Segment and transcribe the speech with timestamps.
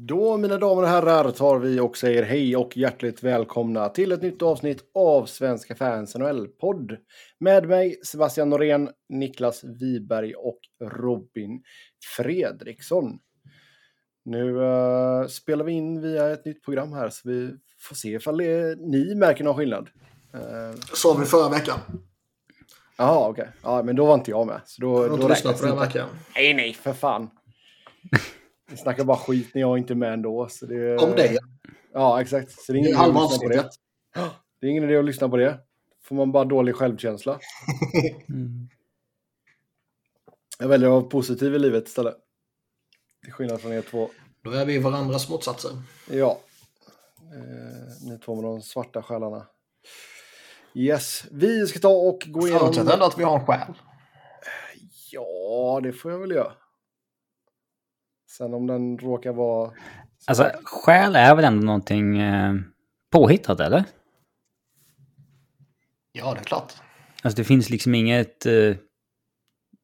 [0.00, 4.22] Då, mina damer och herrar, tar vi och säger hej och hjärtligt välkomna till ett
[4.22, 6.96] nytt avsnitt av Svenska fans NHL-podd.
[7.40, 11.62] Med mig Sebastian Norén, Niklas Wiberg och Robin
[12.16, 13.18] Fredriksson.
[14.24, 17.54] Nu uh, spelar vi in via ett nytt program här så vi
[17.88, 19.88] får se ifall det, ni märker någon skillnad.
[20.34, 21.78] Uh, Sa vi förra veckan.
[22.96, 23.42] Jaha, okej.
[23.42, 23.54] Okay.
[23.62, 24.60] Ja, men då var inte jag med.
[24.64, 26.08] Så då, jag har inte lyssnat på den veckan.
[26.34, 27.30] Nej, nej, för fan.
[28.70, 30.48] Vi snackar bara skit när jag inte är med ändå.
[30.50, 31.38] Så det, Om dig?
[31.92, 32.52] Ja, exakt.
[32.52, 33.70] Så det är, det halva avsnittet.
[34.14, 34.30] Det.
[34.60, 35.58] det är ingen idé att lyssna på det.
[36.02, 37.38] får man bara dålig självkänsla.
[38.28, 38.68] mm.
[40.58, 42.16] Jag väljer att vara positiv i livet istället.
[43.24, 44.10] Till skillnad från er två.
[44.42, 45.70] Då är vi varandras motsatser.
[46.10, 46.40] Ja.
[47.20, 49.46] Eh, ni två med de svarta själarna.
[50.74, 52.60] Yes, vi ska ta och gå igenom...
[52.60, 53.74] Förutsätter ändå att vi har en själ.
[55.10, 56.52] Ja, det får jag väl göra.
[58.28, 59.72] Sen om den råkar vara...
[60.26, 62.54] Alltså, själ är väl ändå någonting eh,
[63.10, 63.84] påhittat, eller?
[66.12, 66.72] Ja, det är klart.
[67.22, 68.46] Alltså det finns liksom inget...
[68.46, 68.52] Eh,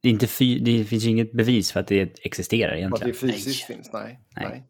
[0.00, 3.10] det, är inte fy, det finns inget bevis för att det existerar egentligen.
[3.10, 3.77] Att det fysiskt nej.
[3.77, 4.20] finns, nej.
[4.36, 4.47] nej.
[4.48, 4.64] nej.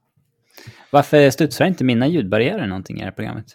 [0.91, 3.47] Varför studsar inte mina ljudbarriärer någonting i det här programmet?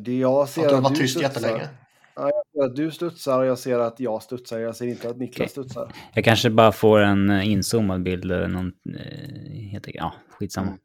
[0.00, 1.68] Det jag ser att du har varit tyst jättelänge.
[2.16, 4.58] Ja, jag ser att du studsar och jag ser att jag studsar.
[4.58, 5.48] Jag ser inte att Niklas okay.
[5.48, 5.92] studsar.
[6.14, 8.72] Jag kanske bara får en eh, inzoomad bild eller någon...
[8.98, 10.66] Eh, helt, ja, skitsamma.
[10.66, 10.78] Mm.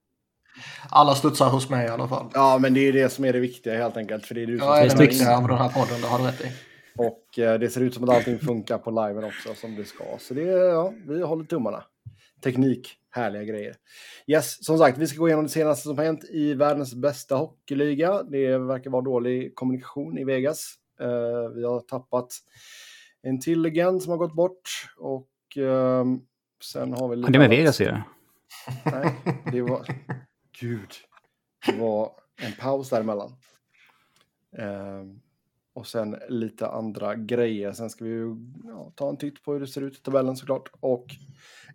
[0.89, 2.31] Alla studsar hos mig i alla fall.
[2.33, 4.25] Ja, men det är det som är det viktiga helt enkelt.
[4.25, 6.19] För det är du som ja, är det viktiga med den här podden, det har
[6.19, 6.51] du rätt i.
[6.97, 10.03] Och eh, det ser ut som att allting funkar på liven också som det ska.
[10.19, 11.83] Så det, ja, vi håller tummarna.
[12.43, 13.75] Teknik, härliga grejer.
[14.27, 18.23] Yes, som sagt, vi ska gå igenom det senaste som hänt i världens bästa hockeyliga.
[18.23, 20.75] Det verkar vara dålig kommunikation i Vegas.
[21.01, 22.33] Uh, vi har tappat
[23.21, 24.69] en till legend som har gått bort.
[24.97, 26.05] Och uh,
[26.63, 27.21] sen har vi...
[27.21, 28.03] Har det med Vegas att göra?
[28.85, 29.15] Nej,
[29.51, 29.87] det var...
[30.59, 30.89] Gud.
[31.65, 33.29] Det var en paus däremellan.
[34.59, 35.15] Uh,
[35.73, 37.71] och sen lite andra grejer.
[37.71, 40.35] Sen ska vi ju ja, ta en titt på hur det ser ut i tabellen
[40.35, 40.71] såklart.
[40.79, 41.05] Och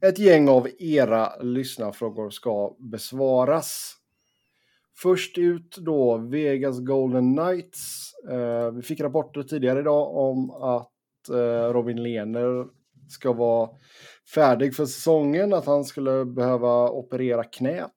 [0.01, 3.96] ett gäng av era lyssnarfrågor ska besvaras.
[4.99, 8.13] Först ut då Vegas Golden Knights.
[8.31, 12.67] Eh, vi fick rapporter tidigare idag om att eh, Robin Lehner
[13.09, 13.71] ska vara
[14.35, 17.91] färdig för säsongen, att han skulle behöva operera knät.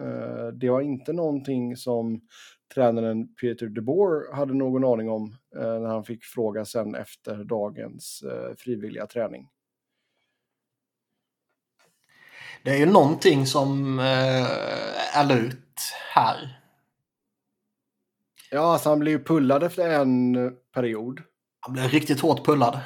[0.00, 2.20] Eh, det var inte någonting som
[2.74, 8.22] tränaren Peter DeBoer hade någon aning om eh, när han fick fråga sen efter dagens
[8.22, 9.48] eh, frivilliga träning.
[12.62, 15.78] Det är ju någonting som eh, är lut
[16.14, 16.60] här.
[18.50, 20.36] Ja, alltså han blev ju pullad efter en
[20.74, 21.20] period.
[21.60, 22.80] Han blev riktigt hårt pullad.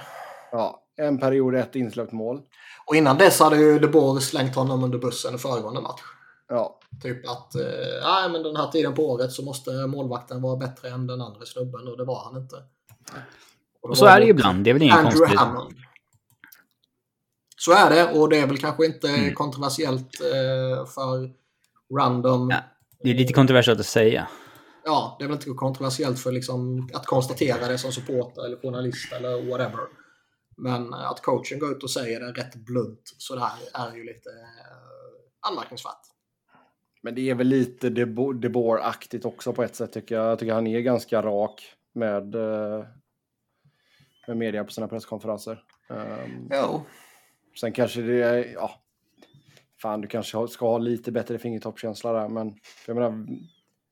[0.53, 2.41] Ja, en period, ett insläppt mål.
[2.87, 6.01] Och innan dess hade ju De Boer slängt honom under bussen i föregående match.
[6.49, 6.79] Ja.
[7.03, 11.07] Typ att eh, men den här tiden på året så måste målvakten vara bättre än
[11.07, 12.57] den andra snubben och det var han inte.
[13.83, 15.39] Och, och så är det ju ibland, det är väl inget konstigt.
[15.39, 15.75] Hammond.
[17.65, 19.35] Så är det och det är väl kanske inte mm.
[19.35, 21.31] kontroversiellt eh, för
[21.99, 22.51] random...
[22.51, 22.57] Ja,
[23.03, 24.29] det är lite kontroversiellt att säga.
[24.85, 29.13] Ja, det är väl inte kontroversiellt för liksom att konstatera det som supporter eller journalist
[29.13, 29.81] eller whatever.
[30.57, 35.51] Men att coachen går ut och säger det rätt blunt sådär är ju lite eh,
[35.51, 36.07] anmärkningsvärt.
[37.03, 40.31] Men det är väl lite DeBoer-aktigt också på ett sätt tycker jag.
[40.31, 42.85] Jag tycker han är ganska rak med, eh,
[44.27, 45.65] med media på sina presskonferenser.
[45.89, 46.83] Um, jo.
[47.61, 48.83] Sen kanske det är, ja,
[49.83, 52.55] fan du kanske ska ha lite bättre fingertoppskänsla där, men
[52.87, 53.27] jag menar,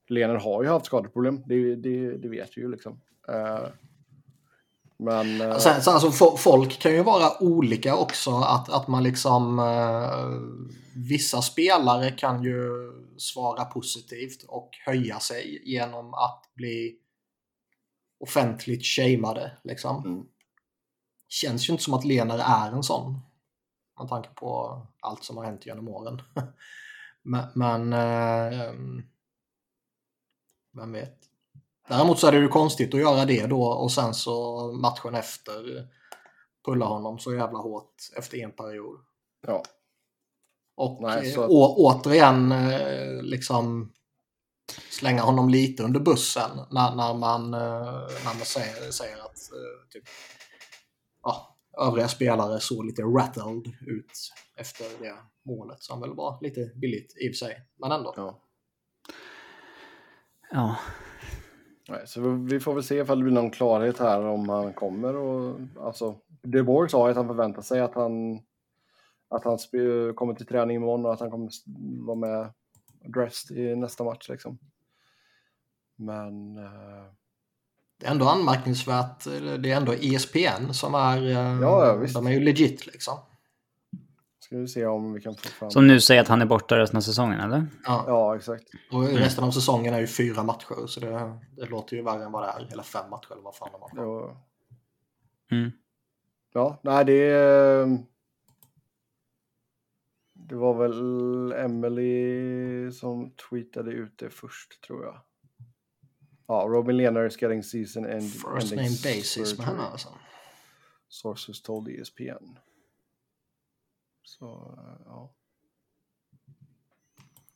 [0.08, 2.92] Lener har ju haft skadeproblem, det, det, det vet vi ju liksom.
[3.28, 3.68] Uh,
[4.98, 5.40] men...
[5.40, 5.58] Uh...
[5.58, 9.58] Sen, så alltså, folk kan ju vara olika också, att, att man liksom...
[9.58, 12.70] Uh, vissa spelare kan ju
[13.16, 16.96] svara positivt och höja sig genom att bli
[18.20, 19.52] offentligt shameade.
[19.64, 20.04] Liksom.
[20.04, 20.26] Mm.
[21.28, 23.20] Känns ju inte som att Lener är en sån
[24.00, 26.22] med tanke på allt som har hänt genom åren.
[27.22, 28.72] men, men eh,
[30.76, 31.18] vem vet.
[31.88, 35.88] Däremot så är det ju konstigt att göra det då och sen så matchen efter
[36.64, 39.00] pulla honom så jävla hårt efter en period.
[39.46, 39.62] Ja.
[40.76, 41.46] Och Nej, så...
[41.46, 43.92] å, återigen eh, liksom
[44.90, 49.88] slänga honom lite under bussen när, när, man, eh, när man säger, säger att eh,
[49.90, 50.04] typ,
[51.22, 57.14] ja, övriga spelare såg lite rattled ut efter det målet som väl var lite billigt
[57.20, 58.14] i och för sig, men ändå.
[58.16, 58.40] Ja.
[60.50, 60.76] ja.
[61.88, 65.16] Nej, så vi får väl se ifall det blir någon klarhet här om han kommer
[65.16, 68.42] och alltså De Boer sa att han förväntar sig att han
[69.28, 69.58] att han
[70.14, 71.50] kommer till träning imorgon och att han kommer
[72.06, 72.52] vara med
[73.14, 74.58] dressed i nästa match liksom.
[75.96, 76.58] Men...
[76.58, 77.19] Uh...
[78.00, 79.24] Det är ändå anmärkningsvärt.
[79.58, 81.22] Det är ändå ESPN som är...
[81.22, 81.30] Uh,
[81.62, 82.14] ja, ja, visst.
[82.14, 83.18] De är ju legit liksom.
[84.40, 85.70] Ska vi se om vi kan få fram...
[85.70, 87.66] Som nu säger att han är borta resten av säsongen, eller?
[87.84, 88.64] Ja, ja exakt.
[88.92, 92.32] Och resten av säsongen är ju fyra matcher, så det, det låter ju värre än
[92.32, 92.72] vad det är.
[92.72, 93.90] Eller fem matcher, eller vad fan det var.
[94.04, 94.46] Ja.
[95.50, 95.70] Mm.
[96.52, 97.32] Ja, nej det.
[100.34, 105.20] Det var väl Emily som tweetade ut det först, tror jag.
[106.50, 110.08] Ja, Robin Lehner is getting season end First name basis med henne alltså.
[111.08, 112.58] Sources told ESPN.
[114.22, 115.32] Så, ja.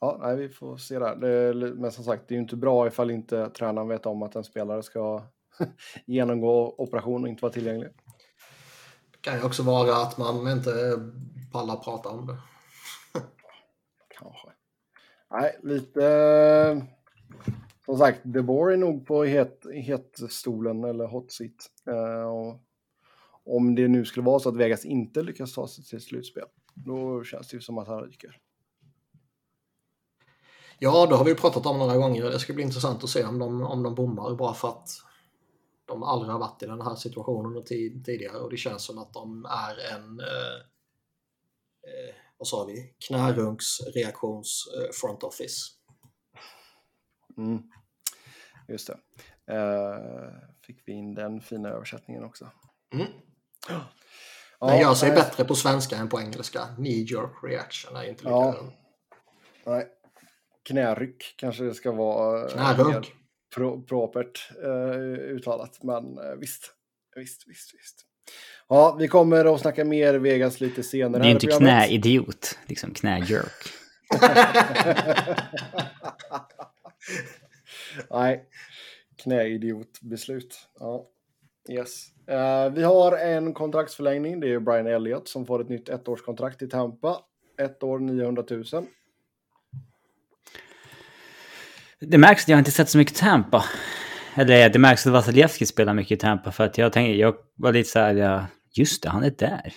[0.00, 1.16] Ja, nej, vi får se där.
[1.16, 4.36] Det, men som sagt, det är ju inte bra ifall inte tränaren vet om att
[4.36, 5.22] en spelare ska
[6.06, 7.90] genomgå operation och inte vara tillgänglig.
[9.10, 10.72] Det kan ju också vara att man inte
[11.52, 12.36] pallar prata om det.
[14.18, 14.48] Kanske.
[15.30, 16.86] Nej, lite...
[17.84, 21.70] Som sagt, De Boer är nog på het, hetstolen eller hot seat.
[21.88, 22.60] Uh, och
[23.44, 26.44] om det nu skulle vara så att Vegas inte lyckas ta sig till slutspel,
[26.74, 28.40] då känns det ju som att han ryker.
[30.78, 32.24] Ja, det har vi pratat om några gånger.
[32.24, 34.88] Det ska bli intressant att se om de, om de bommar bara för att
[35.84, 39.44] de aldrig har varit i den här situationen tidigare och det känns som att de
[39.44, 40.56] är en eh,
[41.82, 45.70] eh vad sa vi, knärunksreaktions eh, front office.
[47.38, 47.62] Mm.
[48.68, 48.98] Just det.
[49.54, 49.98] Eh,
[50.66, 52.50] fick vi in den fina översättningen också.
[52.94, 53.06] Mm.
[54.60, 55.18] Ja, den gör sig nej.
[55.18, 56.60] bättre på svenska än på engelska.
[56.76, 58.30] Knee jerk reaction är inte lika...
[58.30, 58.72] Ja.
[59.66, 59.86] Nej.
[60.68, 62.42] Knäryck kanske det ska vara.
[62.42, 63.12] Eh, Knärunk.
[63.54, 66.70] Pro propert uh, uttalat, men uh, visst.
[67.16, 67.96] Visst, visst, visst.
[68.68, 71.22] Ja, vi kommer att snacka mer Vegas lite senare.
[71.22, 73.72] Det är inte knäidiot, liksom knäjerk.
[78.10, 78.48] Nej,
[79.22, 80.68] knäidiotbeslut.
[80.80, 81.06] Ja,
[81.70, 82.06] yes.
[82.30, 84.40] Uh, vi har en kontraktsförlängning.
[84.40, 87.20] Det är Brian Elliott som får ett nytt ettårskontrakt i Tampa.
[87.58, 88.64] Ett år 900 000.
[92.00, 93.64] Det märks att jag inte sett så mycket Tampa.
[94.34, 97.72] Eller det märks att Vasilevski spelar mycket i Tampa för att jag tänkte, jag var
[97.72, 99.72] lite så här, ja, just det, han är där.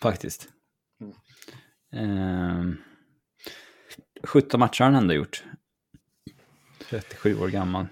[0.00, 0.48] Faktiskt.
[1.92, 2.68] Mm.
[2.68, 2.74] Uh,
[4.24, 5.44] 17 matcher har han ändå gjort.
[6.92, 7.86] 37 år gammal.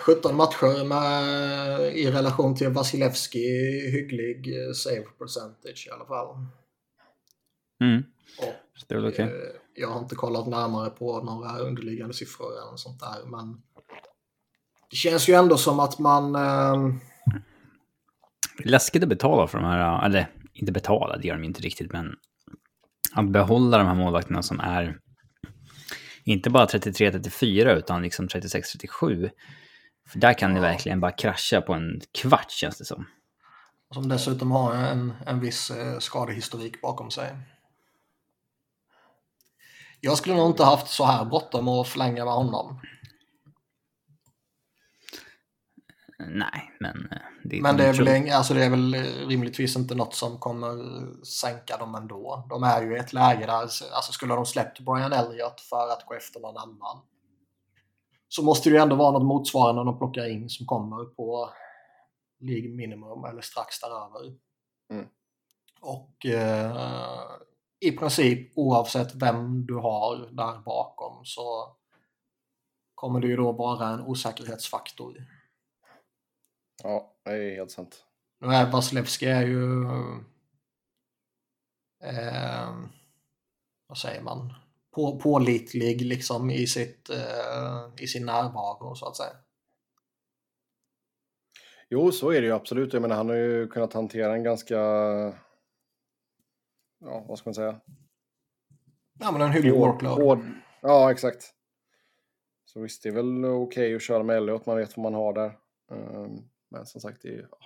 [0.00, 3.38] 17 matcher med, i relation till Vasilevski
[3.90, 6.36] hygglig eh, save percentage i alla fall.
[7.80, 8.02] Mm.
[8.38, 8.54] Och,
[8.88, 9.24] det är väl okej.
[9.24, 9.38] Okay.
[9.38, 13.62] Eh, jag har inte kollat närmare på några underliggande siffror eller sånt där men
[14.90, 16.34] det känns ju ändå som att man...
[16.34, 16.94] Eh...
[18.64, 22.14] Läskigt att betala för de här, eller inte betala, det gör de inte riktigt, men
[23.12, 24.98] att behålla de här målvakterna som är
[26.24, 29.30] inte bara 33-34 utan liksom 36-37.
[30.08, 30.54] För där kan ja.
[30.56, 33.06] det verkligen bara krascha på en kvart känns det som.
[33.94, 37.36] Som dessutom har en, en viss eh, skadehistorik bakom sig.
[40.00, 42.80] Jag skulle nog inte haft så här bråttom att förlänga med honom.
[46.28, 47.08] Nej, men...
[47.12, 48.94] Eh, det men det är, väl, alltså det är väl
[49.28, 50.74] rimligtvis inte något som kommer
[51.24, 52.46] sänka dem ändå.
[52.50, 53.60] De är ju i ett läge där,
[53.92, 57.02] alltså skulle de släppt Brian Elliott för att gå efter någon annan
[58.34, 61.50] så måste det ju ändå vara något motsvarande de plockar in som kommer på
[62.40, 64.36] League minimum eller strax däröver.
[64.90, 65.06] Mm.
[65.80, 67.20] Och eh,
[67.80, 71.76] i princip oavsett vem du har där bakom så
[72.94, 75.26] kommer det ju då vara en osäkerhetsfaktor.
[76.82, 78.04] Ja, det är helt sant.
[78.40, 79.84] Nu är Vasilevski är ju...
[82.04, 82.74] Eh,
[83.86, 84.54] vad säger man?
[84.94, 89.36] På, pålitlig liksom i, sitt, eh, i sin närvaro så att säga.
[91.88, 92.92] Jo, så är det ju absolut.
[92.92, 94.76] Jag menar, han har ju kunnat hantera en ganska...
[96.98, 97.80] Ja, vad ska man säga?
[99.20, 100.22] Ja, men en hygglig workload.
[100.22, 100.38] Hård,
[100.80, 101.54] ja, exakt.
[102.64, 104.66] Så visst, det är väl okej okay att köra med Elliot.
[104.66, 105.58] Man vet vad man har där.
[105.90, 107.58] Um, men som sagt, det är, ja.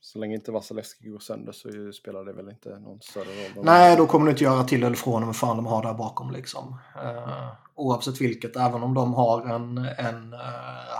[0.00, 3.64] så länge inte Vasilevski går sönder så spelar det väl inte någon större roll.
[3.64, 6.30] Nej, då kommer du inte göra till eller från vad fan de har där bakom.
[6.30, 6.78] Liksom.
[6.96, 10.40] Uh, oavsett vilket, även om de har en, en uh,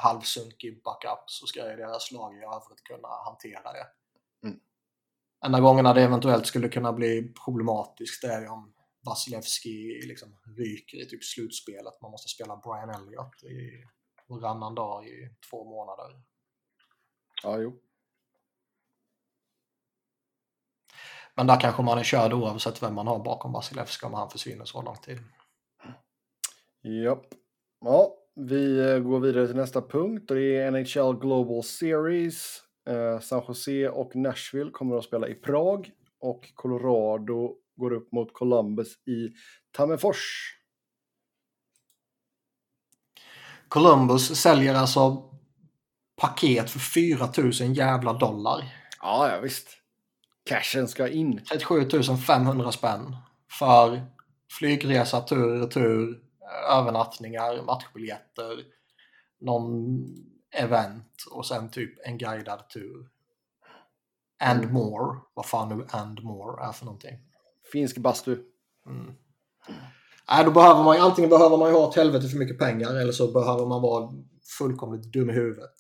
[0.03, 3.87] halvsunkig backup så ska ju deras lag i övrigt kunna hantera det.
[4.49, 4.61] Mm.
[5.47, 8.73] Enda gångerna det eventuellt skulle kunna bli problematiskt är ju om
[9.07, 12.03] Vasilevski liksom ryker i typ slutspelet.
[12.03, 13.85] Man måste spela Brian Elliott i
[14.29, 16.23] varannan dag i två månader.
[17.43, 17.81] Ja, jo.
[21.35, 24.65] Men där kanske man är körd oavsett vem man har bakom Vasilevski om han försvinner
[24.65, 25.19] så lång tid.
[26.83, 27.27] Japp.
[27.81, 32.63] Ja, vi eh, går vidare till nästa punkt och det är NHL Global Series.
[32.89, 35.91] Eh, San Jose och Nashville kommer att spela i Prag
[36.21, 39.35] och Colorado går upp mot Columbus i
[39.71, 40.53] Tammerfors.
[43.69, 45.31] Columbus säljer alltså
[46.17, 48.65] paket för 4000 jävla dollar.
[49.03, 49.69] Ja, ja visst.
[50.49, 51.41] Cashen ska in.
[51.51, 51.89] 37
[52.27, 53.17] 500 spänn
[53.59, 54.07] för
[54.59, 56.21] flygresa tur och retur,
[56.71, 58.65] övernattningar, matchbiljetter,
[59.41, 59.99] någon
[60.55, 63.09] event och sen typ en guidad tur.
[64.45, 64.75] And Mm.
[64.75, 65.19] more.
[65.35, 67.19] Vad fan nu and more är för någonting.
[67.73, 68.39] Finsk bastu.
[68.87, 69.15] Mm.
[70.31, 73.13] Nej, då behöver man antingen behöver man ju ha ett helvete för mycket pengar eller
[73.13, 74.13] så behöver man vara
[74.59, 75.75] fullkomligt dum i huvudet.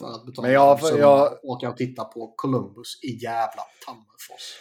[0.00, 4.58] För att betala Men jag- summan jag- åka och titta på Columbus i jävla Tammerfors.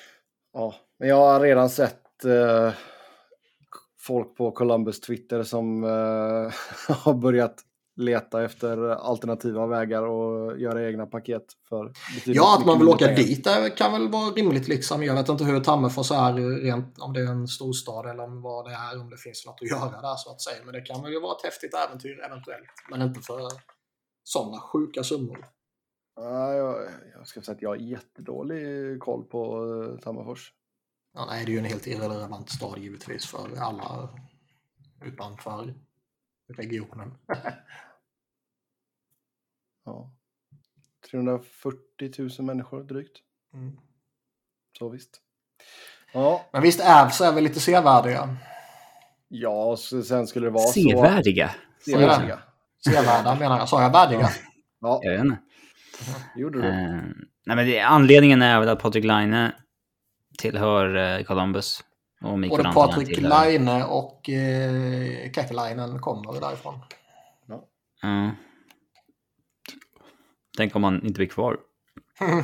[0.53, 2.71] Ja, men jag har redan sett eh,
[3.99, 6.53] folk på Columbus Twitter som eh,
[6.95, 7.63] har börjat
[7.99, 11.91] leta efter alternativa vägar och göra egna paket för
[12.25, 13.17] Ja, att man vill åka pengar.
[13.17, 15.03] dit det kan väl vara rimligt liksom.
[15.03, 18.65] Jag vet inte hur Tammerfors är rent, om det är en storstad eller om vad
[18.65, 20.57] det är, om det finns något att göra där så att säga.
[20.65, 22.67] Men det kan väl ju vara ett häftigt äventyr eventuellt.
[22.91, 23.39] Men inte för
[24.27, 25.45] sådana sjuka summor.
[26.15, 30.53] Ja, jag, jag ska säga att jag har jättedålig koll på uh, Tammerfors.
[31.13, 34.09] Ja, nej, det är ju en helt irrelevant stad givetvis för alla
[35.05, 35.73] utanför
[36.47, 37.17] regionen.
[39.85, 40.11] Ja.
[41.11, 43.17] 340 000 människor drygt.
[43.53, 43.79] Mm.
[44.77, 45.21] Så visst.
[46.13, 48.37] Ja, Men visst, Avs är väl lite sevärdiga.
[49.27, 51.49] ja sen skulle det vara Sevärdiga.
[51.79, 51.91] så.
[51.91, 51.97] Det?
[51.97, 52.39] Sevärdiga.
[52.85, 53.69] Sevärda menar jag.
[53.69, 54.29] Sa jag värdiga?
[54.79, 55.37] Ja, Jag vet inte.
[56.35, 56.67] gjorde du.
[56.67, 57.01] Eh,
[57.45, 59.51] nej, men det, anledningen är väl att Patrik Laine
[60.37, 61.83] tillhör eh, Columbus.
[62.21, 66.79] Och Både Patrik tillhör- Laine och eh, Kekkelainen kommer därifrån.
[68.01, 68.31] Ja.
[70.57, 71.57] Tänk om han inte blir kvar.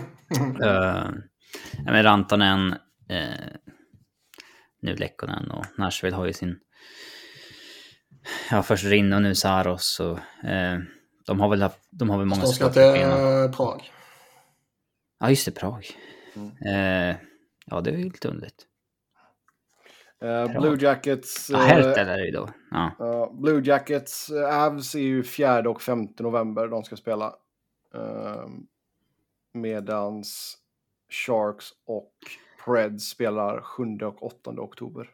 [0.63, 1.09] Uh,
[1.85, 2.71] men Rantanen,
[3.11, 3.53] uh,
[4.81, 6.59] nu Lekkonen och Nashville har ju sin...
[8.51, 9.99] Ja, först Rinne och nu Saros.
[9.99, 10.79] Och, eh,
[11.25, 13.91] de har väl, haft, de har väl många De ska till eh, Prag.
[15.19, 15.87] Ja, just det, Prag.
[16.35, 16.51] Mm.
[16.65, 17.15] Eh,
[17.65, 18.67] ja, det är ju lite underligt.
[20.23, 21.49] Eh, Blue Jackets...
[21.49, 22.49] Ja, eh, Hertel är det ju då.
[22.71, 22.91] Ja.
[22.99, 27.35] Ja, Blue Jackets, äh, Avs är ju 4 och 5 november de ska spela.
[27.95, 28.47] Uh,
[29.53, 30.57] medans
[31.09, 32.13] Sharks och
[32.65, 35.09] Preds spelar 7 och 8 oktober.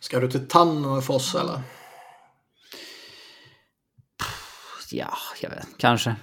[0.00, 1.62] Ska du till Tannefors eller?
[4.90, 6.16] ja, jag vet Kanske.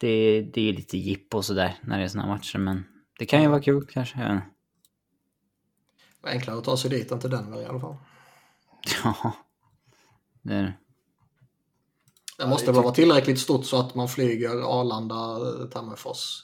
[0.00, 2.84] Det, det är lite jippo och sådär när det är såna här matcher, men
[3.18, 4.18] det kan ju vara kul kanske.
[4.18, 4.46] Jag vet inte.
[6.22, 7.96] Det enklare att ta sig dit än till Denver i alla fall.
[9.04, 9.32] Ja,
[10.42, 10.74] det är det.
[12.38, 16.42] Det måste väl vara tillräckligt stort så att man flyger Arlanda, eh, Tammerfors.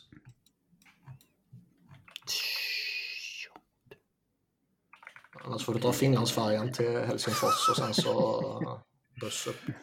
[5.44, 8.80] Annars får du ta Finlandsfärjan till Helsingfors och sen så
[9.20, 9.75] buss upp.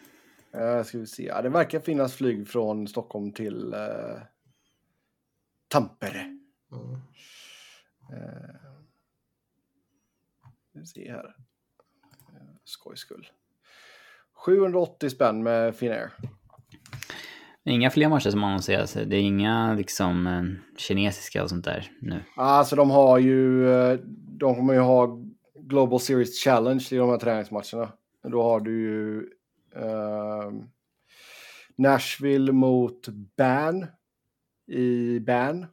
[0.55, 1.23] Uh, ska vi se.
[1.23, 4.21] Ja, det verkar finnas flyg från Stockholm till uh,
[5.67, 6.37] Tampere.
[6.71, 6.91] Mm.
[8.13, 8.55] Uh,
[10.73, 11.25] vi se här.
[11.25, 13.29] Uh, skojs skull.
[14.45, 16.13] 780 spänn med Finnair.
[17.63, 18.93] Inga fler matcher som annonseras.
[18.93, 22.23] Det är inga liksom kinesiska och sånt där nu.
[22.35, 23.67] Alltså de har ju,
[24.39, 25.19] de kommer ju ha
[25.69, 27.93] Global Series Challenge i de här träningsmatcherna.
[28.23, 29.29] Då har du ju
[29.75, 30.51] eh,
[31.75, 33.07] Nashville mot
[33.37, 33.85] Ban
[34.67, 35.65] i Ban.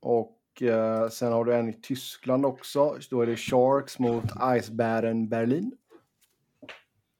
[0.00, 2.98] Och eh, sen har du en i Tyskland också.
[3.10, 5.76] Då är det Sharks mot Eisbären Berlin.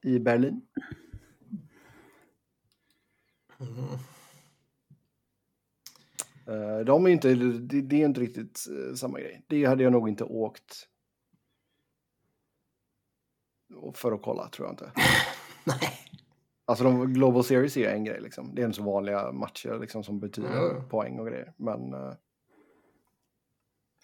[0.02, 0.62] I Berlin.
[3.60, 3.98] Mm.
[6.48, 9.42] Eh, De är inte, det, det är inte riktigt eh, samma grej.
[9.48, 10.88] Det hade jag nog inte åkt
[13.94, 14.92] för att kolla, tror jag inte.
[15.64, 15.98] Nej.
[16.64, 18.54] Alltså de, Global Series är en grej, liksom.
[18.54, 20.88] det är en så vanliga matcher liksom, som betyder Mm.
[20.88, 21.52] poäng och grejer.
[21.56, 22.12] Men eh,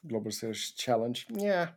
[0.02, 1.68] Global Series Challenge, yeah.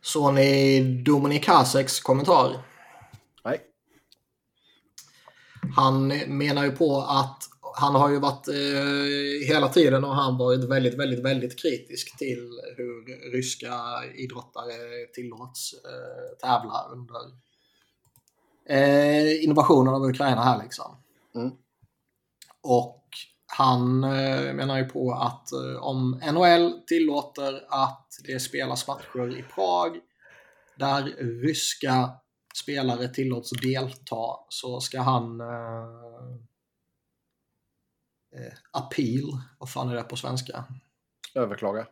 [0.00, 2.62] Så ni Dominik Haseks kommentar?
[3.44, 3.60] Nej.
[5.76, 7.42] Han menar ju på att
[7.74, 12.50] han har ju varit eh, hela tiden och han varit väldigt, väldigt, väldigt kritisk till
[12.76, 13.74] hur ryska
[14.16, 17.20] idrottare tillåts eh, tävla under
[18.68, 20.96] eh, invasionen av Ukraina här liksom.
[21.34, 21.50] Mm.
[22.62, 23.04] Och
[23.46, 29.42] han eh, menar ju på att eh, om NHL tillåter att det spelas matcher i
[29.54, 29.96] Prag
[30.76, 31.02] där
[31.42, 32.10] ryska
[32.62, 35.40] spelare tillåts delta så ska han
[38.32, 40.64] eh, appeal, vad fan är det på svenska?
[41.34, 41.86] Överklaga.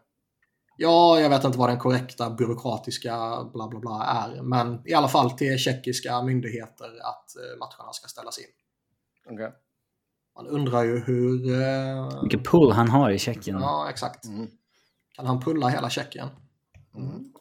[0.76, 4.42] Ja, jag vet inte vad den korrekta byråkratiska bla bla bla är.
[4.42, 8.44] Men i alla fall till tjeckiska myndigheter att eh, matcherna ska ställas in.
[9.30, 9.52] Okej.
[10.36, 11.62] Man undrar ju hur...
[11.62, 13.60] Eh, Vilken pull han har i Tjeckien.
[13.60, 14.24] ja, exakt.
[14.24, 14.48] Mm.
[15.16, 16.28] Kan han pulla hela Tjeckien?
[16.94, 17.32] Mm.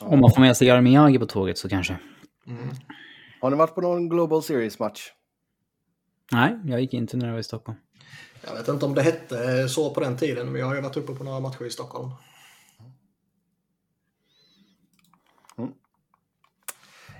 [0.00, 1.98] Om man får med sig Jaromir på tåget så kanske.
[2.46, 2.70] Mm.
[3.40, 5.12] Har ni varit på någon Global Series-match?
[6.32, 7.78] Nej, jag gick inte när jag var i Stockholm.
[8.46, 10.96] Jag vet inte om det hette så på den tiden, men jag har ju varit
[10.96, 12.10] uppe på några matcher i Stockholm.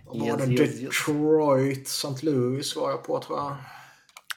[0.04, 1.06] Då var Yes, det yes, yes.
[1.06, 2.26] Detroit, St.
[2.26, 3.56] Louis var jag på tror jag.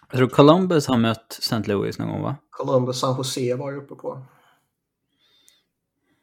[0.10, 1.64] Jag tror Columbus har mött St.
[1.66, 2.36] Louis någon gång va?
[2.50, 4.22] Columbus, San Jose var jag uppe på.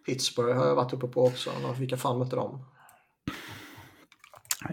[0.07, 1.51] Pittsburgh har jag varit uppe på också.
[1.79, 2.65] Vilka fan mötte de?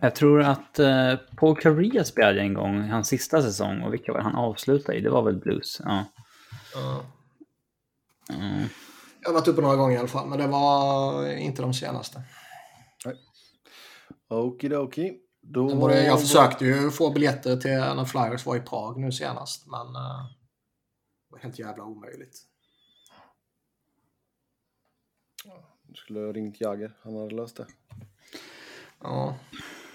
[0.01, 4.19] Jag tror att uh, Paul Correa spelade en gång hans sista säsong och vilka var
[4.19, 5.01] det han avslutade i?
[5.01, 5.81] Det var väl Blues?
[5.85, 6.05] Ja.
[6.73, 7.05] Ja.
[8.33, 8.65] Mm.
[9.21, 12.23] Jag har varit uppe några gånger i alla fall, men det var inte de senaste.
[14.29, 15.17] Okidoki.
[15.41, 15.75] Då...
[15.75, 19.95] Var jag försökte ju få biljetter till när Flyers var i Prag nu senast, men
[19.95, 20.25] eh,
[21.27, 22.37] det var helt jävla omöjligt.
[25.83, 26.97] Du skulle ha ringt Jagger.
[27.03, 27.65] Han hade löst det.
[28.99, 29.35] Ja.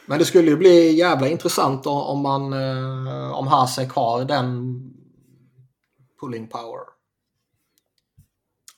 [0.07, 4.81] Men det skulle ju bli jävla intressant om man eh, om Hasek har den
[6.21, 6.81] pulling power.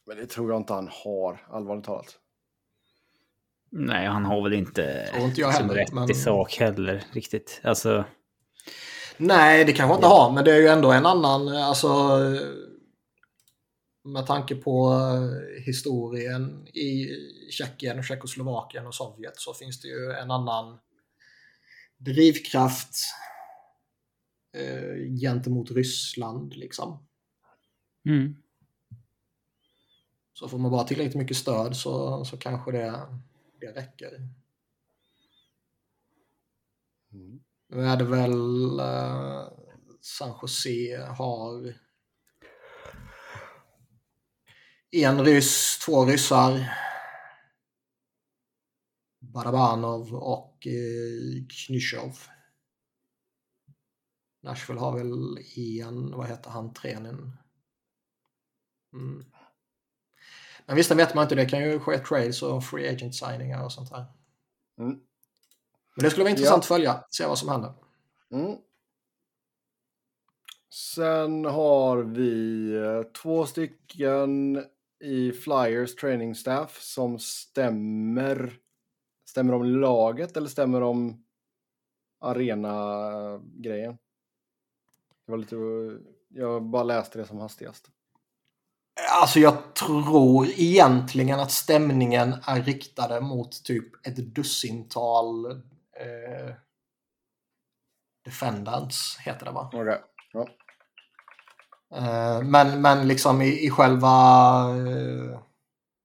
[0.06, 2.18] Men det tror jag inte han har, allvarligt talat.
[3.70, 7.61] Nej, han har väl inte, inte heller, rätt men- i sak heller riktigt.
[7.64, 8.04] Alltså,
[9.16, 12.18] Nej, det kanske inte har, men det är ju ändå en annan, alltså
[14.04, 17.08] med tanke på eh, historien i
[17.50, 20.78] Tjeckien, Tjeckoslovakien och Sovjet så finns det ju en annan
[21.99, 22.97] drivkraft
[24.52, 27.06] eh, gentemot Ryssland liksom.
[28.04, 28.37] mm.
[30.32, 33.06] Så får man bara tillräckligt mycket stöd så, så kanske det,
[33.61, 34.28] det räcker.
[37.13, 37.41] Mm.
[37.69, 39.49] Nu är det väl eh,
[40.00, 41.75] San Jose har
[44.91, 46.71] en ryss, två ryssar.
[49.32, 52.19] Barabanov och eh, Knyshov.
[54.43, 57.32] Nashville har väl en, vad heter han, Trenin.
[58.93, 59.25] Mm.
[60.67, 61.34] Men visst, det vet man inte.
[61.34, 64.04] Det kan ju ske trades och free agent signingar och sånt där.
[64.78, 65.00] Mm.
[65.95, 66.58] Men det skulle vara intressant Ja.
[66.58, 67.73] att följa, se vad som händer.
[68.30, 68.56] Mm.
[70.71, 74.64] Sen har vi eh, två stycken
[75.00, 78.52] i Flyers training staff som stämmer.
[79.28, 81.25] Stämmer om laget eller stämmer om
[82.21, 83.99] arena-grejen?
[85.26, 85.56] Det var lite...
[86.28, 87.91] Jag bara läste det som hastigast.
[89.21, 95.50] Alltså jag tror egentligen att stämningen är riktade mot typ ett dussintal
[95.93, 96.54] eh,
[98.25, 99.71] defendants, heter det va?
[99.73, 100.02] Okej.
[100.32, 100.49] Ja.
[101.97, 104.10] Eh, men, men liksom i, i själva,
[104.76, 105.41] eh,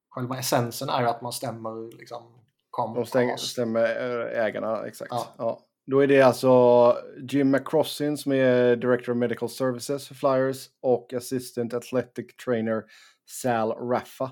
[0.09, 2.42] själva essensen är ju att man stämmer liksom
[2.73, 5.12] kom, De stäng, stämmer eh, ägarna, exakt.
[5.12, 5.27] Ja.
[5.38, 5.59] Ja.
[5.86, 6.95] Då är det alltså
[7.29, 12.83] Jim McCrossin som är Director of Medical Services för Flyers och Assistant Athletic Trainer
[13.25, 14.31] Sal Raffa.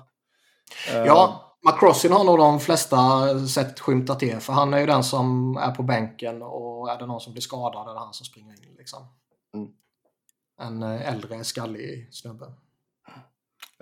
[0.92, 2.98] Eh, Ja, McCrossin har nog de flesta
[3.46, 7.06] sett skymta till för han är ju den som är på bänken och är det
[7.06, 9.06] någon som blir skadad är det han som springer in liksom.
[9.54, 9.68] Mm.
[10.60, 12.46] En eh, äldre skallig snubbe.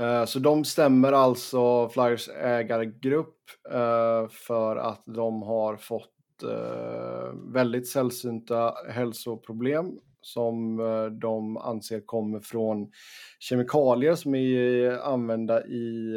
[0.01, 3.37] Eh, Så de stämmer alltså Flyers ägargrupp
[3.71, 10.77] eh, för att de har fått eh, väldigt sällsynta hälsoproblem som
[11.21, 12.91] de anser kommer från
[13.39, 16.15] kemikalier som är använda i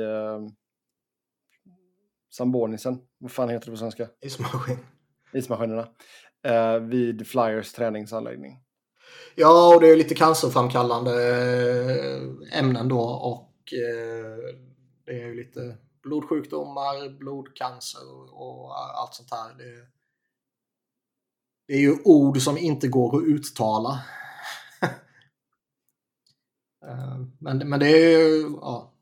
[2.31, 2.97] Sambonisen.
[3.17, 4.07] Vad fan heter det på svenska?
[4.21, 4.77] Ismaskin.
[5.33, 5.87] Ismaskinerna.
[6.81, 8.59] Vid Flyers träningsanläggning.
[9.35, 11.11] Ja, och det är lite cancerframkallande
[12.53, 14.55] ämnen då och eh,
[15.05, 19.57] det är ju lite blodsjukdomar, blodcancer och allt sånt här.
[19.57, 19.87] Det,
[21.67, 23.99] det är ju ord som inte går att uttala.
[26.87, 28.93] Eh, men, men det är ju ja,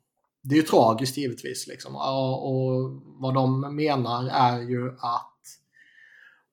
[0.44, 1.68] det är ju tragiskt givetvis.
[1.68, 1.96] Liksom.
[1.96, 5.32] Och vad de menar är ju att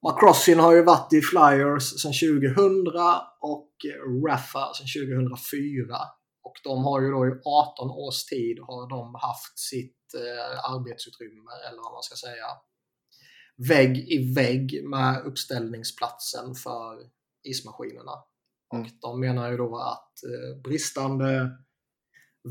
[0.03, 2.87] McCrossin har ju varit i Flyers sedan 2000
[3.41, 3.73] och
[4.29, 5.97] Raffa sedan 2004.
[6.49, 11.51] Och de har ju då i 18 års tid har de haft sitt eh, arbetsutrymme,
[11.69, 12.47] eller vad man ska säga,
[13.69, 16.99] vägg i vägg med uppställningsplatsen för
[17.43, 18.13] ismaskinerna.
[18.75, 18.85] Mm.
[18.85, 21.51] Och de menar ju då att eh, bristande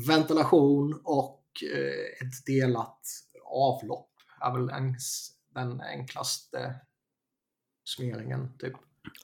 [0.08, 3.00] ventilation och eh, ett delat
[3.44, 4.94] avlopp är väl en,
[5.54, 6.80] den enklaste
[7.84, 8.58] summeringen.
[8.58, 8.72] Typ.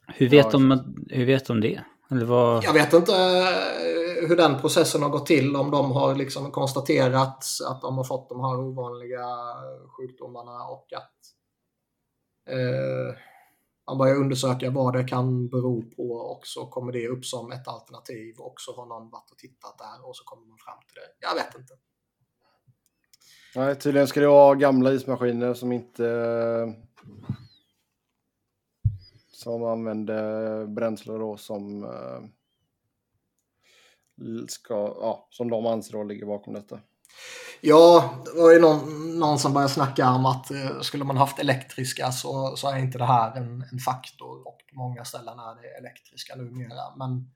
[0.06, 1.84] Hur vet, de, hur vet de det?
[2.10, 2.64] Eller vad...
[2.64, 5.56] Jag vet inte eh, hur den processen har gått till.
[5.56, 9.26] Om de har liksom konstaterat att de har fått de här ovanliga
[9.88, 11.14] sjukdomarna och att
[12.50, 13.16] eh,
[13.86, 17.68] man börjar undersöka vad det kan bero på och så kommer det upp som ett
[17.68, 20.94] alternativ och så har någon varit och tittat där och så kommer man fram till
[20.94, 21.26] det.
[21.26, 21.74] Jag vet inte.
[23.56, 26.04] Nej, tydligen ska det vara gamla ismaskiner som inte
[29.44, 32.20] som använder bränsle då som eh,
[34.48, 36.80] ska, ja, som de anser då ligger bakom detta.
[37.60, 41.38] Ja, det var ju någon, någon som började snacka om att eh, skulle man haft
[41.38, 45.62] elektriska så, så är inte det här en, en faktor och på många ställen är
[45.62, 46.96] det elektriska numera.
[46.96, 47.30] Men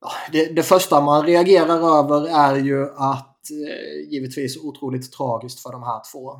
[0.00, 5.72] ja, det, det första man reagerar över är ju att eh, givetvis otroligt tragiskt för
[5.72, 6.32] de här två.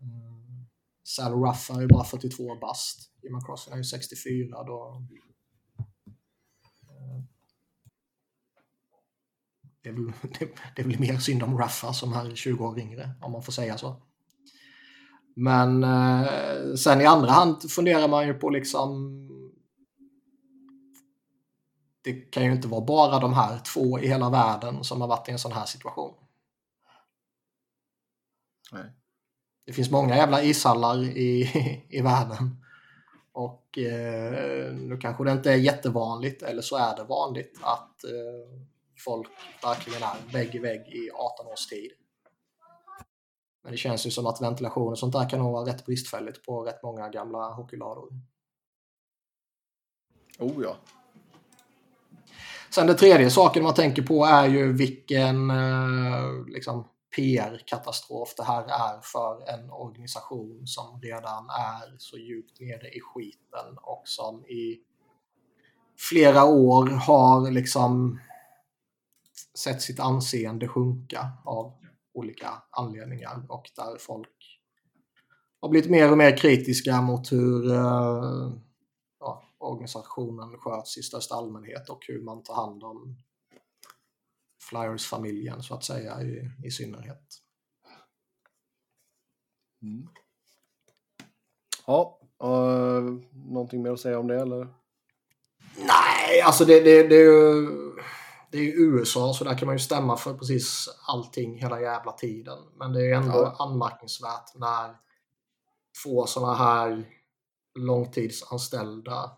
[0.00, 0.27] Mm.
[1.08, 3.10] Sal Ruff är ju bara 42 bast.
[3.22, 4.64] Jim Crossan är ju 64.
[4.64, 5.02] Då,
[6.88, 7.22] eh,
[9.82, 10.12] Det är, väl,
[10.76, 13.42] det, är väl mer synd om Raffa alltså, som är 20 år yngre, om man
[13.42, 14.02] får säga så.
[15.36, 19.18] Men eh, sen i andra hand funderar man ju på liksom...
[22.02, 25.28] Det kan ju inte vara bara de här två i hela världen som har varit
[25.28, 26.14] i en sån här situation.
[28.72, 28.97] Nej.
[29.68, 31.50] Det finns många jävla ishallar i,
[31.88, 32.56] i världen.
[33.32, 38.62] Och eh, nu kanske det inte är jättevanligt, eller så är det vanligt, att eh,
[39.04, 39.28] folk
[39.62, 41.90] verkligen är vägg i vägg i 18 års tid.
[43.62, 46.44] Men det känns ju som att ventilation och sånt där kan nog vara rätt bristfälligt
[46.44, 48.08] på rätt många gamla hockeylador.
[50.38, 50.76] Oh ja.
[52.70, 58.64] Sen det tredje saken man tänker på är ju vilken eh, liksom, PR-katastrof det här
[58.64, 64.80] är för en organisation som redan är så djupt nere i skiten och som i
[66.10, 68.20] flera år har liksom
[69.58, 71.74] sett sitt anseende sjunka av
[72.14, 74.60] olika anledningar och där folk
[75.60, 78.52] har blivit mer och mer kritiska mot hur uh,
[79.20, 83.16] ja, organisationen sköts i största allmänhet och hur man tar hand om
[84.68, 87.22] Flyers-familjen så att säga i, i synnerhet.
[89.82, 90.08] Mm.
[91.86, 94.68] Ja, uh, någonting mer att säga om det eller?
[95.76, 97.66] Nej, alltså det, det, det är ju
[98.50, 102.12] det är ju USA så där kan man ju stämma för precis allting hela jävla
[102.12, 102.58] tiden.
[102.76, 103.56] Men det är ändå ja.
[103.58, 104.96] anmärkningsvärt när
[106.02, 107.04] två sådana här
[107.74, 109.30] långtidsanställda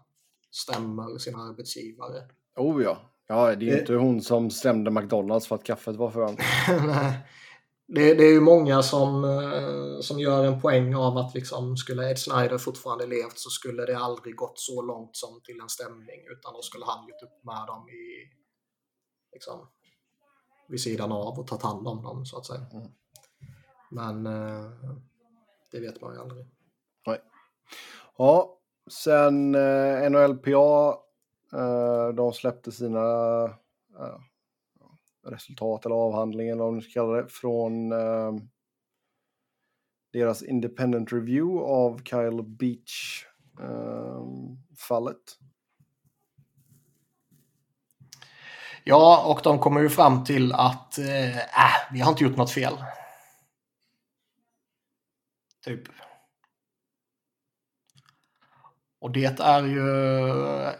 [0.50, 2.22] stämmer sina arbetsgivare.
[2.56, 3.09] Oh ja.
[3.30, 6.40] Ja, det är ju inte hon som stämde McDonalds för att kaffet var för varmt.
[7.92, 12.10] Det, det, är ju många som, eh, som gör en poäng av att liksom, skulle
[12.10, 16.20] Ed Snyder fortfarande levt så skulle det aldrig gått så långt som till en stämning
[16.32, 18.02] utan då skulle han gjort upp med dem i
[19.32, 19.68] liksom,
[20.68, 22.66] vid sidan av och tagit hand om dem så att säga.
[22.72, 22.88] Mm.
[23.90, 24.70] Men eh,
[25.72, 26.46] det vet man ju aldrig.
[27.06, 27.20] Nej.
[28.18, 28.58] Ja,
[28.90, 30.94] sen eh, NHLPA, eh,
[31.52, 33.44] Eh, de släppte sina
[33.98, 34.20] eh,
[35.26, 38.32] resultat eller avhandlingen eller vad man ska kalla det från eh,
[40.12, 43.26] deras independent review av Kyle Beach-fallet.
[48.84, 51.04] Ja, och de kommer ju fram till att äh,
[51.92, 52.74] vi har inte gjort något fel.
[55.64, 55.82] Typ.
[59.00, 59.88] Och det är ju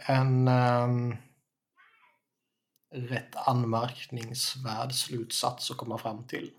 [0.01, 1.17] en um,
[2.95, 6.51] rätt anmärkningsvärd slutsats att komma fram till.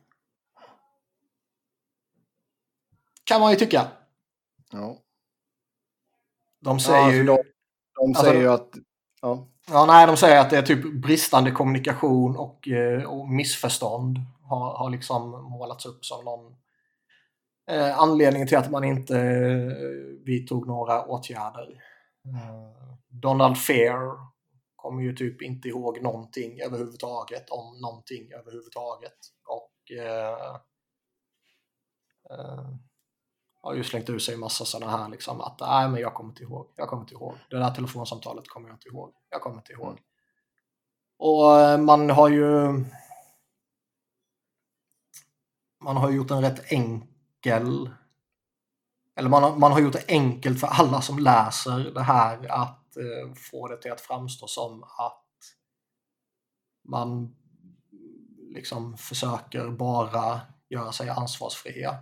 [3.24, 3.88] Kan man ju tycka.
[4.72, 4.98] Ja.
[6.60, 7.26] De säger ja, alltså ju...
[7.26, 7.44] De,
[7.96, 8.70] de säger alltså, ju att...
[9.22, 9.48] Ja.
[9.68, 14.78] Ja, nej, de säger att det är typ bristande kommunikation och, eh, och missförstånd har,
[14.78, 16.56] har liksom målats upp som någon
[17.72, 21.84] eh, till att man inte eh, vidtog några åtgärder.
[22.26, 24.32] Eh, Donald Fair
[24.76, 29.18] kommer ju typ inte ihåg någonting överhuvudtaget om någonting överhuvudtaget.
[29.46, 30.56] Och eh,
[32.30, 32.70] eh,
[33.62, 36.44] har ju slängt ur sig massa sådana här liksom att nej men jag kommer inte
[36.44, 37.36] ihåg, jag kommer inte ihåg.
[37.50, 40.00] Det där telefonsamtalet kommer jag inte ihåg, jag kommer inte ihåg.
[41.20, 42.84] Och eh, man har ju
[45.84, 47.11] man har gjort en rätt enkel
[47.46, 52.98] eller man har, man har gjort det enkelt för alla som läser det här att
[52.98, 55.26] eh, få det till att framstå som att
[56.84, 57.36] man
[58.56, 61.98] liksom försöker bara göra sig ansvarsfria.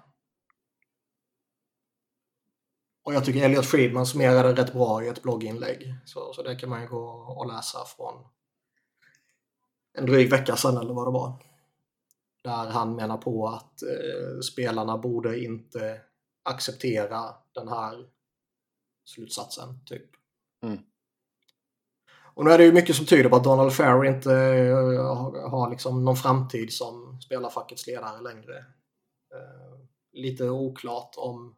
[3.03, 5.95] Och jag tycker Elliot Friedman summerade rätt bra i ett blogginlägg.
[6.05, 8.25] Så, så det kan man ju gå och läsa från
[9.93, 11.48] en dryg vecka sedan eller vad det var.
[12.43, 16.01] Där han menar på att eh, spelarna borde inte
[16.43, 18.05] acceptera den här
[19.05, 20.09] slutsatsen, typ.
[20.63, 20.79] Mm.
[22.33, 25.49] Och nu är det ju mycket som tyder på att Donald Fair inte eh, har,
[25.49, 28.57] har liksom någon framtid som spelarfackets ledare längre.
[29.33, 29.79] Eh,
[30.11, 31.55] lite oklart om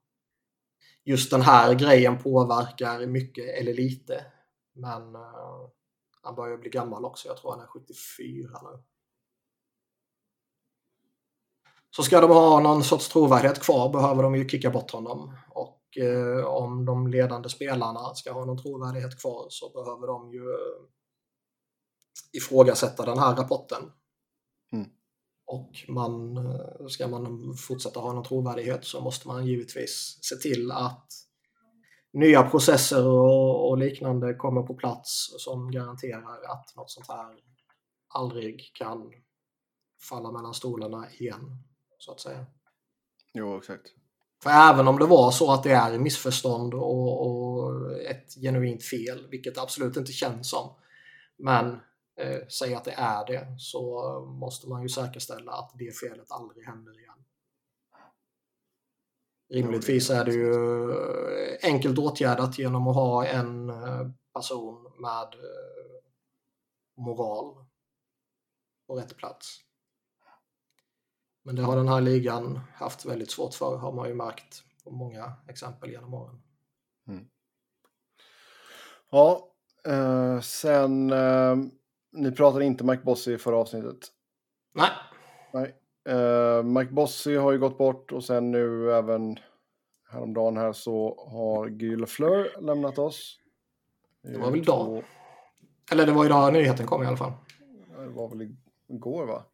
[1.04, 4.26] just den här grejen påverkar mycket eller lite.
[4.74, 5.70] Men eh,
[6.22, 7.28] han börjar bli gammal också.
[7.28, 8.84] Jag tror han är 74 nu.
[11.96, 15.38] Så ska de ha någon sorts trovärdighet kvar behöver de ju kicka bort honom.
[15.50, 20.40] Och eh, om de ledande spelarna ska ha någon trovärdighet kvar så behöver de ju
[20.40, 20.82] eh,
[22.34, 23.92] ifrågasätta den här rapporten.
[24.74, 24.90] Mm.
[25.46, 30.72] Och man, eh, ska man fortsätta ha någon trovärdighet så måste man givetvis se till
[30.72, 31.08] att
[32.14, 37.36] nya processer och, och liknande kommer på plats som garanterar att något sånt här
[38.14, 39.12] aldrig kan
[40.10, 41.64] falla mellan stolarna igen,
[42.02, 42.46] så att säga.
[43.34, 43.88] Jo, exakt.
[44.44, 49.28] För även om det var så att det är missförstånd och, och ett genuint fel,
[49.30, 50.76] vilket det absolut inte känns som,
[51.38, 51.80] men
[52.20, 56.66] eh, säg att det är det, så måste man ju säkerställa att det felet aldrig
[56.66, 57.26] händer igen.
[59.54, 60.94] Rimligtvis är det ju
[61.64, 66.04] enkelt åtgärdat genom att ha en eh, person med eh,
[66.98, 67.66] moral
[68.88, 69.60] på rätt plats.
[71.44, 74.92] Men det har den här ligan haft väldigt svårt för, har man ju märkt på
[74.92, 76.42] många exempel genom åren.
[79.12, 79.52] Ja,
[79.86, 81.12] eh, sen...
[81.12, 81.56] Eh,
[82.14, 84.08] ni pratade inte Mike Bossy i förra avsnittet.
[84.74, 84.90] Nej,
[85.54, 85.76] Nej.
[86.16, 89.38] Eh, Mike Bossy har ju gått bort och sen nu även
[90.10, 93.40] häromdagen här så har Guy Lafleur lämnat oss.
[94.24, 95.04] Det var väl idag?
[95.92, 97.32] eller det var idag nyheten kom i alla fall.
[97.98, 98.56] Det var väl
[98.88, 99.46] igår va?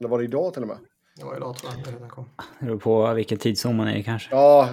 [0.00, 0.78] Eller var det idag till och med?
[1.16, 2.24] Det var idag tror jag nyheten kom.
[2.58, 4.34] Det beror på vilken tidszon man är i kanske.
[4.34, 4.68] Ja,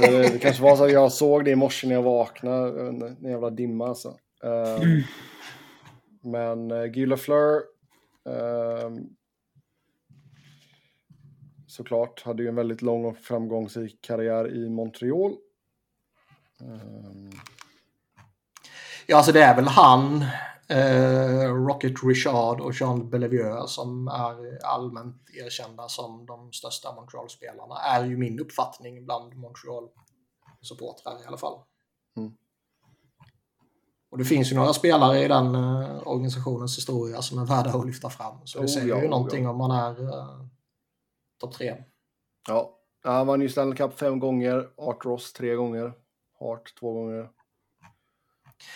[0.00, 2.88] det, det kanske var så att jag såg det i morse när jag vaknade.
[2.88, 4.08] En jävla dimma alltså.
[4.44, 4.82] Eh,
[6.22, 7.62] Men uh, Guy Lafleur
[8.28, 8.90] eh,
[11.66, 15.30] såklart hade ju en väldigt lång och framgångsrik karriär i Montreal.
[16.60, 17.38] Eh,
[19.06, 20.24] Ja, alltså det är väl han,
[20.68, 27.74] eh, Rocket Richard och Jean Bellevue som är allmänt erkända som de största Montreal-spelarna.
[27.74, 31.58] Är ju min uppfattning bland Montreal-supportrar i alla fall.
[32.16, 32.32] Mm.
[34.10, 37.86] Och det finns ju några spelare i den eh, organisationens historia som är värda att
[37.86, 38.36] lyfta fram.
[38.44, 39.50] Så det Oh, säger ja, ju oh, någonting ja.
[39.50, 40.46] om man är eh,
[41.40, 41.76] topp tre.
[42.48, 45.92] ja, han vann ju Stanley Cup fem gånger, Art Ross tre gånger,
[46.40, 47.30] Hart två gånger.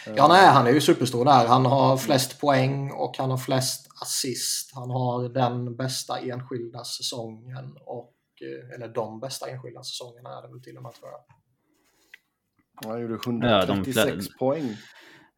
[0.06, 1.46] Eh, Ja, nej, han är ju superstor där.
[1.46, 4.70] Han har flest poäng och han har flest assist.
[4.74, 10.48] Han har den bästa enskilda säsongen och eh, eller de bästa enskilda säsongerna är det
[10.48, 11.20] väl till och med tror jag.
[12.90, 14.76] Han gjorde Ja, de 136 poäng.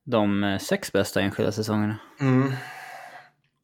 [0.04, 1.98] De eh, sex bästa enskilda säsongerna.
[2.20, 2.52] Mm.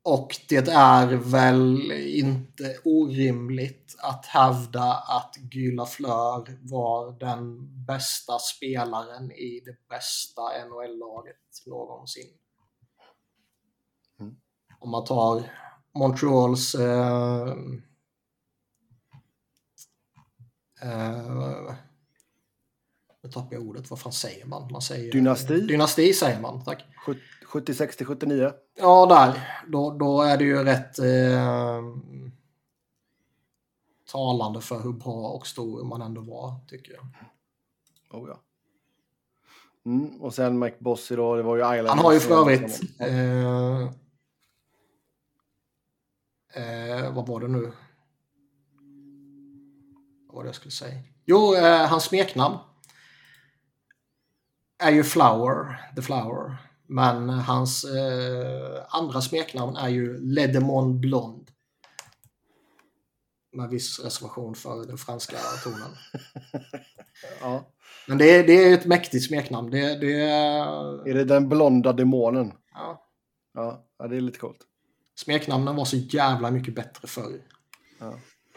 [0.06, 9.32] Och det är väl inte orimligt att hävda att Guy Lafleur var den bästa spelaren
[9.32, 12.26] i det bästa NHL-laget någonsin.
[14.20, 14.36] Mm.
[14.80, 15.52] Om man tar
[15.94, 17.48] Montreals eh,
[20.82, 21.74] eh,
[23.22, 23.90] nu tappar jag ordet.
[23.90, 24.72] Vad fan säger man?
[24.72, 25.60] man säger, Dynasti.
[25.60, 26.84] Dynasti säger man, tack.
[27.56, 28.52] 76 till 79.
[28.74, 29.62] Ja, där.
[29.68, 31.82] Då, då är det ju rätt eh,
[34.10, 37.06] talande för hur bra och stor man ändå var, tycker jag.
[38.10, 38.40] Oh, ja.
[39.86, 41.88] Mm, och sen Mike Bossy då, det var ju Islanders.
[41.88, 42.80] Han har ju för övrigt...
[43.00, 43.80] Eh,
[46.62, 47.72] eh, vad var det nu?
[50.26, 51.02] Vad var det jag skulle säga?
[51.24, 52.58] Jo, eh, hans smeknamn
[54.78, 56.65] är ju Flower, The Flower.
[56.86, 61.50] Men hans eh, andra smeknamn är ju Ledemon Blond.
[63.52, 65.90] med viss reservation för den franska tonen.
[67.40, 67.64] Ja.
[68.08, 69.70] Men det, är- det är ett mäktigt smeknamn.
[69.70, 70.20] Det, det,
[71.10, 72.52] Är det den blonda demonen?
[72.74, 73.02] ja.
[73.54, 74.58] Ja, ja det är lite coolt.
[75.14, 77.40] Smeknamnen var så jävla mycket bättre förr.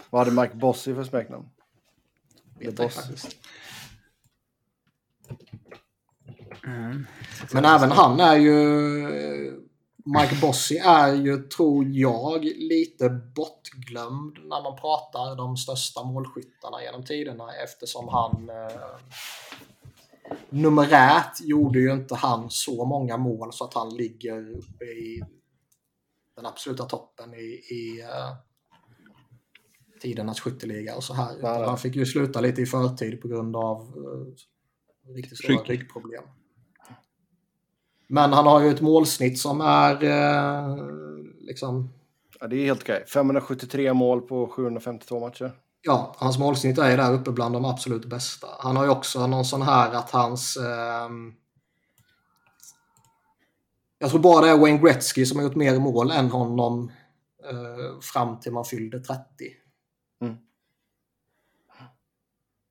[0.09, 1.49] Vad hade Mike Bossy för smeknamn?
[2.59, 2.95] Vet The Boss.
[2.95, 3.35] faktiskt.
[6.65, 7.05] Mm.
[7.53, 9.65] Men även han är ju...
[10.05, 17.03] Mike Bossy är ju, tror jag, lite bortglömd när man pratar de största målskyttarna genom
[17.03, 18.49] tiderna eftersom han...
[18.49, 18.99] Eh,
[20.49, 25.23] numerärt gjorde ju inte han så många mål så att han ligger uppe i
[26.35, 28.35] den absoluta toppen i, i eh,
[30.01, 31.63] tidernas skytteliga och så här.
[31.65, 35.69] Han fick ju sluta lite i förtid på grund av eh, riktigt stora Rygg.
[35.69, 36.23] ryggproblem.
[38.09, 40.77] Men han har ju ett målsnitt som är eh,
[41.39, 41.93] liksom...
[42.39, 43.05] Ja, det är helt okej.
[43.07, 45.51] 573 mål på 752 matcher.
[45.81, 48.47] Ja, hans målsnitt är där uppe bland de absolut bästa.
[48.59, 50.57] Han har ju också någon sån här att hans...
[50.57, 51.33] ehm,
[53.99, 56.91] jag tror bara det är Wayne Gretzky som har gjort mer mål än honom
[57.49, 59.19] eh, fram till man fyllde 30.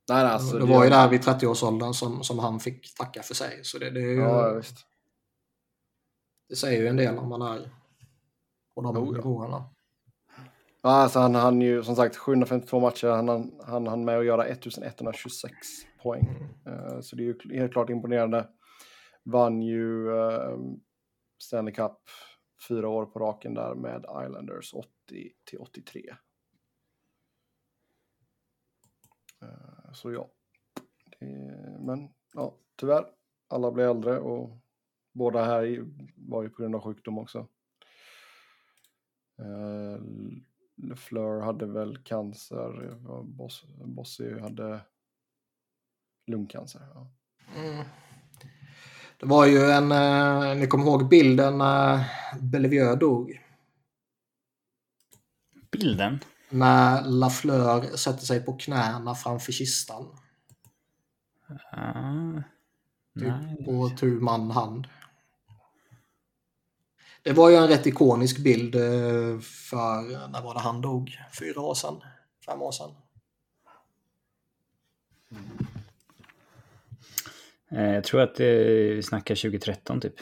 [0.09, 3.35] Nej, nej, alltså, det var ju där vid 30-årsåldern som, som han fick tacka för
[3.35, 3.61] sig.
[3.63, 4.88] Så det, det, är ju, Ja, visst.
[6.49, 7.71] Det säger ju en del om man är
[8.75, 9.13] på de Oh, ja.
[9.13, 9.65] nivåerna.
[10.83, 13.09] Ja, alltså han hann ju som sagt 752 matcher.
[13.09, 15.53] Han hann han, hann med att göra 1126
[16.03, 16.27] poäng.
[16.67, 18.49] Eh, så det är ju helt klart imponerande.
[19.25, 20.59] Vann ju eh,
[21.43, 21.99] Stanley Cup
[22.69, 24.89] fyra år på raken där med Islanders 80
[25.45, 26.03] till 83.
[29.43, 30.31] Eh, så ja.
[31.21, 31.27] Det,
[31.81, 33.07] men ja, tyvärr.
[33.51, 34.59] Alla blir äldre och
[35.13, 37.47] båda här var ju på grund av sjukdom också.
[39.39, 40.03] Eh,
[40.77, 44.81] Lefleur hade väl cancer, eh, Boss, Bossy hade
[46.27, 46.81] lungcancer.
[46.95, 47.11] Ja.
[47.57, 47.85] Mm.
[49.21, 52.05] Det var ju en, eh, ni kommer ihåg bilden när
[52.41, 53.43] Bellevue dog?
[55.71, 56.19] Bilden?
[56.51, 60.07] När Lafleur sätter sig på knäna framför kistan.
[61.73, 62.43] Ah,
[63.19, 63.65] Typ nej.
[63.65, 64.87] på tu man hand.
[67.23, 71.19] Det var ju en rätt ikonisk bild eh, för, när var det han dog?
[71.39, 72.01] Fyra år sedan?
[72.47, 72.91] Fem år sedan?
[77.71, 80.15] Eh, Jag tror att eh, vi snackar 2013 typ.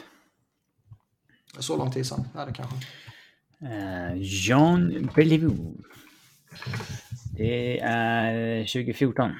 [1.59, 2.75] Så lång tid sedan är det kanske.
[4.15, 5.73] Jean Bellevue.
[7.37, 9.31] Det är 2014.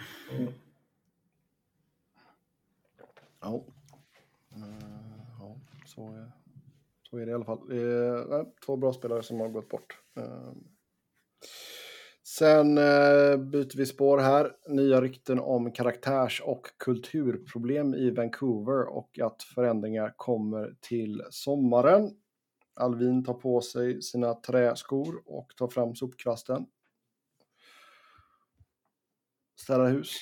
[3.41, 3.63] Ja.
[4.55, 4.61] Eh,
[5.39, 6.31] ja, så, är-
[7.09, 7.71] så är det i alla fall.
[7.71, 9.97] Eh, två bra spelare som har gått bort.
[10.17, 10.51] Eh,
[12.23, 14.51] sen eh, byter vi spår här.
[14.67, 22.11] Nya rykten om karaktärs och kulturproblem i Vancouver och att förändringar kommer till sommaren.
[22.75, 26.65] Alvin tar på sig sina träskor och tar fram sopkvasten.
[29.59, 30.13] Städar hus.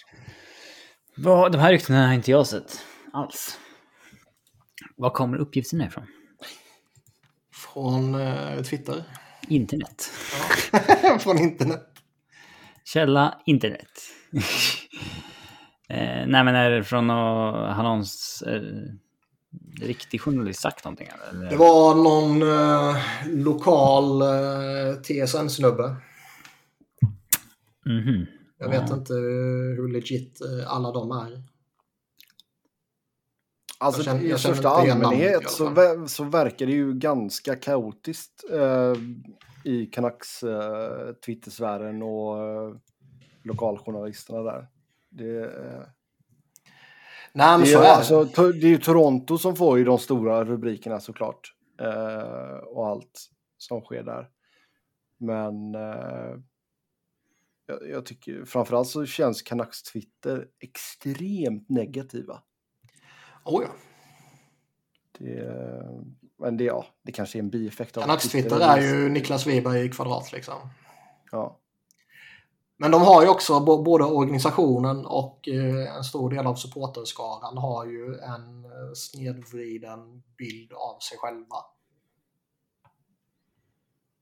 [1.18, 2.80] Va, de här ryktena har inte jag sett
[3.14, 3.60] alls.
[4.96, 6.08] Var kommer uppgifterna ifrån?
[7.76, 9.04] Från eh, Twitter.
[9.48, 10.12] Internet.
[10.72, 11.20] Ja.
[11.20, 11.88] Från internet.
[12.84, 13.90] Källa internet.
[15.90, 18.02] eh, nej men är det från någon,
[18.46, 18.62] eh,
[19.82, 21.08] riktig journalist sagt någonting?
[21.32, 21.50] Eller?
[21.50, 25.96] Det var någon eh, lokal eh, TSN-snubbe.
[27.86, 28.26] Mhm.
[28.60, 31.55] Jag vet inte eh, hur legit eh, alla de är.
[33.78, 36.94] Alltså Jag känner- i jag känner största i allmänhet så, ver- så verkar det ju
[36.94, 38.94] ganska kaotiskt eh,
[39.64, 42.76] i Canucks eh, Twitter-sfären och eh,
[43.44, 44.68] lokaljournalisterna där.
[45.10, 45.82] Det, eh,
[47.34, 50.46] Nej, det, så är, är alltså, det är ju Toronto som får ju de stora
[50.46, 51.54] rubrikerna såklart.
[51.82, 54.30] Eh, och allt som sker där.
[55.20, 56.36] Men eh,
[57.66, 62.42] jag, jag tycker framförallt så känns Canucks Twitter extremt negativa.
[63.46, 63.70] Oh, ja.
[65.20, 65.46] Det,
[66.38, 68.50] men det, ja, det kanske är en bieffekt av Canucks Twitter.
[68.50, 70.70] Twitter är ju Niklas Wiberg i kvadrat liksom.
[71.32, 71.60] Ja,
[72.78, 77.86] Men de har ju också, både organisationen och eh, en stor del av supporterskaran har
[77.86, 81.58] ju en eh, snedvriden bild av sig själva.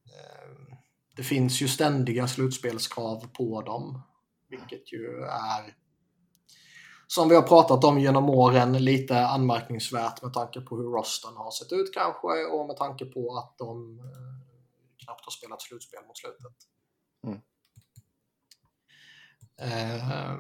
[0.06, 0.78] Eh,
[1.16, 4.02] Det finns ju ständiga slutspelskrav på dem,
[4.50, 5.76] vilket ju är
[7.08, 11.52] som vi har pratat om genom åren lite anmärkningsvärt med tanke på hur rosten har
[11.52, 16.18] sett ut kanske och med tanke på att de eh, knappt har spelat slutspel mot
[16.18, 16.54] slutet.
[19.64, 20.36] Eh,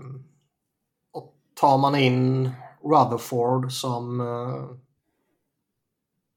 [1.11, 2.51] och tar man in
[2.83, 4.21] Rutherford som...
[4.21, 4.77] Eh,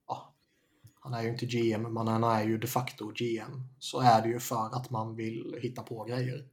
[0.07, 0.35] ja,
[1.01, 3.69] han är ju inte GM, men han är ju de facto GM.
[3.79, 6.49] Så är det ju för att man vill hitta på grejer.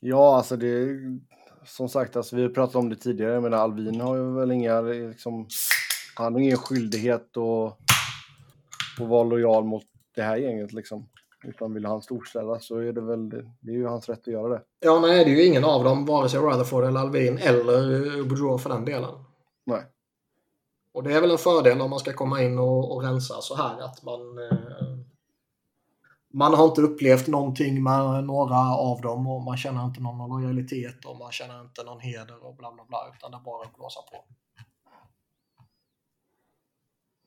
[0.00, 0.98] Ja, alltså det
[1.64, 4.80] som sagt, alltså vi har pratat om det tidigare, men Alvin har ju väl inga,
[4.80, 5.48] liksom,
[6.14, 7.78] han har ingen skyldighet att,
[9.00, 9.84] att vara lojal mot
[10.14, 11.08] det här gänget liksom.
[11.44, 13.28] Utan vill han storställa så är det väl,
[13.60, 14.62] det är ju hans rätt att göra det.
[14.80, 18.58] Ja, nej, det är ju ingen av dem, vare sig Rutherford eller Alvin eller Boudreau
[18.58, 19.24] för den delen.
[19.66, 19.82] Nej.
[20.92, 23.56] Och det är väl en fördel om man ska komma in och, och rensa så
[23.56, 24.97] här att man eh,
[26.30, 31.04] man har inte upplevt någonting med några av dem och man känner inte någon lojalitet
[31.04, 33.76] och man känner inte någon heder och bla bla bla utan det är bara att
[33.76, 34.24] blåsa på.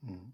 [0.07, 0.31] Mm.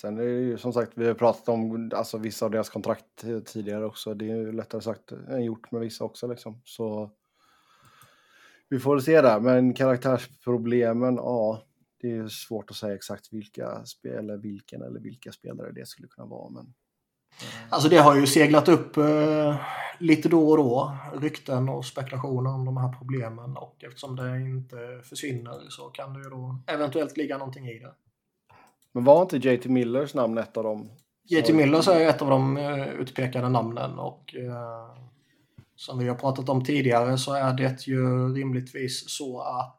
[0.00, 3.24] Sen är det ju som sagt, vi har pratat om alltså, vissa av deras kontrakt
[3.46, 4.14] tidigare också.
[4.14, 6.60] Det är ju lättare sagt än gjort med vissa också liksom.
[6.64, 7.10] Så
[8.68, 11.62] vi får se där, men karaktärsproblemen, ja,
[12.00, 16.26] det är svårt att säga exakt vilka spel, vilken eller vilka spelare det skulle kunna
[16.26, 16.50] vara.
[16.50, 16.74] Men
[17.68, 19.56] Alltså det har ju seglat upp eh,
[19.98, 20.96] lite då och då.
[21.14, 23.56] Rykten och spekulationer om de här problemen.
[23.56, 27.92] Och eftersom det inte försvinner så kan det ju då eventuellt ligga någonting i det.
[28.92, 30.90] Men var inte JT Millers namn ett av dem?
[31.24, 33.98] JT Millers är ju ett av de uh, utpekade namnen.
[33.98, 35.04] Och uh,
[35.76, 39.74] som vi har pratat om tidigare så är det ju rimligtvis så att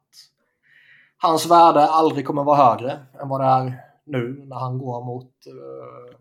[1.17, 5.33] hans värde aldrig kommer vara högre än vad det är nu när han går mot
[5.47, 6.15] uh,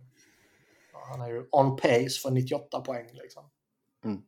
[1.08, 3.06] han är ju on pace för 98 poäng.
[3.12, 3.50] Liksom.
[4.04, 4.22] Mm.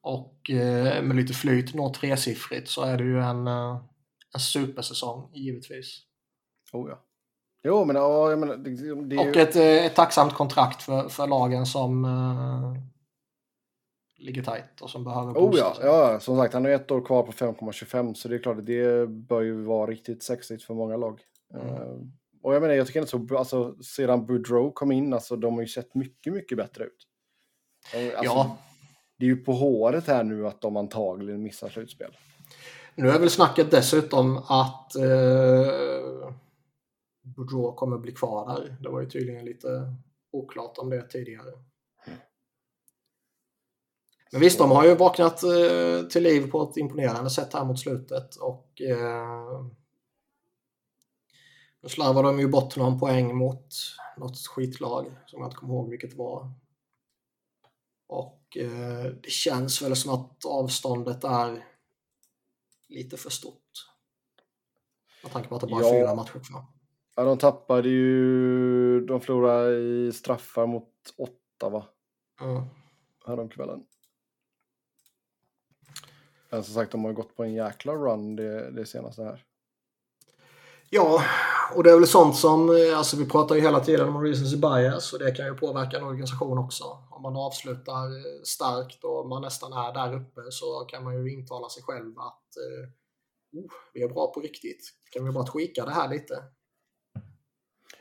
[0.00, 3.76] Och eh, med lite flyt nå tresiffrigt så är det ju en, eh,
[4.34, 5.98] en supersäsong givetvis.
[6.72, 7.02] Oh ja.
[7.64, 11.26] Jo, men ja, jag menar, det, det Och ett, eh, ett tacksamt kontrakt för, för
[11.26, 12.76] lagen som uh,
[14.18, 17.22] ligger tajt och som behöver Oh ja, ja, som sagt han har ett år kvar
[17.22, 20.96] på 5,25 så det är klart att det bör ju vara riktigt sexigt för många
[20.96, 21.20] lag.
[21.54, 22.12] Mm.
[22.42, 25.60] Och jag menar, jag tycker inte så, alltså sedan Boudreau kom in, alltså de har
[25.60, 27.06] ju sett mycket, mycket bättre ut.
[27.94, 28.58] Alltså, ja.
[29.18, 32.16] Det är ju på håret här nu att de antagligen missar slutspel.
[32.94, 36.32] Nu är väl snacket dessutom att eh,
[37.22, 38.76] Boudreau kommer bli kvar där.
[38.80, 39.94] Det var ju tydligen lite
[40.32, 41.52] oklart om det tidigare.
[44.32, 47.80] Men visst, de har ju vaknat eh, till liv på ett imponerande sätt här mot
[47.80, 49.66] slutet och eh,
[51.82, 53.74] nu slarvade de ju bort någon poäng mot
[54.16, 56.52] något skitlag som jag inte kommer ihåg vilket var.
[58.06, 61.64] Och eh, det känns väl som att avståndet är
[62.88, 63.88] lite för stort.
[65.22, 65.92] Med tanke på att det bara är ja.
[65.92, 66.64] fyra matcher kvar.
[67.16, 69.06] Ja, de tappade ju...
[69.06, 71.86] De förlorade i straffar mot åtta, va?
[72.40, 72.66] Ja.
[73.26, 73.86] Häromkvällen.
[76.50, 79.44] Men som sagt, de har ju gått på en jäkla run det, det senaste här.
[80.90, 81.22] Ja,
[81.76, 84.56] och det är väl sånt som, eh, alltså vi pratar ju hela tiden om recency
[84.56, 86.84] bias och det kan ju påverka en organisation också.
[87.10, 91.32] Om man avslutar eh, starkt och man nästan är där uppe så kan man ju
[91.32, 94.90] intala sig själv att eh, oh, vi är bra på riktigt.
[95.10, 96.34] Kan vi bara tweaka det här lite?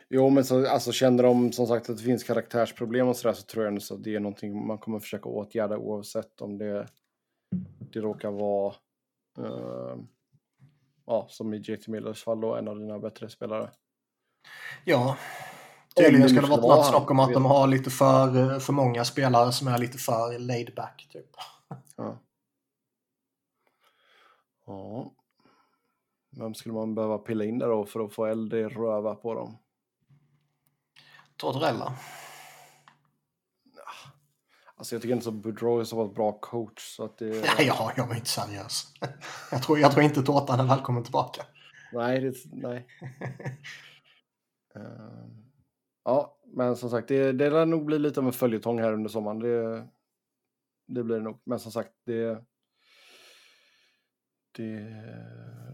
[0.10, 3.44] Jo, men så, alltså, känner de som sagt att det finns karaktärsproblem och sådär så
[3.44, 6.88] tror jag att det är någonting man kommer försöka åtgärda oavsett om det,
[7.94, 8.76] det råkar vara
[9.40, 9.96] uh,
[11.12, 13.72] ja, som i JT Millers fall då, en av dina bättre spelare.
[14.86, 15.18] Ja,
[15.96, 19.52] tydligen ska det vara något snack om att de har lite för, för många spelare
[19.52, 21.08] som är lite för laid back.
[21.12, 21.30] Typ.
[21.98, 22.20] Ja.
[24.66, 25.12] ja.
[26.38, 29.34] Vem skulle man behöva pilla in där då för att få eld i röva på
[29.34, 29.58] dem?
[31.38, 31.94] Tortorella.
[34.82, 37.28] Alltså jag tycker inte så Boudreau är så bra coach så att det...
[37.60, 38.94] ja, jag var inte seriös.
[39.52, 41.46] jag, tror, jag tror inte Tårtan är välkommen tillbaka.
[41.94, 42.88] Nej, det, nej.
[44.76, 44.84] uh,
[46.04, 49.10] ja, men som sagt, det, det lär nog bli lite av en följetong här under
[49.10, 49.40] sommaren.
[49.40, 49.88] Det,
[50.88, 51.42] det blir det nog.
[51.44, 52.44] Men som sagt, det,
[54.52, 54.96] det,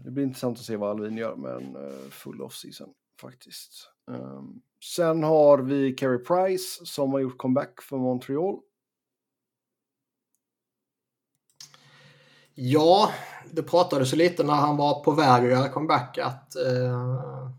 [0.04, 2.88] det blir intressant att se vad Alvin gör med en uh, full off-season
[3.20, 3.90] faktiskt.
[4.06, 8.60] Um, sen har vi Carey Price som har gjort comeback för Montreal.
[12.60, 13.12] Ja,
[13.50, 17.50] det pratades lite när han var på väg att göra comeback att eh,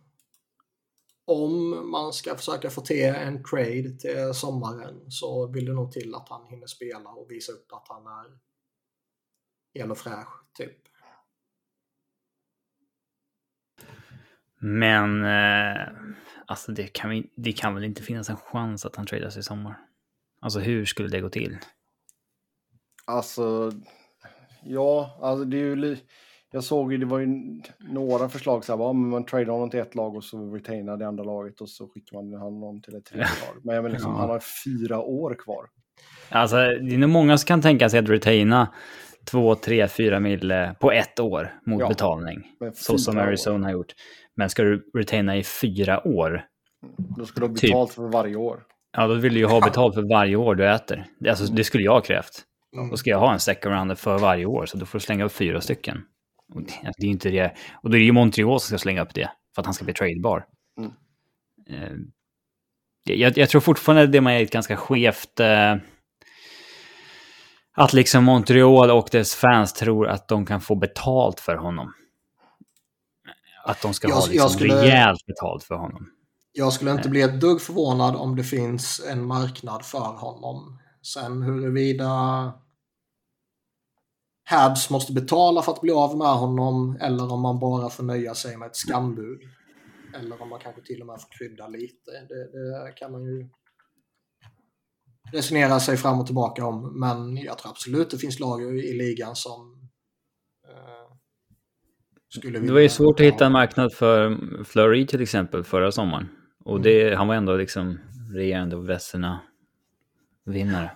[1.25, 6.15] om man ska försöka få till en trade till sommaren så vill det nog till
[6.15, 8.39] att han hinner spela och visa upp att han är
[9.73, 10.77] hel och fräsch, typ.
[14.59, 15.87] Men eh,
[16.49, 19.43] Alltså det kan, vi, det kan väl inte finnas en chans att han tradas i
[19.43, 19.79] sommar?
[20.41, 21.57] Alltså hur skulle det gå till?
[23.05, 23.71] Alltså,
[24.63, 26.03] ja, alltså det är ju li-
[26.51, 27.27] Jag såg ju, det var ju
[27.79, 31.07] några förslag så här, men man tradar honom till ett lag och så retainar det
[31.07, 33.61] andra laget och så skickar man honom till ett tredje lag.
[33.63, 34.17] Men jag menar liksom, Ja.
[34.19, 35.65] han har fyra år kvar.
[36.29, 38.73] Alltså det är nog många som kan tänka sig att retaina
[39.31, 41.87] 2, 3, 4 mille på ett år mot Ja.
[41.87, 42.43] betalning.
[42.75, 43.23] Så som fyra.
[43.23, 43.93] Arizona har gjort.
[44.35, 46.43] Men ska du retaina i fyra år,
[47.17, 47.61] Då ska du ha Typ.
[47.61, 48.63] betalt för varje år.
[48.97, 51.05] ja då vill du ju ha betalt för varje år du äter.
[51.19, 52.43] Det- Alltså, det skulle jag ha krävt.
[52.75, 52.89] Mm.
[52.89, 55.25] Då ska jag ha en second rounder för varje år, så då får du slänga
[55.25, 56.01] upp fyra stycken.
[56.53, 57.55] Och det, alltså, det är inte det.
[57.83, 59.85] Och då är det ju Montreal som ska slänga upp det, för att han ska
[59.85, 60.45] bli tradebar.
[60.77, 60.91] Mm.
[61.69, 61.97] Eh,
[63.03, 65.39] jag, jag tror fortfarande det man är ett ganska skevt...
[65.39, 65.75] Eh,
[67.73, 71.93] att liksom Montreal och dess fans tror att de kan få betalt för honom.
[73.65, 76.09] Att de ska Jag- ha liksom skulle- rejält betalt för honom.
[76.51, 80.79] Jag skulle inte bli ett dugg förvånad om det finns en marknad för honom.
[81.13, 82.53] Sen huruvida
[84.49, 88.35] Habs måste betala för att bli av med honom eller om man bara får nöja
[88.35, 89.39] sig med ett skambud.
[90.15, 92.11] Eller om man kanske till och med får krydda lite.
[92.29, 93.49] Det, det kan man ju
[95.31, 96.99] resonera sig fram och tillbaka om.
[96.99, 99.89] Men jag tror absolut det finns lag i ligan som
[100.67, 101.15] eh,
[102.29, 106.29] skulle Det var ju svårt att hitta en marknad för Fleury till exempel förra sommaren.
[106.65, 107.99] Och det, han var ändå liksom
[108.33, 109.39] regerande vässorna
[110.45, 110.91] vinnare.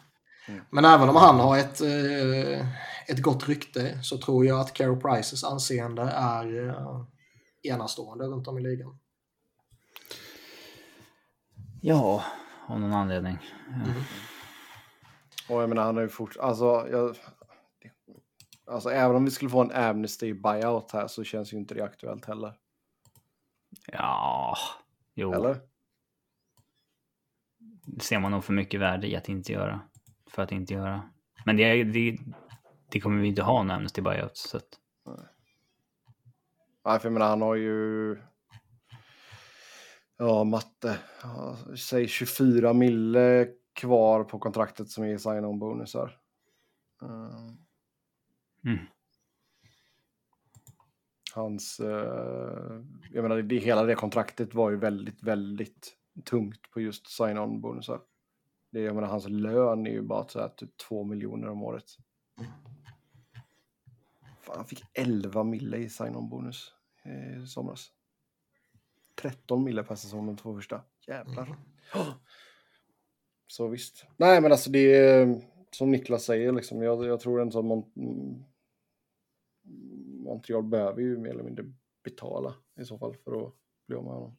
[0.69, 2.67] Men även om han har ett, eh,
[3.07, 7.05] ett gott rykte så tror jag att Carey Prices anseende är eh,
[7.63, 8.99] enastående runt om i ligan.
[11.81, 12.23] Ja,
[12.67, 13.37] av någon anledning.
[15.49, 16.37] Och jag menar, han har ju fort...
[16.37, 17.17] Alltså, jag...
[18.65, 21.83] alltså, även om vi skulle få en Amnesty buyout här så känns ju inte det
[21.83, 22.53] aktuellt heller.
[23.91, 24.57] Ja,
[25.13, 25.33] jo.
[25.33, 25.61] Eller?
[27.85, 29.81] Det ser man nog för mycket värde i att inte göra.
[30.33, 31.09] För att inte göra.
[31.45, 32.17] Men det, det,
[32.89, 34.37] det kommer vi inte ha en Amnesty buyout.
[34.37, 34.79] Så att,
[36.85, 38.17] Nej, för jag menar, han har ju...
[40.17, 40.99] Ja, matte.
[41.21, 46.17] Ja, säg 24 mille kvar på kontraktet som är sign-on bonusar.
[47.01, 47.57] Mm.
[48.65, 48.85] Mm.
[51.33, 51.79] Hans...
[51.79, 52.81] eh,
[53.11, 55.93] jag menar, det, hela det kontraktet var ju väldigt, väldigt
[56.25, 58.01] tungt på just sign-on bonusar.
[58.73, 61.97] Det, jag menar, hans lön är ju bara så här, typ 2 miljoner om året.
[64.39, 66.73] Fan, han fick 11 mille i sign-on bonus
[67.43, 67.91] i somras.
[69.15, 70.81] 13 mille per säsong de två första.
[71.07, 71.57] Jävlar.
[73.47, 74.05] Så visst.
[74.17, 77.91] Nej, men alltså det är som Niklas säger, liksom, jag, jag tror ändå att Mon
[77.95, 78.43] mm,
[80.23, 83.53] Montreal behöver ju mer eller mindre betala i så fall för att
[83.87, 84.37] bli av med honom.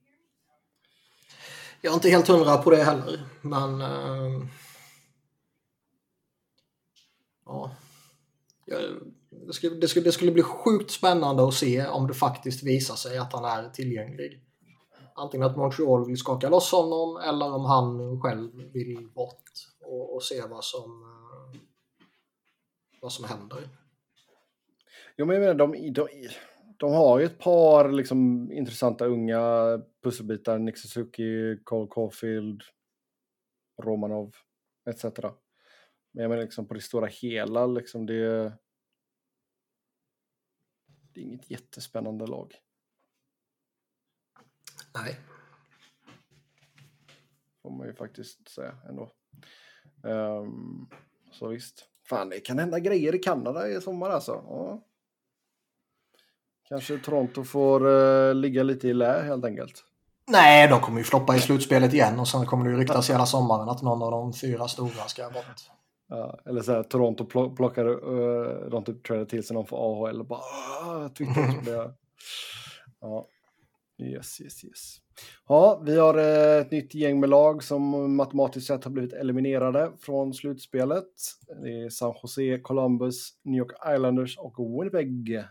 [1.84, 3.80] Jag är inte helt hundra på det heller, men...
[3.80, 4.46] eh,
[7.44, 7.76] ja.
[9.46, 12.94] Det skulle, det, skulle, det skulle bli sjukt spännande att se om det faktiskt visar
[12.94, 14.40] sig att han är tillgänglig.
[15.14, 19.42] Antingen att Montreal vill skaka loss honom eller om han själv vill bort
[19.80, 21.60] och, och se vad som, eh,
[23.00, 23.68] vad som händer.
[25.16, 26.08] Jo, men jag menar, de, de,
[26.76, 29.42] de har ju ett par liksom, intressanta unga
[30.02, 30.58] pusselbitar.
[30.58, 32.62] Nick Suzuki, Cole Caulfield,
[33.82, 34.34] Romanov
[34.90, 35.04] etc.
[35.04, 38.52] Men jag menar liksom på det stora hela, liksom det,
[41.12, 42.54] det är inget jättespännande lag.
[44.94, 45.16] Nej.
[47.62, 49.12] Får man ju faktiskt säga ändå.
[50.04, 50.86] Ehm,
[51.32, 51.88] så visst.
[52.08, 54.32] Fan, det kan hända grejer i Kanada i sommar alltså.
[54.32, 54.86] Ja.
[56.68, 59.84] Kanske Toronto får uh, ligga lite i lä helt enkelt.
[60.30, 63.26] Nej, de kommer ju floppa i slutspelet igen och sen kommer det ju ryktas hela
[63.26, 65.70] sommaren att någon av de fyra stora ska bort.
[66.08, 69.76] Ja, eller så här, Toronto plo- plockar, uh, de typ tradar till sig någon för
[69.76, 71.62] AHL och bara "Ah, Twitter.
[71.62, 71.92] Blir.
[73.00, 73.26] Ja,
[74.02, 74.96] yes, yes, yes.
[75.48, 79.92] Ja, vi har eh, ett nytt gäng med lag som matematiskt sett har blivit eliminerade
[80.00, 81.04] från slutspelet.
[81.62, 85.44] Det är San Jose, Columbus, New York Islanders och Winnipeg.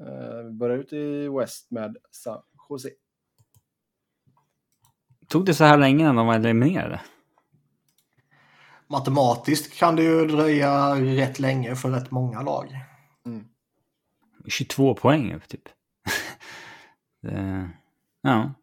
[0.00, 2.88] Eh, vi börjar ut i West med San Jose.
[5.28, 7.00] tog det så här länge innan de var eliminerade?
[8.86, 12.84] Matematiskt kan det ju dröja rätt länge för rätt många lag.
[14.48, 15.68] 22 poäng typ.
[17.22, 17.70] det,
[18.20, 18.54] ja.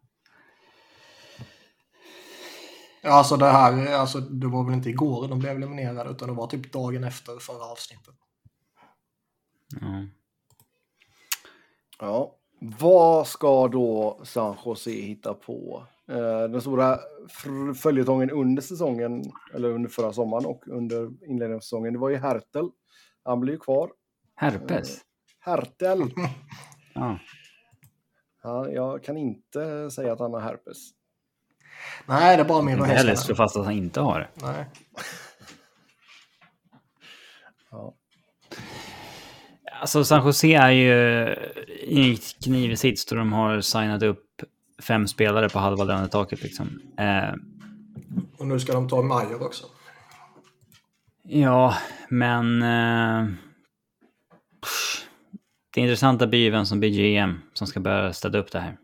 [3.02, 6.34] Ja, Alltså det här, alltså det var väl inte igår de blev eliminerade utan det
[6.34, 8.14] var typ dagen efter förra avsnittet.
[9.80, 10.06] ja.
[12.00, 15.82] Ja, Vad ska då San Jose hitta på?
[16.08, 16.98] Eh, den stora
[17.82, 19.24] följetongen under säsongen,
[19.54, 22.70] eller under förra sommaren och under inledningen av säsongen, det var ju Hertel.
[23.24, 23.90] Han blir ju kvar.
[24.34, 24.90] Herpes?
[24.96, 25.00] Eh,
[25.40, 26.02] Hertel.
[26.94, 27.18] Ja.
[28.42, 30.76] Ja, jag kan inte säga att han har herpes.
[32.06, 33.16] Nej, det är bara Inte heller Heiskanen.
[33.16, 34.28] slå fast att han inte har det.
[34.46, 34.64] Nej.
[39.80, 41.28] Alltså San Jose är ju
[41.80, 44.24] i knivig sits då de har signat upp
[44.82, 46.80] fem spelare på halva lönetaket liksom.
[46.98, 47.34] Eh,
[48.38, 49.66] Och nu ska de ta Majer också.
[51.22, 51.74] ja,
[52.08, 52.62] men...
[52.62, 53.28] Eh,
[55.74, 58.76] det intressanta blir ju vem som blir GM som ska börja städa upp det här.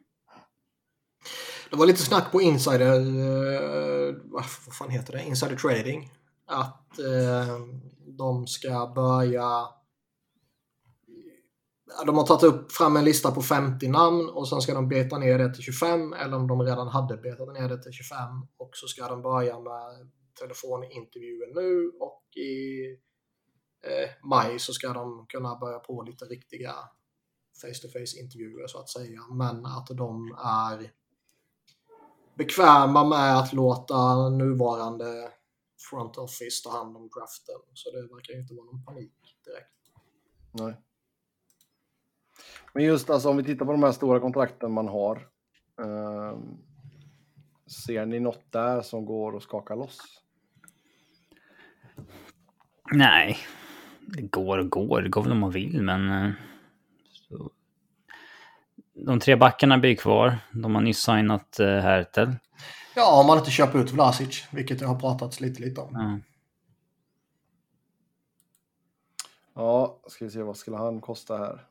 [1.70, 6.10] Det var lite snack på Insider, eh, vad vad fan heter det, Insider Trading.
[6.46, 7.56] Att eh,
[8.18, 9.48] de ska börja...
[12.06, 15.18] De har tagit upp fram en lista på 50 namn och sen ska de beta
[15.18, 18.18] ner det till 25 eller om de redan hade betat ner det till 25
[18.56, 22.86] och så ska de börja med telefonintervjuer nu och i
[23.86, 26.74] eh, maj så ska de kunna börja på lite riktiga
[27.62, 29.20] face-to-face intervjuer så att säga.
[29.30, 30.92] Men att de är
[32.34, 35.32] bekväma med att låta nuvarande
[35.90, 37.60] front office ta hand om draften.
[37.74, 39.14] Så det verkar ju inte vara någon panik
[39.44, 39.72] direkt.
[40.52, 40.91] Nej.
[42.72, 45.28] Men just alltså om vi tittar på de här stora kontrakten man har.
[45.82, 46.58] ehm,
[47.66, 49.98] ser ni något där som går att skaka loss?
[52.92, 53.38] Nej,
[54.00, 55.02] det går och går.
[55.02, 56.10] Det går väl om man vill, men...
[56.10, 56.32] eh,
[57.12, 57.50] Så.
[58.94, 60.38] De tre backarna blir kvar.
[60.52, 62.36] De har nyss signat uh, Hertel.
[62.96, 65.94] Ja, om man inte köper ut Vlasic, vilket det har pratats lite, lite om.
[65.94, 66.18] Ja.
[69.54, 71.66] Ja, ska vi se vad skulle han kosta här?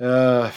[0.00, 0.50] Uh,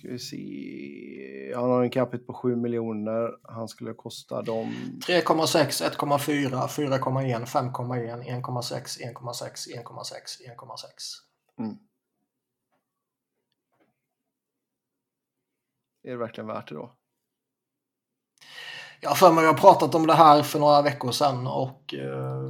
[0.00, 1.52] ska vi se.
[1.54, 3.30] Han har en capita på 7 miljoner.
[3.42, 4.74] Han skulle kosta dem.
[5.06, 10.12] 3,6, 1,4, 4,1, 5,1, 1,6, 1,6, 1,6,
[10.58, 10.86] 1,6.
[11.58, 11.76] Mm.
[16.02, 16.96] Är det verkligen värt det då?
[19.00, 22.42] Jag för mig jag har pratat om det här för några veckor sedan och eh,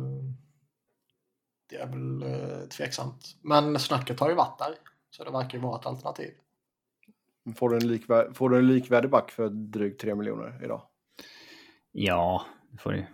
[1.68, 3.37] det är väl eh, tveksamt.
[3.43, 4.74] Men snacket har ju varit där.
[5.11, 6.30] Så det verkar ju vara ett alternativ.
[7.56, 10.82] Får du en, likvär- får du en likvärdig back för drygt 3 miljoner idag?
[11.92, 13.06] ja, det får du.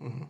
[0.00, 0.26] Mm.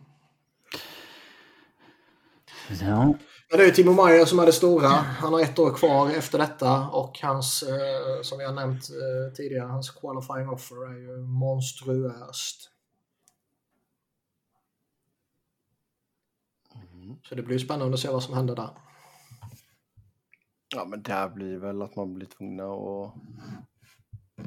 [2.81, 3.03] Ja.
[3.49, 4.87] Men det är Timo Meyer som är det stora.
[4.87, 9.67] Han har ett år kvar efter detta och hans, eh, som har nämnt eh, tidigare,
[9.67, 12.71] hans qualifying offer är ju monstruöst.
[17.23, 18.69] Så det blir spännande att se vad som händer där.
[20.75, 23.13] Ja, men där blir väl att man blir tvungna att,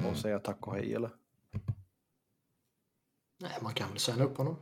[0.05, 1.11] att säga tack och hej eller?
[3.39, 4.55] Nej, man kan väl signa upp honom.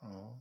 [0.00, 0.40] Ja.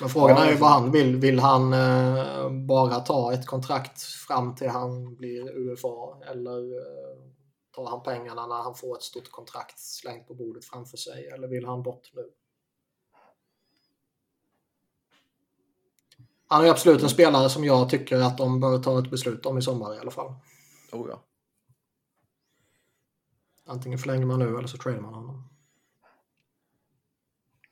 [0.00, 1.16] Men frågan är ju vad han vill.
[1.16, 7.23] Vill han eh, bara ta ett kontrakt fram till han blir UFA eller eh,
[7.74, 11.48] tar han pengarna när han får ett stort kontrakt slängt på bordet framför sig eller
[11.48, 12.30] vill han bort nu?
[16.46, 19.58] Han är absolut en spelare som jag tycker att de bör ta ett beslut om
[19.58, 20.34] i sommar i alla fall.
[20.92, 21.22] Oh, ja.
[23.66, 25.48] Antingen förlänger man nu eller så tradar man honom.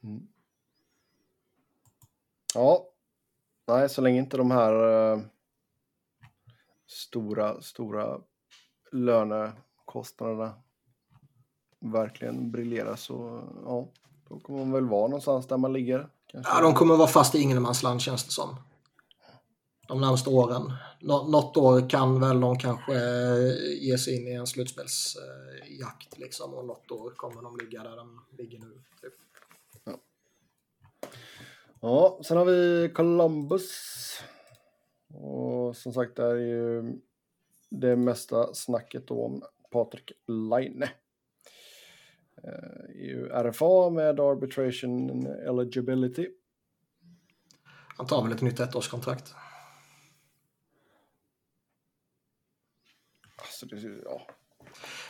[0.03, 0.29] Mm.
[2.55, 2.89] Ja.
[3.67, 5.21] Nej, så länge inte de här eh,
[6.87, 8.21] stora, stora
[9.87, 10.55] lönekostnaderna
[11.81, 13.89] verkligen briljerar så ja,
[14.29, 16.09] då kommer man väl vara någonstans där man ligger.
[16.27, 16.53] Kanske.
[16.53, 18.57] Ja, de kommer vara fast i ingenmansland känns det som.
[19.89, 20.73] De närmaste åren.
[21.01, 26.55] Nå något år kan väl de kanske eh, ge sig in i en slutspelsjakt liksom
[26.55, 28.83] och något år kommer de ligga där de ligger nu.
[29.01, 29.13] Typ.
[31.81, 33.71] Ja, sen har vi Columbus.
[35.15, 36.83] Och som sagt, det är ju
[37.71, 39.43] det mesta snacket om
[39.73, 40.83] Patrik Laine.
[42.45, 46.29] Eh, är ju RFA med arbitration eligibility.
[47.97, 49.35] Han tar väl ett nytt ettårskontrakt.
[53.37, 54.27] Alltså det, ja.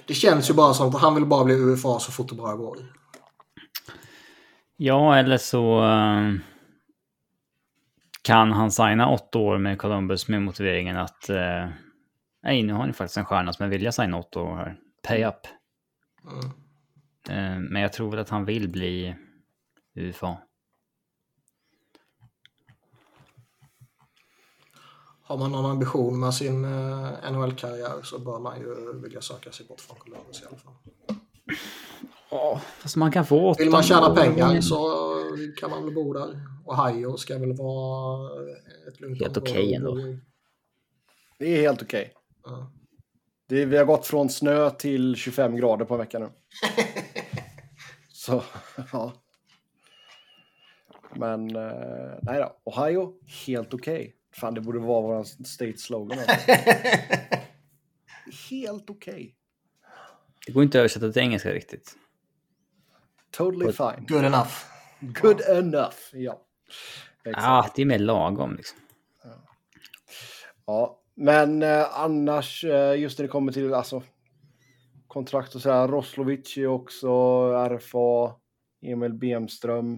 [0.07, 2.57] Det känns ju bara som att han vill bara bli UFA så fort det bara
[2.57, 2.79] går.
[4.77, 6.33] ja, eller så eh,
[8.23, 11.69] kan han signa åtta år med Columbus med motiveringen att eh,
[12.43, 14.77] nej, nu har ni faktiskt en stjärna som är villiga signa år här.
[15.03, 15.47] Pay up.
[16.25, 16.45] Mm.
[17.29, 19.17] Eh, men jag tror väl att han vill bli
[19.95, 20.39] UFA.
[25.23, 29.67] Har man någon ambition med sin eh, NHL-karriär så bör man ju vilja söka sig
[29.67, 30.75] bort från Columbus i alla fall.
[32.31, 34.77] Ja, fast man kan få åtta Vill man tjäna pengar så
[35.61, 36.41] kan man väl bo där.
[36.65, 38.31] Ohio ska väl vara
[38.89, 40.19] ett lugnt Helt okej bo ändå.
[41.39, 42.13] Det är helt okej.
[42.45, 42.73] Ja.
[43.49, 46.31] Det- Vi har gått från snö till 25 grader på en vecka nu.
[48.09, 48.43] Så,
[48.93, 49.13] ja.
[51.15, 52.57] Men, eh, nej då.
[52.65, 53.15] Ohio,
[53.47, 54.17] helt okej.
[54.35, 56.19] Fan, det borde vara vår state slogan.
[56.19, 56.53] alltså.
[58.51, 59.37] helt okej.
[60.47, 61.97] Det går inte att översätta till engelska riktigt.
[63.31, 64.07] Totally fine.
[64.09, 64.53] Good enough.
[65.01, 65.97] Good enough.
[66.13, 66.41] Ja.
[67.25, 67.45] Exakt.
[67.47, 68.79] Ja, det är mer lagom liksom.
[70.67, 74.03] Ja, men eh, annars, eh, just när det kommer till alltså,
[75.07, 77.09] kontrakt och så här, Roslovic är också
[77.69, 78.35] RFA,
[78.83, 79.95] Emil Bemström,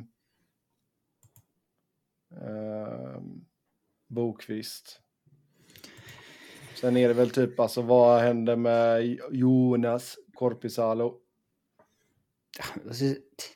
[2.33, 3.21] eh,
[4.09, 5.01] Bokvist.
[6.75, 11.15] Sen är det väl typ, alltså vad händer med Jonas Korpisalo?
[12.87, 13.05] Alltså,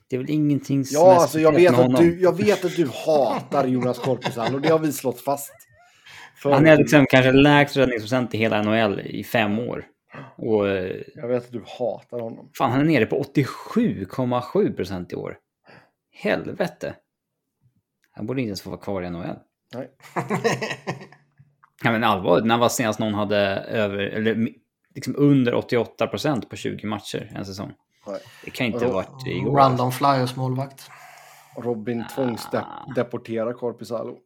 [0.09, 2.03] det är väl ingenting som Ja, är alltså jag vet, att honom.
[2.03, 5.68] du, jag vet att du hatar Jonas Korpisalo, det har vi slått fast.
[6.43, 9.85] För, Han är liksom kanske lägst räddningsprocent i hela NHL i fem år.
[10.37, 10.69] Och
[11.15, 12.51] Jag vet att du hatar honom.
[12.59, 15.39] fan, han är nere på 87,7 procent i år.
[16.13, 16.95] Helvete.
[18.11, 19.37] Han borde inte ens få vara kvar i NHL.
[19.75, 19.89] Nej.
[21.85, 24.49] Ja, men allvarligt, när var senast någon hade över, eller
[24.95, 27.73] liksom under 88 procent på 20 matcher en säsong?
[28.07, 28.21] Nej.
[28.45, 29.57] Det kan inte ha varit igår.
[29.57, 30.91] Random Flyers målvakt.
[31.57, 32.15] Robin Ah.
[32.15, 34.19] tvångsdeporterar Korpisalo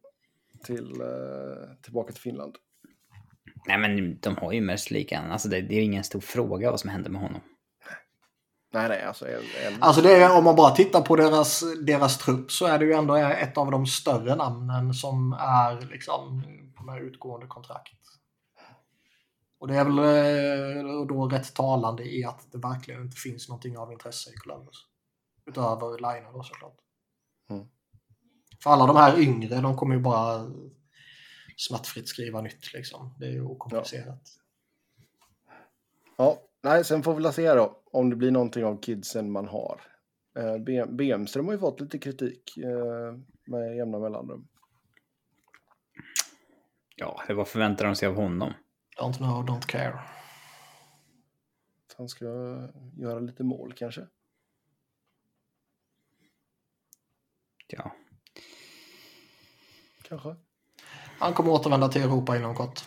[0.63, 2.55] till, eh, tillbaka till Finland.
[3.67, 5.19] Nej, men de har ju mest lika.
[5.19, 7.41] Alltså det, det är ingen stor fråga vad som händer med honom.
[8.73, 9.27] Nej, nej, alltså.
[9.27, 9.43] En,
[9.79, 12.93] Alltså det är, om man bara tittar på deras, deras trupp så är det ju
[12.93, 16.43] ändå ett av de större namnen som är liksom
[16.85, 17.93] med utgående kontrakt.
[19.59, 23.77] Och det är väl eh, då rätt talande i att det verkligen inte finns någonting
[23.77, 24.75] av intresse i Columbus.
[25.45, 26.77] Utöver Lina då såklart.
[28.63, 30.51] För alla de här yngre, de kommer ju bara
[31.57, 33.15] smärtfritt skriva nytt liksom.
[33.19, 34.21] Det är ju okomplicerat.
[36.17, 39.47] ja, nej, sen får vi väl se då om det blir någonting av kidsen man
[39.47, 39.81] har.
[40.37, 44.47] Eh, Bemström har ju fått lite kritik eh, med jämna mellanrum.
[46.95, 48.53] Ja, vad förväntar de sig av honom?
[48.99, 49.99] Don't know, don't care.
[51.97, 52.25] Han ska
[52.97, 54.07] göra lite mål kanske.
[57.67, 57.95] Ja,
[60.13, 60.35] Kanske.
[61.19, 62.79] Han kommer återvända till Europa inom kort.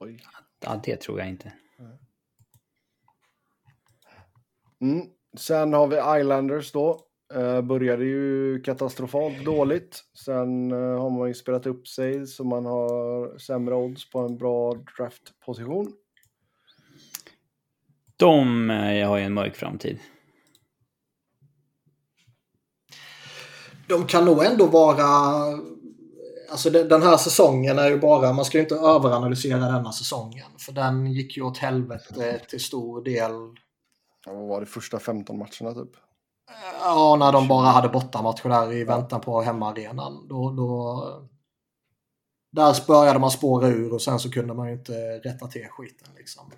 [0.00, 0.18] Oj.
[0.60, 1.52] ja det tror jag inte.
[4.80, 5.06] Mm.
[5.36, 7.00] Sen har vi Islanders då.
[7.34, 10.04] Eh, började ju katastrofalt dåligt.
[10.14, 14.38] Sen eh, har man ju spelat upp sig så man har sämre odds på en
[14.38, 15.92] bra draftposition.
[18.16, 19.98] De eh, har ju en mörk framtid.
[23.92, 25.04] De kan nog ändå vara...
[26.50, 28.32] Alltså den här säsongen är ju bara...
[28.32, 30.46] Man ska ju inte överanalysera denna säsongen.
[30.58, 33.32] För den gick ju åt helvete till stor del.
[34.26, 35.90] Ja, vad var det första 15 matcherna typ?
[36.80, 40.28] Ja, när de bara hade bortamatcher där i väntan på hemmaarenan.
[40.28, 41.04] Då, då,
[42.52, 46.08] där började man spåra ur och sen så kunde man ju inte rätta till skiten.
[46.16, 46.50] Liksom.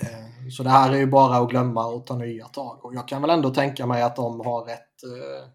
[0.00, 2.84] Eh, Så det här är ju bara att glömma och ta nya tag.
[2.84, 5.48] Och jag kan väl ändå tänka mig att de har ett, eh,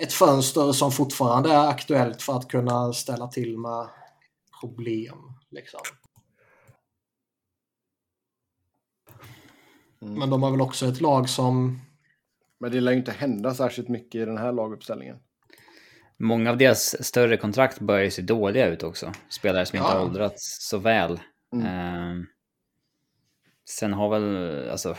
[0.00, 3.88] ett fönster som fortfarande är aktuellt för att kunna ställa till med
[4.60, 5.18] problem.
[5.50, 5.80] Liksom.
[10.02, 10.14] Mm.
[10.18, 11.80] Men de har väl också ett lag som
[12.58, 15.16] Men det lär ju inte hända särskilt mycket i den här laguppställningen.
[16.18, 19.12] Många av deras större kontrakt börjar ju se dåliga ut också.
[19.28, 19.98] Spelare som inte Ja.
[19.98, 21.20] har åldrats så väl.
[21.54, 21.66] Mm.
[21.66, 22.24] Eh,
[23.70, 24.96] sen har väl, alltså,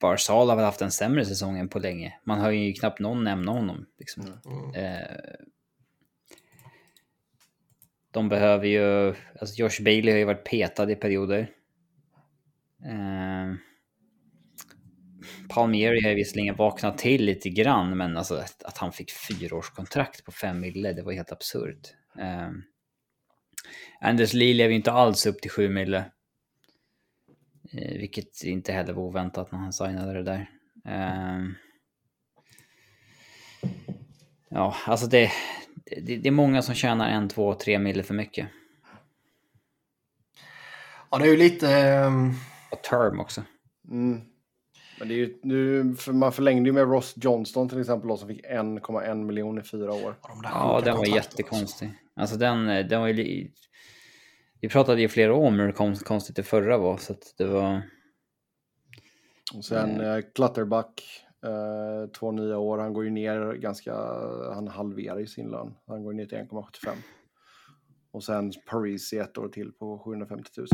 [0.00, 2.14] Barzal har väl haft en sämre säsong än på länge.
[2.24, 3.86] Man hör ju knappt någon nämna honom.
[3.98, 4.22] Liksom.
[4.22, 5.16] mm, Eh,
[8.10, 11.50] de behöver ju, alltså Josh Bailey har ju varit petad i perioder.
[12.84, 13.54] Eh,
[15.48, 20.24] Palmieri har ju visserligen vaknat till lite grann, men alltså att, att han fick fyraårskontrakt
[20.24, 21.94] på fem mille, det var helt absurt.
[22.18, 22.50] Eh,
[24.00, 26.04] Anders Lee lever ju inte alls upp till sju mille.
[27.72, 30.50] Eh, vilket inte heller var oväntat när han signade det där.
[30.84, 31.44] Eh,
[34.48, 35.30] ja, alltså det,
[36.02, 38.48] det, det är många som tjänar en, två, tre mille för mycket.
[41.10, 41.70] Ja, det är ju lite...
[41.70, 42.32] ehm,
[42.70, 43.42] Och term också.
[43.90, 44.20] Mm.
[44.98, 48.16] Men det är ju, nu, för man förlängde ju med Ross Johnston till exempel då,
[48.16, 50.14] som fick 1,1 miljoner i fyra år.
[50.22, 51.92] De Ja, den var jättekonstig.
[52.14, 53.50] Alltså den, den var ju...
[54.66, 57.44] Vi pratade ju flera år om hur kon- konstigt det förra var, så att det
[57.44, 57.82] var...
[59.56, 61.02] Och sen eh, Clutterbuck,
[61.44, 62.78] eh, två nya år.
[62.78, 63.94] Han går ju ner ganska,
[64.54, 65.74] han halverar ju sin lön.
[65.86, 66.96] Han går ner till 1,75.
[68.12, 70.66] Och sen Paris i ett år till på 750 000.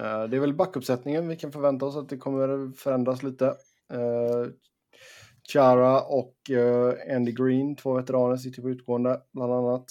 [0.00, 3.46] Eh, det är väl backuppsättningen vi kan förvänta oss att det kommer förändras lite.
[3.92, 4.46] Eh,
[5.52, 9.84] Chara och eh, Andy Green, två veteraner, sitter på utgående bland annat.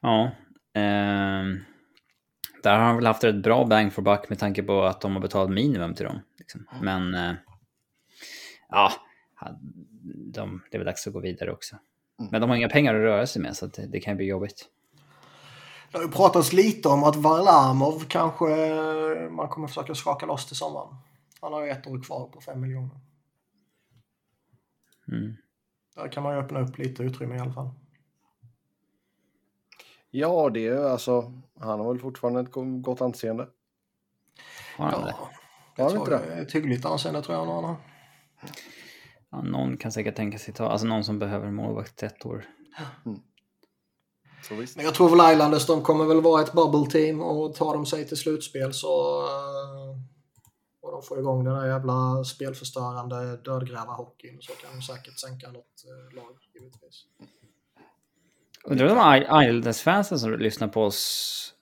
[0.00, 0.30] Ja.
[0.74, 1.58] ehm,
[2.62, 5.12] där har han väl haft ett bra bang for buck med tanke på att de
[5.12, 6.20] har betalat minimum till dem.
[6.38, 6.66] Liksom.
[6.82, 7.14] Men...
[7.14, 7.32] eh,
[8.68, 8.92] ja,
[10.14, 11.76] de, det är väl dags att gå vidare också.
[12.18, 12.30] Mm.
[12.30, 14.68] Men de har inga pengar att röra sig med, så det, det kan bli jobbigt.
[15.92, 18.46] Det har ju pratats lite om att Varlamov kanske
[19.30, 20.96] man kommer försöka skaka loss till sommaren.
[21.40, 23.00] Han har ju ett år kvar på 5 miljoner.
[25.08, 25.36] Mm.
[25.94, 27.70] Där kan man ju öppna upp lite utrymme i alla fall.
[30.10, 33.48] Ja, det är alltså, han har väl fortfarande ett go- gott anseende.
[34.78, 35.14] Ja, han
[35.76, 36.34] jag inte tror det?
[36.34, 37.76] ett hyggligt anseende tror jag han har.
[39.30, 42.44] Ja, någon kan säkert tänka sig ta, alltså någon som behöver målvakt ett år.
[44.48, 44.76] Så visst.
[44.76, 47.86] Men jag tror väl Islanders de kommer väl vara ett bubble team och tar de
[47.86, 49.20] sig till slutspel så...
[49.26, 49.96] eh,
[50.80, 55.84] Och de får igång den där jävla spelförstörande dödgrävarhockeyn så kan de säkert sänka något
[55.86, 57.04] eh, lag givetvis.
[58.64, 61.54] Undrar om Islanders-fansen som lyssnar på oss,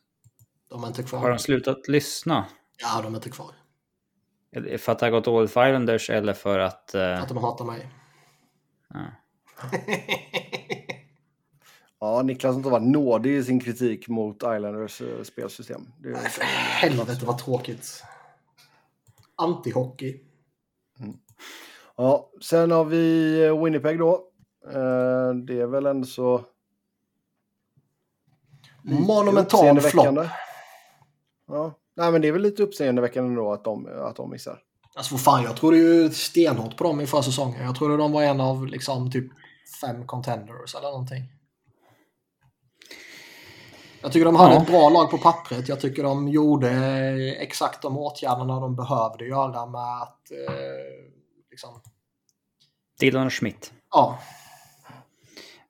[0.71, 1.19] De är inte kvar.
[1.19, 2.47] har de slutat lyssna?
[2.83, 3.51] Ja, de är inte kvar.
[4.79, 6.95] För att det har gått dåligt för Islanders eller för att...
[6.95, 7.89] eh, Att de hatar mig.
[8.89, 9.01] ja.
[12.01, 15.89] Ja, Niklas har inte varit nådig i sin kritik mot Islanders eh, spelsystem.
[15.99, 18.03] Det är, Nej, för helvete vad tråkigt.
[19.37, 20.21] Antihockey.
[21.97, 24.25] Ja, sen har vi eh, Winnipeg då.
[25.47, 26.45] Det är väl ändå så...
[28.83, 30.27] Monumental flopp.
[31.47, 34.59] Ja, nej men det är väl lite uppseendeväckande då att de, att de missar.
[34.95, 37.65] Alltså för fan, jag trodde ju stenhårt på dem i förra säsongen.
[37.65, 39.25] Jag trodde de var en av liksom typ
[39.81, 41.23] fem contenders eller någonting.
[44.03, 44.61] Jag tycker de hade Ja.
[44.63, 45.69] ett bra lag på pappret.
[45.69, 46.71] Jag tycker de gjorde
[47.39, 51.11] exakt de åtgärderna de behövde göra med att eh,
[51.51, 51.81] liksom,
[53.27, 53.73] och Schmidt.
[53.91, 54.19] ja,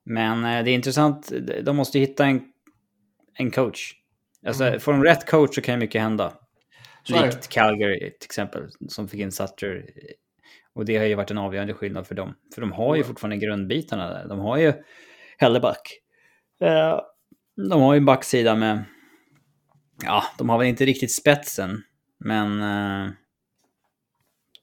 [0.04, 1.32] Men eh, det är intressant,
[1.62, 2.52] de måste hitta en,
[3.38, 3.94] en coach.
[4.46, 4.80] Alltså, Mm.
[4.80, 6.32] får de rätt coach så kan ju mycket hända.
[7.02, 7.22] Så.
[7.24, 9.86] Likt Calgary till exempel, som fick in Sutter.
[10.72, 12.34] Och det har ju varit en avgörande skillnad för dem.
[12.54, 14.28] För de har ju fortfarande grundbitarna där.
[14.28, 14.72] De har ju
[15.38, 15.98] Helleback.
[16.60, 17.00] Eh,
[17.70, 18.84] De har ju en backsida med...
[20.04, 21.82] Ja, de har väl inte riktigt spetsen.
[22.18, 22.60] Men...
[22.62, 23.10] eh,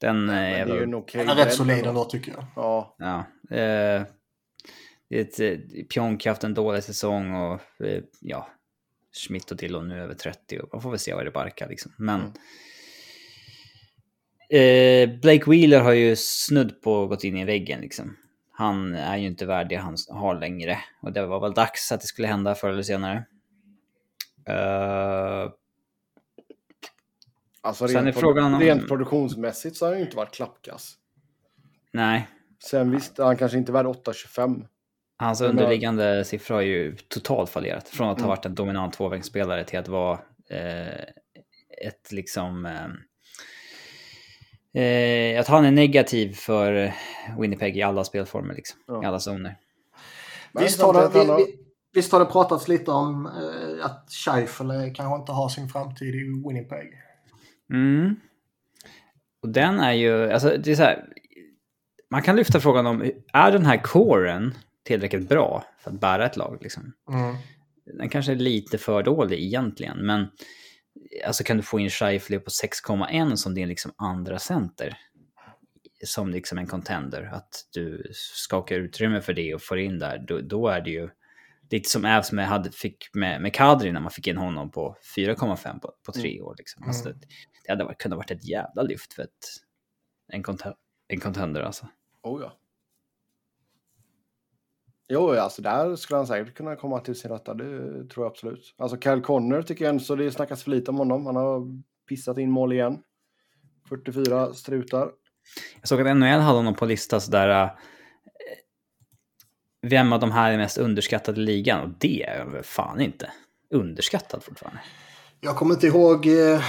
[0.00, 1.02] Den Men är det är ju väl...
[1.12, 2.04] den är rätt solid ändå.
[2.04, 2.44] tycker jag.
[2.56, 3.18] Ja, Ja.
[3.56, 4.02] Eh,
[5.08, 8.48] det är ett, eh, Pionk har haft en dålig säsong och eh, ja,
[9.16, 11.92] Schmidt och Dillon nu över 30 och man får väl se vad det barkar liksom.
[11.98, 12.20] Men
[14.50, 15.10] Mm.
[15.10, 18.16] eh, Blake Wheeler har ju snudd på gått in i väggen liksom.
[18.52, 22.00] Han är ju inte värd det han har längre och det var väl dags att
[22.00, 23.24] det skulle hända förr eller senare.
[24.48, 25.50] Eh,
[27.60, 30.94] alltså Sen rent, är frågan om- rent produktionsmässigt så har han ju inte varit klappkass.
[31.92, 32.28] nej,
[32.64, 34.66] Sen visst, han kanske inte är värd 8,25.
[35.18, 37.88] Hans Men- underliggande siffror har ju totalt fallerat.
[37.88, 38.28] Från att ha Mm.
[38.28, 40.18] varit en dominant tvåvägsspelare till att vara
[40.50, 41.00] eh,
[41.86, 42.66] ett liksom...
[42.66, 42.86] Eh,
[44.82, 46.92] eh, att han är negativ för
[47.40, 48.80] Winnipeg i alla spelformer, liksom.
[48.86, 49.02] Ja.
[49.02, 49.56] i alla zoner.
[50.60, 51.58] Visst har, det, vi, har- vi,
[51.94, 56.18] visst har det pratats lite om eh, att Scheifele kanske inte har sin framtid i
[56.48, 56.92] Winnipeg.
[57.72, 58.16] Mm.
[59.42, 61.04] Och den är ju, alltså det är så här,
[62.10, 64.54] man kan lyfta frågan om, är den här coren
[64.86, 66.58] tillräckligt bra för att bära ett lag?
[66.60, 66.92] Liksom?
[67.10, 67.36] Mm.
[67.98, 70.26] Den kanske är lite för dålig egentligen, men
[71.26, 74.98] alltså kan du få in Scheifele på 6,1 som din liksom andra center?
[76.04, 80.40] Som liksom en contender, att du skakar utrymme för det och får in där, då,
[80.40, 81.08] då är det ju
[81.70, 84.96] lite som Avs med, hade, fick med, med Kadri när man fick in honom på
[85.16, 86.54] 4,5 på, på tre år.
[86.58, 86.82] Liksom.
[86.82, 86.88] Mm.
[86.88, 87.12] Alltså,
[87.64, 89.30] det, hade varit, kunnat varit ett jävla lyft för ett,
[90.32, 90.74] en, conte-
[91.08, 91.88] en contender alltså.
[92.22, 92.58] Oh ja.
[95.08, 97.54] Jo, alltså där skulle han säkert kunna komma till sin rätta.
[97.54, 97.64] Det
[98.08, 98.74] tror jag absolut.
[98.78, 101.26] Alltså Kyle Connor tycker jag så det snackas för lite om honom.
[101.26, 101.62] Han har
[102.08, 102.98] pissat in mål igen.
[103.88, 105.10] 44 strutar.
[105.80, 107.64] Jag såg att NHL hade honom på lista sådär...
[107.64, 107.70] eh,
[109.82, 111.80] Vem av de här är mest underskattad i ligan?
[111.80, 113.30] Och det är väl fan inte
[113.70, 114.80] underskattad fortfarande.
[115.40, 116.60] Jag kommer inte ihåg eh,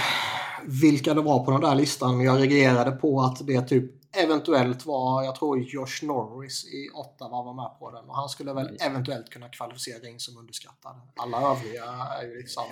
[0.66, 4.86] vilka det var på den där listan, men jag reagerade på att det typ eventuellt
[4.86, 8.78] var, jag tror Josh Norris i Ottawa var med på den och han skulle väl
[8.80, 11.00] eventuellt kunna kvalificera in som underskattad.
[11.16, 11.84] Alla övriga
[12.20, 12.64] är ju liksom...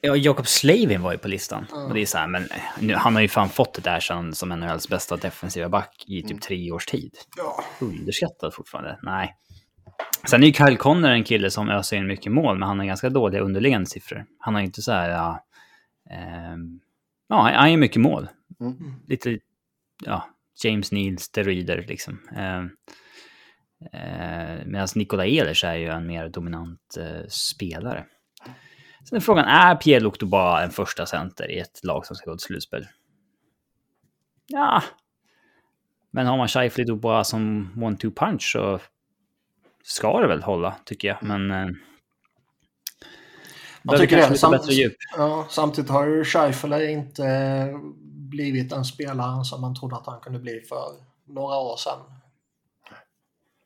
[0.00, 1.66] Ja, Jacob Slavin var ju på listan.
[1.72, 1.86] Mm.
[1.86, 4.36] Och det är så här, men eh, nu, han har ju fan fått ett erkännande
[4.36, 7.14] som NHLs bästa defensiva back i typ tre års tid.
[7.36, 7.64] Ja.
[7.80, 8.98] Underskattad fortfarande?
[9.02, 9.36] Nej.
[10.28, 12.86] Sen är ju Kyle Connor en kille som öser in mycket mål, men han har
[12.86, 14.26] ganska dåliga underliggande siffror.
[14.38, 15.10] Han har ju inte så här...
[15.10, 15.44] Ja,
[16.10, 16.80] ehm,
[17.28, 18.28] ja han gör mycket mål.
[18.60, 18.94] Mm.
[19.06, 19.38] Lite,
[20.04, 20.28] ja,
[20.64, 22.28] James Neal steroider liksom.
[22.36, 22.58] Eh,
[23.92, 28.04] eh, Medan Nikola Ehlers är ju en mer dominant eh, spelare.
[29.08, 32.36] Sen är frågan, är Pierre-Luc Dubois en första center i ett lag som ska gå
[32.36, 32.86] till slutspel?
[34.46, 34.82] Ja.
[36.10, 38.80] Men har man Scheifele Dubois som one-two punch så
[39.82, 41.18] ska det väl hålla, tycker jag.
[41.22, 41.50] Men...
[41.50, 41.68] Eh,
[43.82, 44.38] Jag tycker det.
[44.38, 44.62] Samt,
[45.16, 47.24] ja, samtidigt har ju Scheifele inte
[48.30, 50.84] blivit den spelaren som man trodde att han kunde bli för
[51.26, 51.98] några år sedan.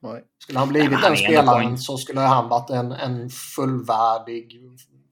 [0.00, 0.24] Nej.
[0.38, 4.60] Skulle han blivit han den spelaren så skulle han varit en, en fullvärdig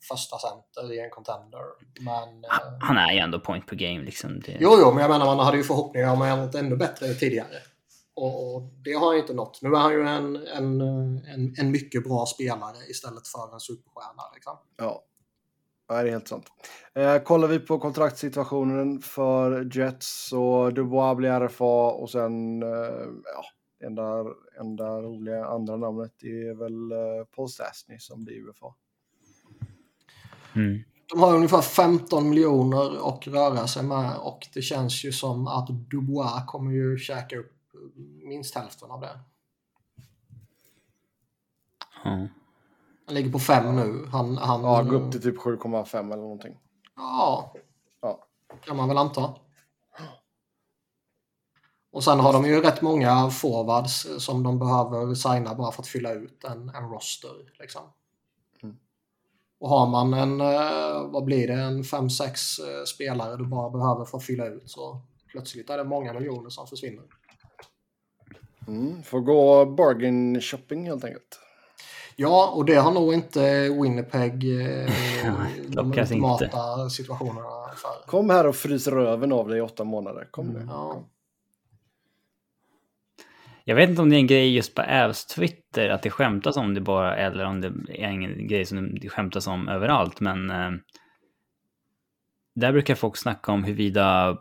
[0.08, 1.60] första center i en contender.
[2.00, 4.40] Men, eh, Han är ju ändå point per game liksom.
[4.40, 4.56] Det...
[4.60, 7.56] jo, jo, men jag menar man hade ju förhoppningar om han varit ännu bättre tidigare.
[8.14, 9.62] Och, och det har han ju inte nått.
[9.62, 10.80] Nu är han ju en, en,
[11.26, 14.22] en, en mycket bra spelare istället för en superstjärna.
[14.34, 14.56] Liksom.
[14.76, 15.04] Ja.
[15.90, 16.46] Ja, det är helt sant.
[16.94, 22.68] Eh, kollar vi på kontraktssituationen för Jets så Dubois blir RFA och sen, eh,
[23.24, 23.44] ja,
[23.86, 24.24] enda,
[24.60, 28.74] enda roliga andra namnet är väl eh, Paul Stastny som blir UFA.
[30.54, 30.82] Mm.
[31.12, 35.68] De har ungefär 15 miljoner att röra sig med och det känns ju som att
[35.68, 37.52] Dubois kommer ju käka upp
[38.24, 39.20] minst hälften av det.
[42.04, 42.28] Ja.
[43.10, 44.06] Han ligger på fem nu.
[44.12, 46.56] Han, han, Ja, gå upp till typ 7,5 eller någonting.
[46.96, 47.54] Ja,
[48.02, 48.24] Ja.
[48.64, 49.34] kan man väl anta.
[51.92, 55.88] Och sen har de ju rätt många forwards som de behöver signa bara för att
[55.88, 57.30] fylla ut en, en roster.
[57.58, 57.82] Liksom.
[58.62, 58.76] Mm.
[59.60, 64.04] Och har man en, eh, vad blir det, en 5-6 eh, spelare du bara behöver
[64.04, 65.00] för att fylla ut så
[65.32, 67.04] plötsligt är det många miljoner som försvinner.
[68.68, 71.40] Mm, får gå bargain shopping helt enkelt.
[72.22, 74.92] Ja, och det har nog inte Winnipeg eh,
[75.68, 78.06] de ultimata situationerna för.
[78.06, 80.28] Kom här och frys röven av dig i åtta månader.
[80.30, 80.66] Kom nu.
[80.68, 81.04] Ja.
[83.64, 86.56] Jag vet inte om det är en grej just på Ävs Twitter, att det skämtas
[86.56, 90.50] om det bara, eller om det är en grej som det skämtas om överallt, men
[90.50, 90.70] eh,
[92.54, 94.38] där brukar folk snacka om huruvida,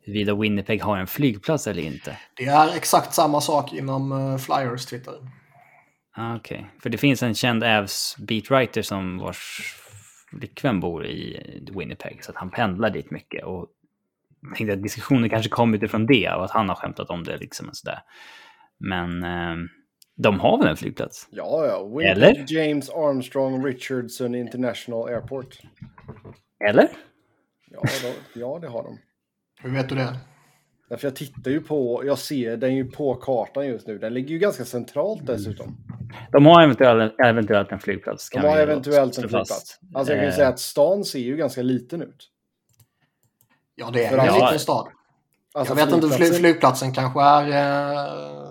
[0.00, 2.18] huruvida Winnipeg har en flygplats eller inte.
[2.36, 5.45] Det är exakt samma sak inom eh, Flyers Twitter.
[6.18, 9.60] Ah, Okej, för det finns en känd Ävs beatwriter som vars
[10.30, 13.44] flickvän bor i Winnipeg, så att han pendlar dit mycket.
[13.44, 13.66] Och
[14.40, 17.36] jag tänkte att diskussionen kanske kom utifrån det, och att han har skämtat om det
[17.36, 17.98] liksom och sådär.
[18.78, 19.56] Men eh,
[20.16, 21.28] de har väl en flygplats?
[21.30, 21.84] Ja, ja.
[21.84, 22.44] Winnipeg Eller?
[22.48, 25.58] James Armstrong Richardson International Airport.
[26.68, 26.88] Eller?
[27.70, 28.98] Ja, då, ja, det har de.
[29.60, 30.16] Hur vet du det?
[30.88, 33.98] Därför jag tittar ju på, jag ser den ju på kartan just nu.
[33.98, 35.76] Den ligger ju ganska centralt dessutom.
[36.32, 38.30] De har eventuellt, eventuellt en flygplats.
[38.30, 39.30] De har eventuellt en fast.
[39.30, 39.80] flygplats.
[39.94, 42.30] Alltså jag kan ju Eh, säga att stan ser ju ganska liten ut.
[43.74, 44.88] Ja, det är För en liten stad.
[45.54, 47.48] Alltså jag vet inte, fly, flygplatsen- flygplatsen kanske är...
[47.48, 48.50] Eh,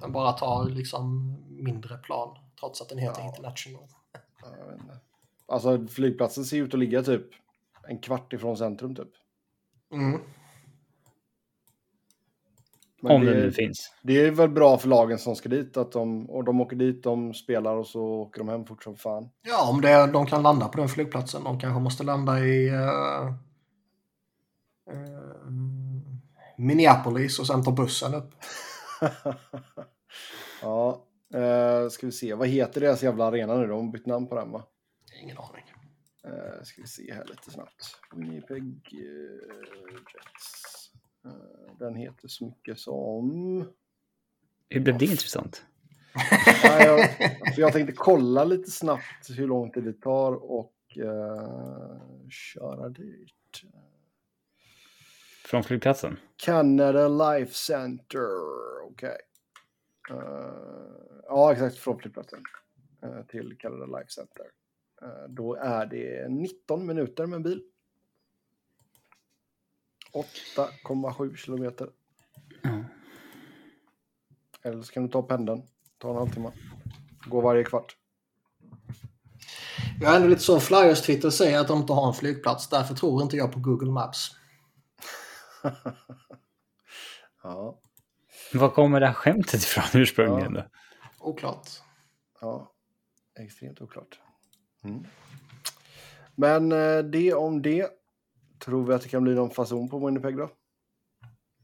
[0.00, 2.36] den bara tar liksom mindre plan.
[2.60, 3.26] Trots att den heter Ja.
[3.28, 3.82] International.
[4.72, 4.96] Inte.
[5.48, 7.26] Alltså flygplatsen ser ut att ligga typ
[7.88, 9.08] en kvart ifrån centrum typ.
[9.92, 10.20] Mm.
[13.00, 13.92] Men om det, den nu finns.
[14.02, 17.02] det är väl bra för lagen som ska dit att de, och de åker dit,
[17.02, 19.28] de spelar och så åker de hem fort som fan.
[19.42, 21.44] Ja, om det, de kan landa på den flygplatsen.
[21.44, 23.26] De kanske måste landa i eh,
[24.90, 25.50] eh,
[26.56, 28.34] Minneapolis och sen ta bussen upp.
[30.62, 32.34] ja, eh, ska vi se.
[32.34, 33.66] Vad heter deras jävla arena nu?
[33.66, 34.64] De har bytt namn på den va?
[35.22, 35.64] Ingen aning.
[36.24, 38.00] Eh, ska vi se här lite snabbt.
[38.14, 38.88] Winnipeg
[40.14, 40.85] Jets.
[41.26, 43.64] Eh, den heter så mycket som...
[44.68, 45.66] Hur blev det intressant?
[46.62, 47.10] Ja, jag,
[47.54, 53.62] för jag tänkte kolla lite snabbt hur lång tid det tar och eh, köra dit.
[55.44, 56.18] Från flygplatsen?
[56.36, 58.28] Canada Life Center.
[58.84, 59.16] Okej.
[60.10, 60.16] Eh,
[61.22, 62.42] ja, exakt från flygplatsen
[63.02, 64.46] eh, till Canada Life Center.
[65.28, 67.62] Då är det 19 minuter med bil.
[70.16, 71.88] 8,7 kilometer.
[72.62, 72.84] Ja.
[74.62, 75.62] Eller så kan du ta pendeln.
[75.98, 76.52] Ta en halvtimme.
[77.26, 77.96] Gå varje kvart.
[80.00, 80.60] Jag är ändå lite så.
[80.60, 82.68] Flyers Twitter säger att de inte har en flygplats.
[82.68, 84.30] Därför tror inte jag på Google Maps.
[87.42, 87.80] ja,
[88.54, 90.64] Var kommer det här skämtet ifrån ursprungligen då?
[91.18, 91.68] Oklart.
[92.40, 92.72] ja,
[93.38, 94.20] extremt oklart.
[94.84, 95.06] Mm.
[96.34, 97.90] Men eh, det om det.
[98.58, 100.50] Tror vi att det kan bli någon fason på Winnipeg då?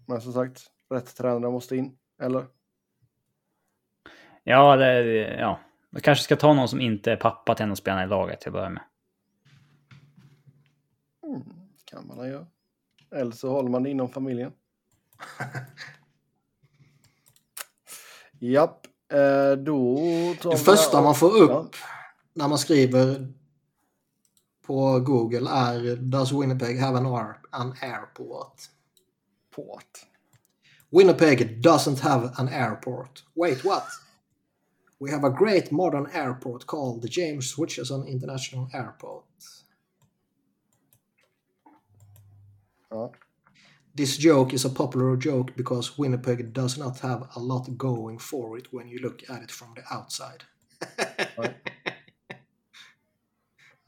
[0.07, 2.47] Men som sagt, rätt tränare måste in, eller?
[4.43, 5.03] Ja, det,
[5.41, 5.61] ja.
[5.91, 8.41] Jag kanske ska ta någon som inte är pappa till en av spelarna i laget
[8.41, 8.83] till att börja med.
[11.27, 11.43] Mm,
[11.85, 12.47] kan man göra.
[13.11, 14.53] Eller så håller man det inom familjen.
[18.39, 19.97] Japp, eh, då
[20.41, 21.69] tar Det första man får upp Ja.
[22.35, 23.33] när man skriver
[24.63, 28.63] på Google är Does Winnipeg have an, air, an airport?
[29.51, 30.07] Port.
[30.91, 33.25] Winnipeg doesn't have an airport.
[33.35, 33.85] Wait, what?
[34.99, 39.25] We have a great modern airport called the James Richardson International Airport.
[42.91, 43.11] Ja.
[43.95, 48.59] This joke is a popular joke because Winnipeg does not have a lot going for
[48.59, 50.45] it when you look at it from the outside.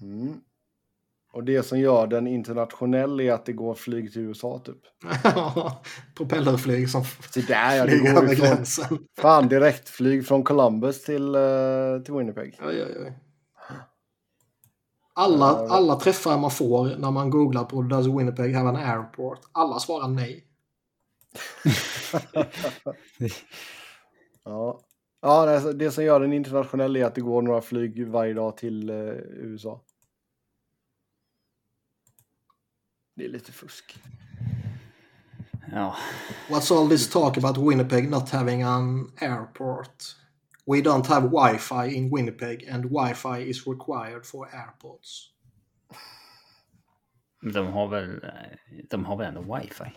[0.02, 0.42] Mm.
[1.34, 4.78] Och det som gör den internationell är att det går flyg till USA typ.
[6.16, 8.98] Propellerflyg som Så där ja, det flyger över ju från, gränsen.
[9.18, 11.40] fan direktflyg från Columbus till, eh,
[12.04, 12.58] till Winnipeg.
[12.62, 13.18] Oj, oj, oj.
[15.14, 19.38] Alla, alla träffar man får när man googlar på Does Winnipeg have an airport?
[19.52, 20.44] Alla svarar nej.
[24.44, 24.80] Ja,
[25.22, 28.56] ja det, det som gör den internationell är att det går några flyg varje dag
[28.56, 28.96] till eh,
[29.32, 29.80] USA.
[33.14, 33.98] Det är lite fusk.
[35.72, 35.96] Ja.
[36.48, 40.16] What's all this talk about Winnipeg not having an airport?
[40.66, 45.30] We don't have Wi-Fi in Winnipeg and Wi-Fi is required for airports.
[47.52, 48.20] De har väl,
[48.90, 49.84] de har väl ändå wifi?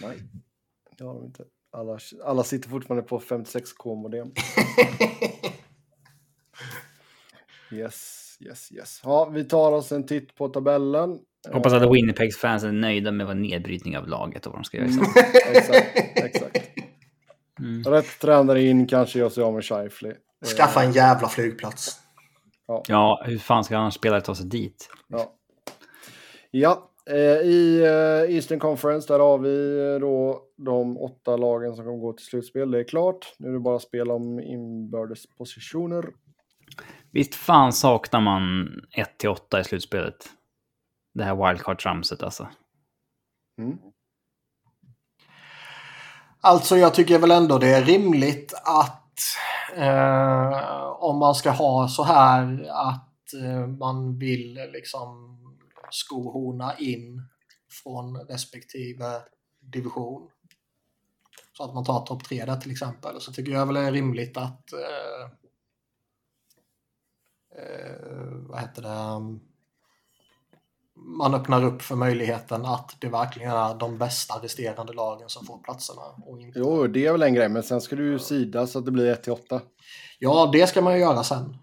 [0.00, 0.22] Nej,
[0.98, 1.44] det har de inte.
[1.70, 4.32] Alla, alla sitter fortfarande på 56k modem.
[7.72, 9.00] Yes, yes, yes.
[9.04, 11.18] Ja, vi tar oss en titt på tabellen.
[11.52, 14.76] Hoppas att Winnipegs fans är nöjda med vad nedbrytning av laget och vad de ska
[14.76, 14.88] göra.
[15.50, 16.70] Exakt, exakt.
[17.58, 17.84] Mm.
[17.84, 20.12] Rätt tränare in kanske gör sig av med Scheifly.
[20.56, 22.00] Skaffa en jävla flygplats.
[22.88, 24.88] Ja, hur fan ska annars spelare ta sig dit?
[25.08, 25.34] Ja.
[26.50, 31.84] Ja, eh, i eh, Eastern Conference där har vi eh, då de åtta lagen som
[31.84, 32.70] kommer gå till slutspel.
[32.70, 33.34] Det är klart.
[33.38, 36.04] Nu är det bara spel om inbördes positioner.
[37.14, 38.68] Visst fan saknar man
[39.20, 40.30] 1-8 i slutspelet?
[41.14, 42.48] Det här wildcard-tramset alltså.
[43.58, 43.78] Mm.
[46.40, 49.18] Alltså jag tycker väl ändå det är rimligt att
[49.76, 55.38] eh, om man ska ha så här att eh, man vill liksom
[55.90, 57.22] skohorna in
[57.82, 59.20] från respektive
[59.60, 60.30] division.
[61.52, 63.20] Så att man tar topp tre där till exempel.
[63.20, 65.43] Så tycker jag väl det är rimligt att eh,
[67.54, 68.04] eh,
[68.48, 69.38] vad heter det?
[70.96, 75.58] Man öppnar upp för möjligheten att det verkligen är de bästa resterande lagen som får
[75.58, 76.02] platserna.
[76.26, 76.58] Och inte...
[76.58, 78.90] Jo, det är väl en grej, men sen ska du ju sida så att det
[78.90, 79.60] blir 1 till 8.
[80.18, 81.56] Ja, det ska man ju göra sen.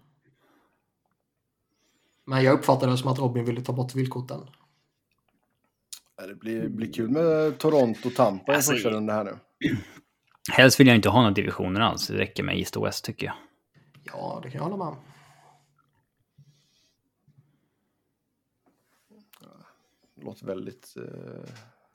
[2.24, 4.40] Men jag uppfattade det som att Robin ville ta bort villkorten.
[6.28, 9.38] Det blir, blir kul med Toronto och Tampa i Alltså, första rundan här nu.
[10.52, 12.06] Helst vill jag inte ha några divisioner alls.
[12.06, 13.34] Det räcker med East och West tycker jag.
[14.04, 14.96] Ja, det kan jag hålla med om.
[20.22, 20.94] Låter väldigt...
[20.96, 21.50] Eh,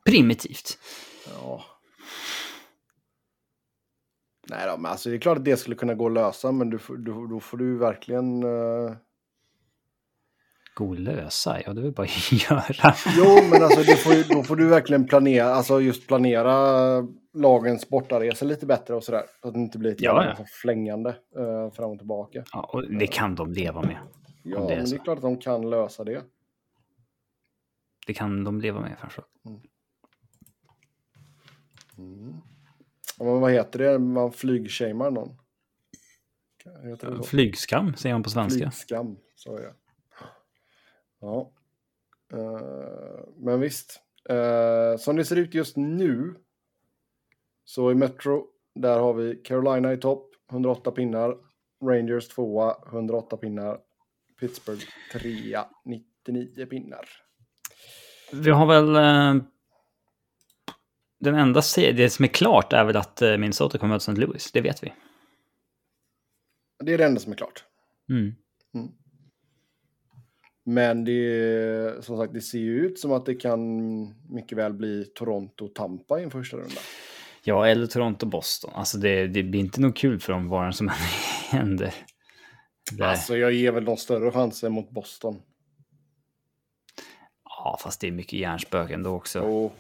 [0.06, 0.78] Primitivt.
[1.34, 1.64] ja.
[4.50, 6.70] Nej då, men alltså det är klart att det skulle kunna gå att lösa, men
[6.70, 8.44] du, du, då får du verkligen...
[8.44, 8.92] Eh,
[10.76, 12.08] Gå och lösa, ja det vill bara
[12.50, 12.94] göra.
[13.18, 18.46] Jo, men alltså det får, då får du verkligen planera, alltså just planera lagens bortaresor
[18.46, 19.24] lite bättre och sådär.
[19.42, 20.46] Så att det inte blir ett Ja, ja.
[20.62, 22.44] flängande eh, fram och tillbaka.
[22.54, 23.98] Ja, och det kan de leva med.
[24.44, 26.22] Ja, det men det är klart att de kan lösa det.
[28.08, 29.32] Det kan de leva med framförallt.
[33.18, 34.00] Ja, men vad heter det?
[34.00, 35.38] Man flygshamar någon.
[36.84, 37.22] Heter?
[37.22, 38.72] Flygskam säger man på svenska.
[38.72, 39.74] Flygskam, så är det.
[41.20, 41.52] Ja.
[42.34, 44.02] Eh, men visst.
[44.30, 46.36] Eh, som det ser ut just nu.
[47.64, 51.38] Så i Metro, där har vi Carolina i topp, 108 pinnar.
[51.84, 53.80] Rangers tvåa, 108 pinnar.
[54.40, 57.27] Pittsburgh trea, 99 pinnar.
[58.32, 58.96] Vi har väl...
[58.96, 59.44] Eh,
[61.20, 64.22] den enda det som är klart är väl att eh, Minnesota kommer möta St.
[64.22, 64.52] Louis.
[64.52, 64.94] Det vet vi.
[66.84, 67.64] Det är det enda som är klart.
[68.10, 68.36] Mm.
[70.66, 73.62] Men det, som sagt, det ser ju ut som att det kan
[74.30, 76.82] mycket väl bli Toronto-Tampa i en första runda.
[77.44, 78.72] Ja, eller Toronto-Boston.
[78.74, 80.96] Alltså det, det blir inte nog kul för dem vad som än
[81.50, 81.94] händer.
[82.92, 83.06] Där.
[83.06, 85.42] Alltså jag ger väl de större chanser mot Boston.
[87.64, 89.72] Ja, fast det är mycket hjärnspöken då också.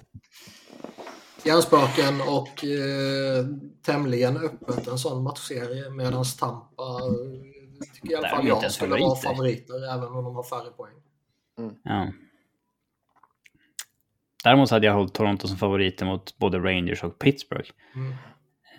[1.43, 3.45] Hjärnspöken och eh,
[3.81, 9.15] tämligen öppet en sån matchserie medan Tampa eh, tycker i alla fall jag skulle vara
[9.15, 9.33] favoriter.
[9.73, 10.93] favoriter även om de har färre poäng.
[11.83, 12.11] Ja.
[14.43, 17.69] Däremot hade jag hållit Toronto som favoriter mot både Rangers och Pittsburgh.
[17.95, 18.11] Mm.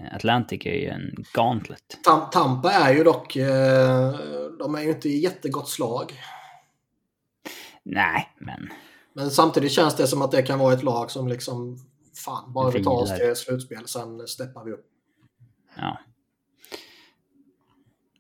[0.01, 1.99] Eh, Atlantic är ju en gauntlet.
[2.07, 4.11] Tam- Tampa är ju dock, eh,
[4.59, 6.13] de är ju inte i jättegott slag.
[7.83, 8.69] Nej, men
[9.19, 11.79] Men samtidigt känns det som att det kan vara ett lag som liksom,
[12.25, 14.87] fan, bara vi tar oss till slutspel, sen steppar vi upp.
[15.77, 15.99] ja.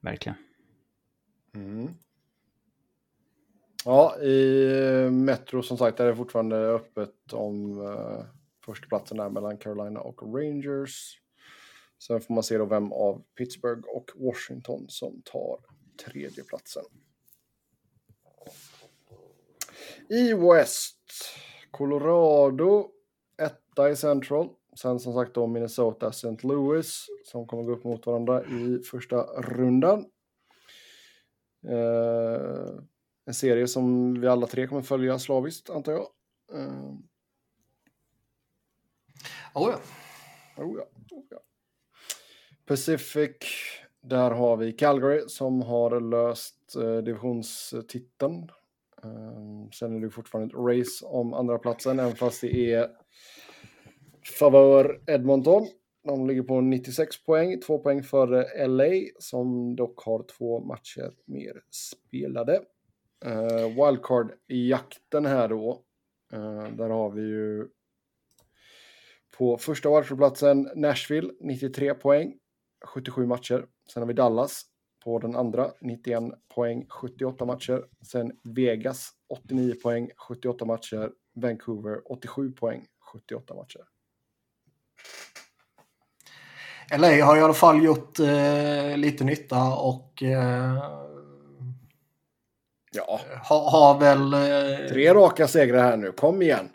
[0.01, 0.39] Verkligen.
[1.55, 1.95] mm.
[3.85, 8.25] Ja, i Metro som sagt är det fortfarande öppet om uh,
[8.65, 11.21] förstaplatsen där mellan Carolina och Rangers.
[11.99, 15.59] Sen får man se då vem av Pittsburgh och Washington som tar
[16.05, 16.85] tredjeplatsen.
[20.11, 20.99] I West,
[21.71, 22.91] Colorado,
[23.43, 24.49] etta i Central.
[24.81, 26.47] Sen som sagt då Minnesota, St.
[26.47, 30.05] Louis som kommer gå upp mot varandra i första rundan.
[31.69, 32.83] Eh,
[33.27, 36.07] en serie som vi alla tre kommer följa slaviskt antar jag.
[36.53, 36.95] Eh,
[39.55, 39.81] Oh, ja.
[40.65, 41.41] Oh ja, oh ja.
[42.67, 43.37] Pacific,
[44.01, 48.51] där har vi Calgary som har löst eh, divisionstiteln.
[49.05, 52.89] Ehm, sen är det fortfarande ett race om andra platsen även fast det är
[54.39, 55.67] favör Edmonton.
[56.05, 61.63] De ligger på 96 poäng, två poäng före LA som dock har två matcher mer
[61.71, 62.63] spelade.
[63.27, 65.85] Uh, Wildcard-jakten här då,
[66.35, 67.69] Uh, där har vi ju
[69.39, 72.35] på första wildcard-platsen Nashville, 93 poäng,
[72.87, 73.67] 77 matcher.
[73.93, 74.63] Sen har vi Dallas
[75.05, 76.23] på den andra, 91
[76.55, 77.85] poäng, 78 matcher.
[78.03, 81.11] Sen Vegas, 89 poäng, 78 matcher.
[81.35, 83.81] Vancouver, 87 poäng, 78 matcher.
[86.99, 91.09] LA har i alla fall gjort eh, lite nytta och eh,
[92.93, 94.35] Ja, har, har väl...
[94.35, 96.13] Eh, tre raka segrar här nu.
[96.13, 96.69] Kom igen!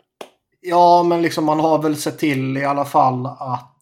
[0.60, 3.80] Ja, men liksom man har väl sett till i alla fall att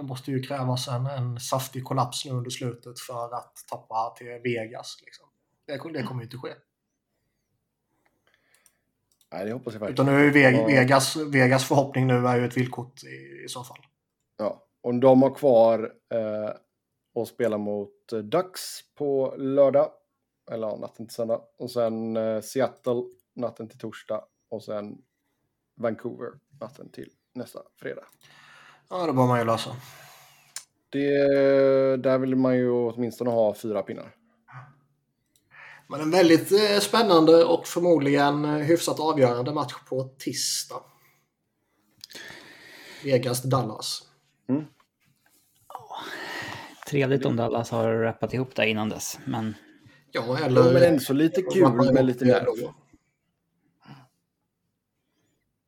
[0.00, 4.26] det måste ju krävas en, en saftig kollaps nu under slutet för att tappa till
[4.44, 4.98] Vegas.
[5.04, 5.26] Liksom.
[5.66, 6.48] Det, det kommer ju inte ske.
[9.32, 10.20] Nej, det hoppas jag Utan verkligen.
[10.34, 10.66] nu är ju Ve- Ja.
[10.80, 13.78] Vegas, Vegas förhoppning nu är ju ett villkort i, i så fall.
[14.36, 16.50] Ja, och de har kvar eh,
[17.22, 18.60] att spela mot eh, Ducks
[18.94, 19.92] på lördag.
[20.50, 21.40] Eller ja, natten till söndag.
[21.58, 23.02] Och sen eh, Seattle
[23.34, 24.24] natten till torsdag.
[24.48, 24.98] Och sen
[25.74, 28.04] Vancouver natten till nästa fredag.
[28.90, 29.70] Ja, det bör man ju lösa.
[30.90, 31.06] Det,
[31.96, 34.14] där vill man ju åtminstone ha fyra pinnar.
[35.88, 40.82] Men en väldigt eh, spännande och förmodligen eh, hyfsat avgörande match på tisdag.
[43.04, 44.02] Vegas-Dallas.
[46.88, 49.18] Trevligt om Dallas har rappat ihop det innan dess.
[49.24, 49.54] Men
[50.12, 50.64] Ja, eller...
[50.66, 52.72] Jo, men ändå så lite kul med lite nerv.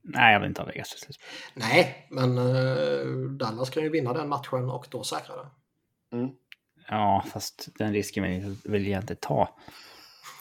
[0.02, 1.20] Nej, jag vill inte ha Vegas till slut.
[1.54, 3.06] Nej, men eh,
[3.38, 5.48] Dallas kan ju vinna den matchen och då säkra det.
[6.16, 6.30] Mm.
[6.88, 9.56] Ja, fast den risken vill, vill jag inte ta.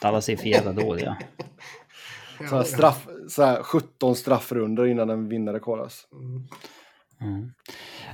[0.02, 1.16] Dallas är för jävla dåliga.
[2.48, 6.06] Så här straff, så här 17 straffrunder innan en vinnare kollas.
[6.12, 6.48] Mm.
[7.20, 7.52] Mm.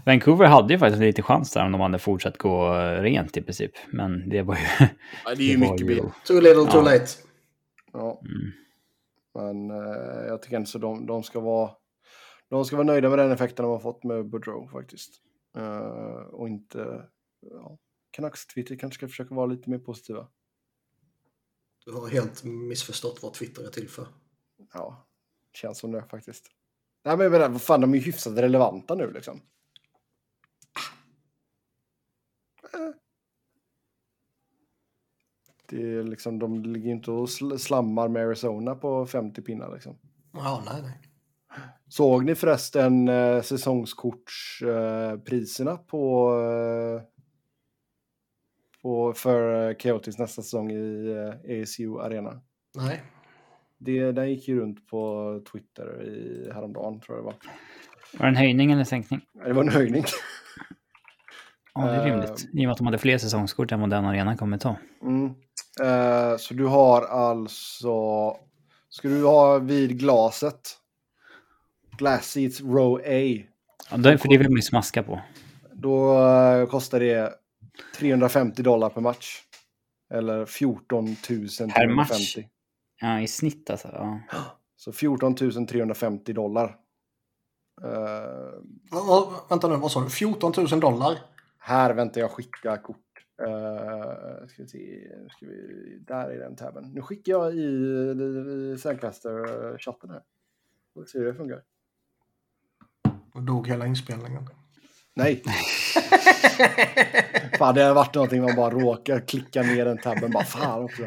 [0.05, 3.73] Vancouver hade ju faktiskt lite chans där om de hade fortsatt gå rent i princip.
[3.87, 4.61] Men det var ju...
[5.25, 6.03] Ja, det är ju det mycket bil.
[6.25, 6.83] Too little, too Ja.
[6.83, 7.07] late.
[7.93, 8.53] Ja, Mm.
[9.39, 11.71] Men eh, jag tycker inte så de, de ska vara
[12.49, 15.23] de ska vara nöjda med den effekten de har fått med Boudreau faktiskt.
[15.57, 17.09] Eh, och inte...
[17.41, 17.79] Ja,
[18.11, 20.29] Canucks Twitter kanske ska försöka vara lite mer positiva.
[21.85, 24.07] Du har helt missförstått vad Twitter är till för.
[24.73, 25.07] Ja,
[25.53, 26.47] känns som det faktiskt.
[27.05, 29.41] Nej men vad fan, de är ju hyfsat relevanta nu liksom.
[35.69, 39.73] Det är liksom, de ligger ju inte och sl- slammar med Arizona på 50 pinnar
[39.75, 39.99] liksom.
[40.33, 40.99] Ja, nej, nej.
[41.89, 47.03] Såg ni förresten eh, säsongskortspriserna eh, på, eh,
[48.83, 52.41] på för eh, Coyotes nästa säsong i eh, ASU Arena?
[52.77, 53.03] Nej.
[53.79, 57.35] Det, den gick ju runt på Twitter i häromdagen tror jag det var.
[58.19, 59.21] Var det en höjning eller sänkning?
[59.45, 60.05] Det var en höjning.
[61.75, 62.49] Ja, det är rimligt.
[62.53, 64.77] I och med att de hade fler säsongskort än vad den arenan kommer ta.
[65.03, 65.35] Mm.
[65.81, 67.93] Eh, så du har alltså...
[68.89, 70.77] Ska du ha vid glaset?
[71.99, 73.45] Glass seats row A.
[73.91, 75.21] Ja, det, för det vill man ju smaska på.
[75.73, 77.35] Då eh, kostar det
[77.97, 79.41] 350 dollar per match.
[80.15, 82.09] Eller 14 000 Per match?
[82.35, 82.49] 350.
[83.01, 83.89] Ja, i snitt alltså.
[83.93, 84.21] Ja.
[84.77, 85.35] Så 14
[85.67, 86.77] 350 dollar.
[88.91, 90.11] Va- Vänta nu, vad sa du?
[90.11, 91.19] 14 000 dollar?
[91.61, 92.97] här väntar jag skicka kort.
[93.43, 96.91] Uh, ska vi se, ska vi, där är den tabben.
[96.95, 100.23] Nu skickar jag i, i, i Sandcaster-chatten här.
[100.95, 101.63] Får se hur det funkar.
[103.35, 104.49] Då dog hela inspelningen.
[105.15, 105.43] Nej.
[107.59, 110.31] fan, det har varit någonting man bara råkar klicka ner den tabben.
[110.31, 111.03] Bara fan också.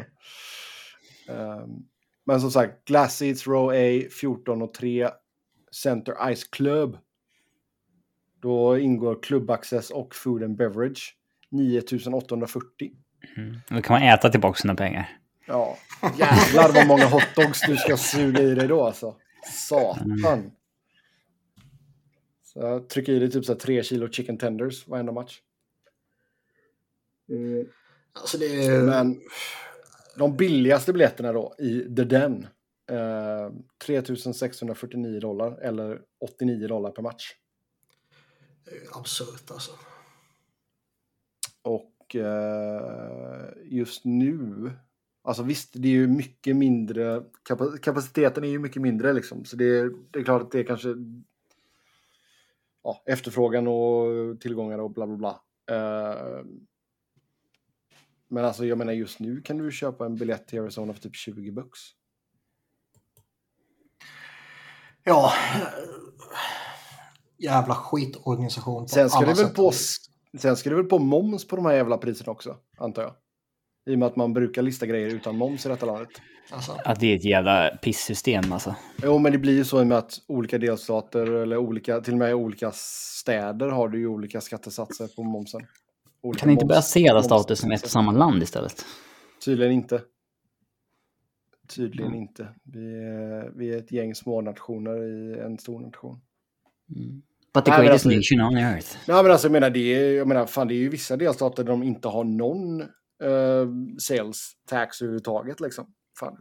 [1.28, 1.86] Ehm,
[2.24, 5.10] men som sagt, Glass Seats Row A 14 och 3
[5.72, 6.98] Center Ice Club.
[8.40, 11.16] Då ingår klubbaccess och food and beverage.
[11.52, 12.92] 9840.
[13.36, 13.56] Mm.
[13.68, 15.18] Då kan man äta tillbaka sina pengar.
[15.46, 15.78] Ja,
[16.18, 19.16] jävlar vad många hotdogs du ska suga i dig då alltså.
[19.68, 20.52] Satan.
[22.42, 25.40] Så jag trycker i dig typ så här tre kilo chicken tenders varenda match.
[27.28, 27.66] Mm.
[28.12, 28.82] Alltså det är...
[28.82, 29.20] Men
[30.16, 32.46] de billigaste biljetterna då i The Den.
[32.90, 33.52] Eh,
[33.84, 37.32] 3649 dollar eller 89 dollar per match.
[38.64, 39.72] det är absurt alltså.
[42.12, 44.72] Och eh, just nu,
[45.24, 49.44] alltså visst det är ju mycket mindre, kapa- kapaciteten är ju mycket mindre liksom.
[49.44, 50.94] Så det är, det är klart att det är kanske
[52.82, 55.40] ja, efterfrågan och tillgångar och bla bla bla.
[55.76, 56.44] Eh,
[58.28, 61.16] men alltså jag menar just nu kan du köpa en biljett till Arizona för typ
[61.16, 61.80] 20 bucks.
[65.04, 65.32] Ja.
[67.38, 68.88] Jävla skitorganisation.
[68.88, 69.72] Sen ska, det väl på.
[70.38, 73.14] Sen ska det väl på moms på de här jävla priserna också, antar jag.
[73.86, 76.08] I och med att man brukar lista grejer utan moms i detta landet.
[76.50, 78.74] Alltså, Att det är ett jävla pissystem alltså.
[79.02, 82.12] Jo, men det blir ju så i och med att olika delstater eller olika, till
[82.14, 85.60] och med olika städer har du ju olika skattesatser på momsen.
[86.22, 88.84] Olika Kan ni inte moms- börja se alla stater som ett och samma land istället?
[89.44, 90.02] Tydligen inte.
[91.74, 92.22] Tydligen Mm.
[92.22, 92.48] inte.
[92.64, 96.20] Vi är, vi är ett gäng små nationer i en stor nation.
[97.54, 98.96] But the Nej, men greatest alltså- nation on earth.
[99.08, 101.64] Nej, men alltså jag menar, det är, jag menar, fan, det är ju vissa delstater
[101.64, 103.68] där de inte har någon eh,
[103.98, 105.92] sales tax överhuvudtaget liksom.
[106.20, 106.36] Fan.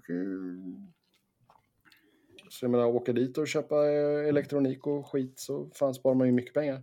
[2.49, 6.27] Så jag menar, åka dit och köpa eh, elektronik och skit så fan sparar man
[6.27, 6.81] ju mycket pengar.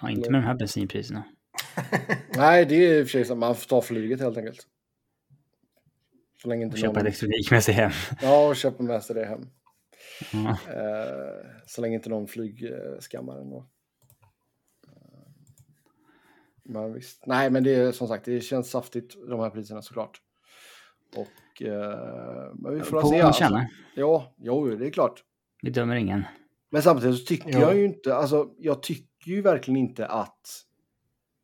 [0.00, 1.24] Ja, inte med de här bensinpriserna.
[2.36, 3.34] Nej, det är i och för sig så.
[3.34, 4.66] Man får ta flyget helt enkelt.
[6.42, 7.00] Så länge inte Köpa någon...
[7.06, 7.90] elektronik med sig hem.
[8.22, 9.46] Ja, och köpa med sig det hem.
[10.34, 13.66] Eh, så länge inte någon flygskammar en då.
[14.86, 14.92] Eh,
[16.62, 17.26] Men visst.
[17.26, 20.20] Nej, men det är som sagt, det känns saftigt de här priserna såklart.
[21.16, 23.20] Och eh, men vi får På se.
[23.20, 23.60] Alltså,
[23.94, 25.24] ja, jo, det är klart.
[25.62, 26.24] Vi dömer ingen.
[26.70, 27.60] Men samtidigt så tycker Ja.
[27.60, 30.64] jag ju inte, alltså jag tycker ju verkligen inte att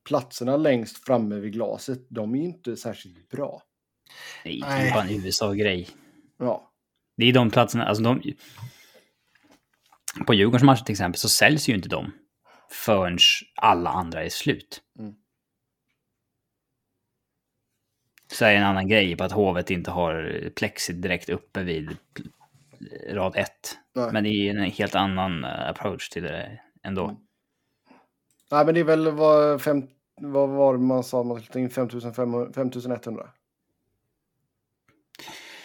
[0.05, 3.63] platserna längst framme vid glaset, de är ju inte särskilt bra.
[4.45, 5.89] Nej, det är bara en USA-grej.
[6.39, 6.68] Ja,
[7.19, 8.23] Det är de platserna, alltså de...
[10.27, 12.13] På Djurgårdens matcher till exempel så säljs ju inte de
[12.71, 13.19] förrän
[13.55, 14.83] alla andra är slut.
[14.99, 15.15] Mm.
[18.33, 21.97] Så är en annan grej på att hovet inte har plexit direkt uppe vid
[23.11, 23.51] rad 1.
[23.95, 24.13] Nej.
[24.13, 27.05] Men det är en helt annan eh, approach till det ändå.
[27.05, 27.17] Mm.
[28.51, 29.89] Nej, men det är väl vad, fem,
[30.21, 33.31] vad var det man sa, man skulle ta in 5500 5100.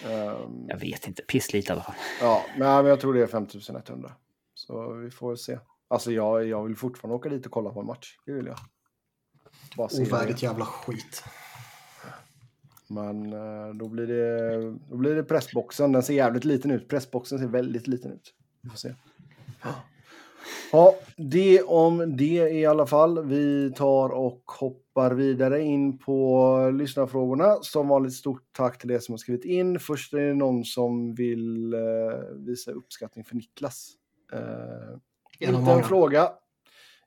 [0.06, 1.96] Um, Jag vet inte, pisslite i alla fall.
[2.22, 4.12] ja, men, ja, men jag tror det är 5100.
[4.54, 5.60] Så vi får se.
[5.88, 8.18] Alltså jag, jag vill fortfarande åka dit och kolla på en match.
[8.26, 8.58] Det vill jag.
[9.78, 11.24] Bara ovärdigt jävla skit.
[12.88, 15.92] Men eh, då blir, det, då blir det pressboxen.
[15.92, 16.90] Den ser jävligt liten ut.
[16.90, 18.34] Pressboxen ser väldigt liten ut.
[18.62, 18.96] Vi får se.
[20.72, 23.26] Ja, det om det i alla fall.
[23.26, 27.56] Vi tar och hoppar vidare in på lyssnarfrågorna.
[27.61, 29.80] Som vanligt stort tack till er som har skrivit in.
[29.80, 31.80] Först är det någon som vill eh,
[32.36, 33.91] visa uppskattning för Niklas.
[34.34, 34.40] Eh,
[35.40, 35.84] En inte en många.
[35.84, 36.30] fråga.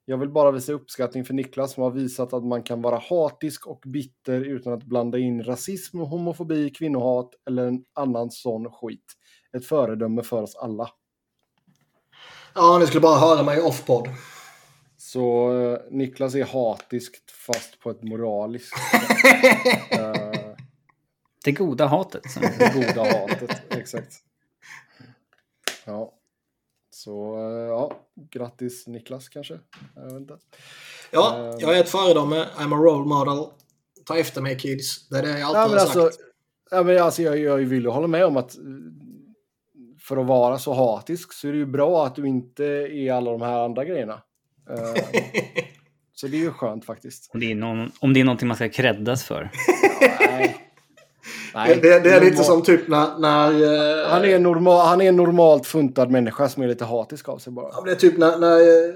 [0.08, 3.66] Jag vill bara visa uppskattning för Niklas som har visat att man kan vara hatisk
[3.66, 9.04] och bitter utan att blanda in rasism, homofobi, kvinnohat eller en annan sån skit.
[9.56, 10.88] Ett föredöme för oss alla.
[12.56, 14.08] Ja, ni skulle bara höra mig off-podd.
[14.98, 19.02] Så eh, Niklas är hatiskt fast på ett moraliskt sätt.
[19.90, 20.54] Eh,
[21.44, 22.30] Det goda hatet.
[22.30, 22.40] Så.
[22.58, 24.12] det goda hatet, exakt.
[25.84, 26.12] Ja.
[26.90, 27.92] Så eh, ja,
[28.30, 29.58] grattis Niklas kanske.
[29.96, 30.38] Jag vet inte.
[31.10, 31.58] Ja, Ehm.
[31.58, 32.46] jag är ett föredöme.
[32.56, 33.50] I'm a role model.
[34.04, 35.08] Ta efter mig kids.
[35.08, 36.16] Det är det jag alltid Ja, men har alltså, sagt.
[36.70, 38.62] ja, men alltså, jag, jag vill ju hålla med om att eh,
[40.08, 43.30] för att vara så hatisk så är det ju bra att du inte är alla
[43.30, 44.22] de här andra grejerna.
[44.70, 45.02] Eh,
[46.14, 47.30] så det är ju skönt faktiskt.
[47.34, 49.50] Om det är, någon, om det är någonting man ska creddas för.
[50.20, 50.56] Nej.
[51.54, 53.18] det, det, det är lite som typ när...
[53.18, 56.84] när eh, Han är, en normal, han är en normalt funtad människa som är lite
[56.84, 57.68] hatisk av sig bara.
[57.72, 58.94] Ja, det är typ när, när eh,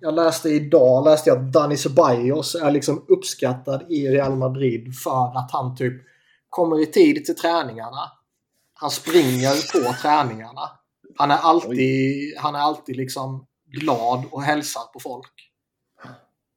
[0.00, 5.38] jag läste idag läste jag att Dani Ceballos är liksom uppskattad i Real Madrid för
[5.38, 6.02] att han typ
[6.48, 8.17] kommer i tid till träningarna.
[8.80, 10.70] Han springer på träningarna.
[11.16, 15.32] Han är alltid, han är alltid liksom glad och hälsar på folk.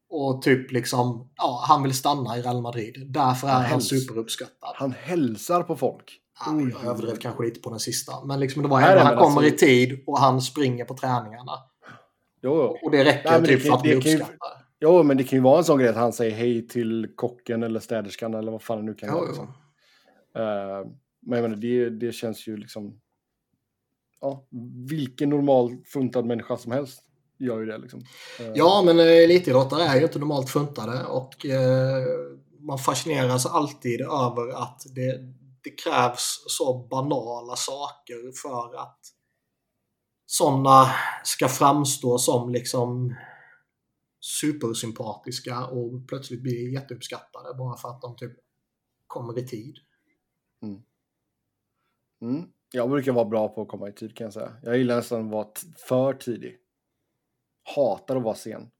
[0.10, 3.06] Och typ liksom, ja, han vill stanna i Real Madrid.
[3.10, 4.72] Därför är Han han superuppskattad.
[4.76, 6.18] Han hälsar på folk.
[6.45, 8.26] Ja, jag överdrev kanske lite på den sista.
[8.26, 11.52] Men liksom det var ändå, han kommer alltså- i tid och han springer på träningarna.
[12.43, 12.77] Jo, jo.
[12.85, 14.52] Och det räcker Nej, det typ kan- för att bli det uppskattad.
[14.80, 17.64] jo, men det kan ju vara en sån grej att han säger hej till kocken
[17.64, 19.26] eller städerskan eller vad fan det nu kan Jo, vara.
[19.27, 19.48] Liksom.
[20.35, 20.91] Eh,
[21.22, 22.99] men jag menar, det, det känns ju liksom...
[24.19, 24.48] Ja,
[24.89, 27.03] vilken normal funtad människa som helst
[27.39, 27.99] gör ju det liksom.
[28.39, 32.03] Eh, Ja, men eh, elitidrottare är ju inte normalt funtade och eh,
[32.60, 35.19] man fascineras alltid över att det,
[35.64, 38.99] det krävs så banala saker för att
[40.26, 40.88] sådana
[41.23, 43.15] ska framstå som liksom
[44.41, 48.34] supersympatiska och plötsligt bli jätteuppskattade bara för att de typ
[49.07, 49.76] kommer i tid.
[50.64, 50.81] Mm.
[52.73, 54.53] Jag brukar vara bra på att komma i tid kan jag säga.
[54.64, 55.48] Jag gillar nästan att vara
[55.88, 56.57] för tidig.
[57.76, 58.72] Hatar att vara sen.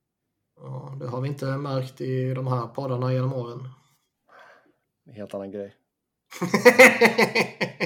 [0.56, 3.60] Ja, det har vi inte märkt i de här poddarna genom åren.
[5.06, 5.76] En helt annan grej.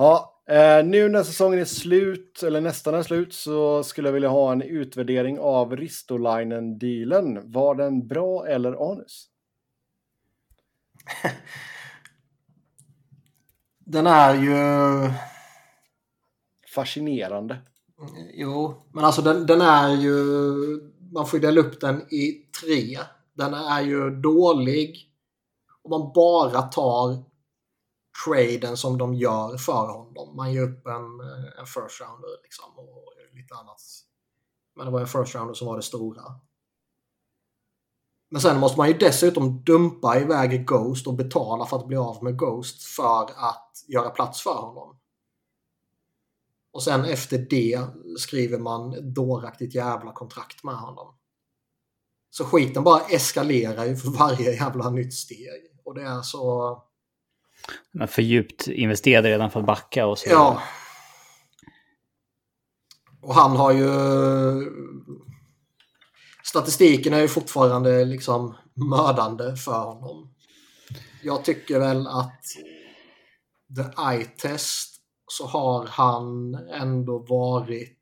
[0.00, 4.28] Ja, eh, nu när säsongen är slut, eller nästan är slut, så skulle jag vilja
[4.28, 7.52] ha en utvärdering av Ristolainen-dealen.
[7.52, 9.28] Var den bra eller anus?
[13.90, 14.54] Den är ju...
[16.74, 17.58] Fascinerande.
[18.34, 20.12] Jo, men alltså den, den är ju...
[21.12, 22.98] Man får ju dela upp den i tre.
[23.32, 25.12] Den är ju dålig
[25.82, 27.24] om man bara tar
[28.24, 30.36] traden som de gör för honom.
[30.36, 31.20] Man ger upp en,
[31.58, 33.80] en first rounder liksom och lite annat.
[34.76, 36.22] Men det var en first rounder som var det stora.
[38.30, 42.24] Men sen måste man ju dessutom dumpa iväg Ghost och betala för att bli av
[42.24, 44.98] med Ghost för att göra plats för honom.
[46.72, 47.80] Och sen efter det
[48.18, 51.14] skriver man dåraktigt jävla kontrakt med honom.
[52.30, 55.62] Så skiten bara eskalerar ju för varje jävla nytt steg.
[55.84, 56.72] Och det är så...
[58.00, 60.28] Är för djupt investerade redan för att backa och så.
[60.30, 60.62] Ja.
[63.20, 63.88] Och han har ju...
[66.48, 70.34] Statistiken är ju fortfarande liksom mördande för honom.
[71.22, 72.42] Jag tycker väl att
[73.76, 77.98] the eye test så har han ändå varit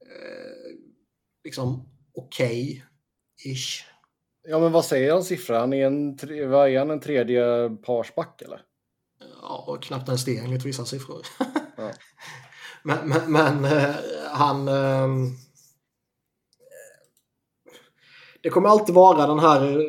[0.00, 0.78] eh,
[1.44, 3.84] liksom okej-ish.
[4.42, 5.60] Ja, men vad säger han siffra?
[5.60, 8.62] Han är en, tre, vad är han, en tredje parsback eller?
[9.42, 11.26] Ja, och knappt ens det enligt vissa siffror.
[11.76, 11.92] Ja.
[12.82, 13.94] men men, men eh,
[14.32, 14.68] han...
[14.68, 15.47] ehm,
[18.42, 19.78] det kommer alltid vara den här...
[19.78, 19.84] eh,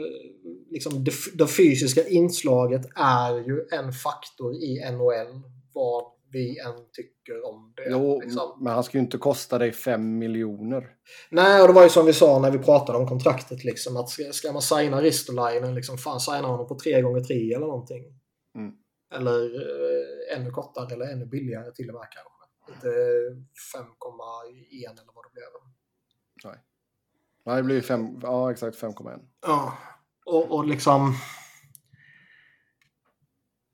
[0.72, 5.42] Liksom, det, det fysiska inslaget är ju en faktor i NHL.
[5.74, 7.90] Vad vi än tycker om det.
[7.90, 8.58] Jo, liksom.
[8.62, 10.90] men han ska ju inte kosta dig fem miljoner.
[11.30, 13.64] Nej, och det var ju som vi sa när vi pratade om kontraktet.
[13.64, 17.54] Liksom, att ska, ska man signa Ristolainen, liksom, fan signa honom på 3 gånger 3
[17.54, 18.04] eller någonting.
[18.56, 18.72] Mm.
[19.16, 22.40] Eller eh, ännu kortare eller ännu billigare till och med kanske.
[22.70, 25.46] Inte 5,1 eller vad det blev.
[26.44, 26.58] Nej,
[27.46, 29.20] det blir fem, ja exakt 5,1.
[29.42, 29.74] Ja,
[30.26, 31.16] och, och liksom...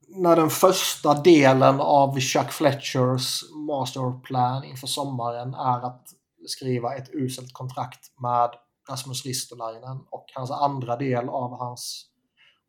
[0.08, 6.08] När den första delen av Chuck Fletchers masterplan inför sommaren är att
[6.48, 8.50] skriva ett uselt kontrakt med
[8.90, 12.10] Rasmus Ristolainen och hans andra del av hans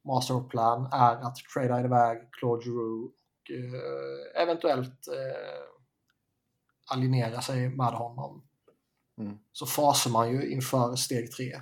[0.04, 3.14] masterplan är att trada iväg Claude Giroux
[3.46, 5.66] och eh, eventuellt eh,
[6.92, 8.45] alienera sig med honom.
[9.18, 9.38] Mm.
[9.52, 11.60] Så fasar man ju inför steg tre.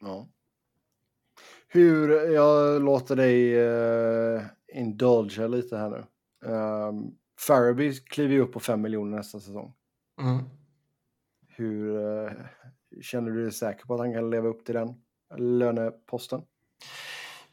[0.00, 0.28] Ja.
[1.68, 6.04] Hur, jag låter dig uh, indulga lite här nu.
[6.48, 9.74] Um, Farabee kliver ju upp på 5 miljoner nästa säsong.
[10.20, 10.44] Mm.
[11.48, 12.32] Hur eh,
[13.00, 14.94] känner du dig säker på att han kan leva upp till den
[15.38, 16.42] löneposten?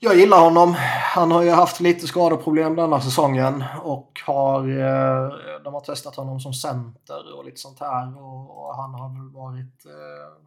[0.01, 0.75] Jag gillar honom.
[1.13, 5.29] Han har ju haft lite skadeproblem denna säsongen och har, eh,
[5.63, 9.85] de har testat honom som center och lite sånt här och, han har väl varit
[9.85, 10.43] eh,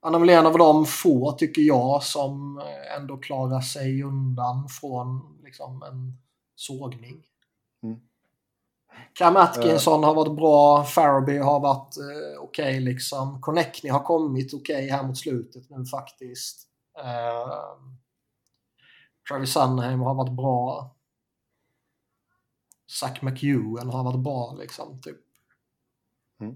[0.00, 2.62] han är väl en av de få, tycker jag, som
[2.98, 6.18] ändå klarar sig undan från liksom, en
[6.54, 7.24] sågning.
[7.82, 8.00] Mm.
[9.12, 13.40] Cam Atkinson har varit bra, Faraby har varit eh, okej okay, liksom.
[13.40, 16.68] Connectney har kommit okej okay här mot slutet nu faktiskt.
[16.98, 17.48] Eh,
[19.28, 20.94] Travis Sunheim har varit bra.
[23.00, 25.00] Zach McEwen har varit bra liksom.
[25.00, 25.16] Typ.
[26.40, 26.54] Mm.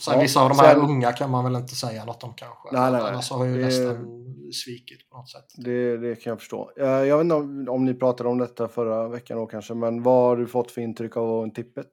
[0.00, 0.82] Sen ja, vissa av de här sen...
[0.82, 2.68] unga kan man väl inte säga något om kanske.
[2.72, 4.52] Nej, nej, Annars har ju det...
[4.52, 5.46] svikit på något sätt.
[5.56, 6.72] Det, det kan jag förstå.
[6.76, 10.28] Jag vet inte om, om ni pratade om detta förra veckan då kanske, men vad
[10.28, 11.88] har du fått för intryck av tippet?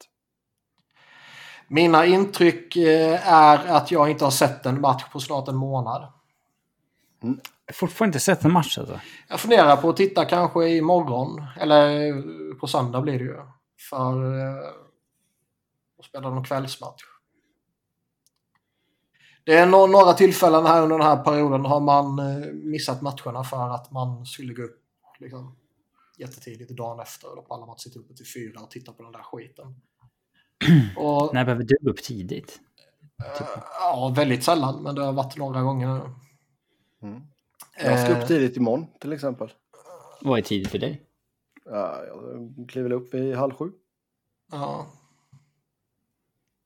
[1.67, 6.13] Mina intryck eh, är att jag inte har sett en match på snart en månad.
[7.21, 8.99] Jag har fortfarande inte sett en match alltså?
[9.27, 11.43] Jag funderar på att titta kanske imorgon.
[11.59, 12.13] Eller
[12.59, 13.37] på söndag blir det ju.
[13.89, 14.69] För eh,
[15.99, 17.03] att spela någon kvällsmatch.
[19.43, 23.75] Det är några tillfällen här under den här perioden har man eh, missat matcherna för
[23.75, 24.81] att man skulle gå upp
[25.19, 25.55] liksom,
[26.17, 27.27] jättetidigt dagen efter.
[27.35, 29.75] Då pallar man att sitta uppe till fyra och titta på den där skiten.
[30.97, 32.59] Och, När behöver du upp tidigt?
[33.37, 33.47] Typ.
[33.79, 36.01] Ja, väldigt sällan, men det har varit några gånger nu.
[37.01, 37.21] Mm.
[37.83, 38.27] Jag ska upp eh.
[38.27, 39.53] tidigt imorgon till exempel.
[40.21, 41.01] Vad är tidigt för dig?
[41.65, 43.71] Ja, jag kliver upp vid halv sju.
[44.51, 44.87] Ja.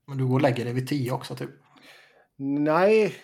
[0.08, 1.50] Men du går och lägger dig vid tio också typ?
[2.36, 3.16] Nej,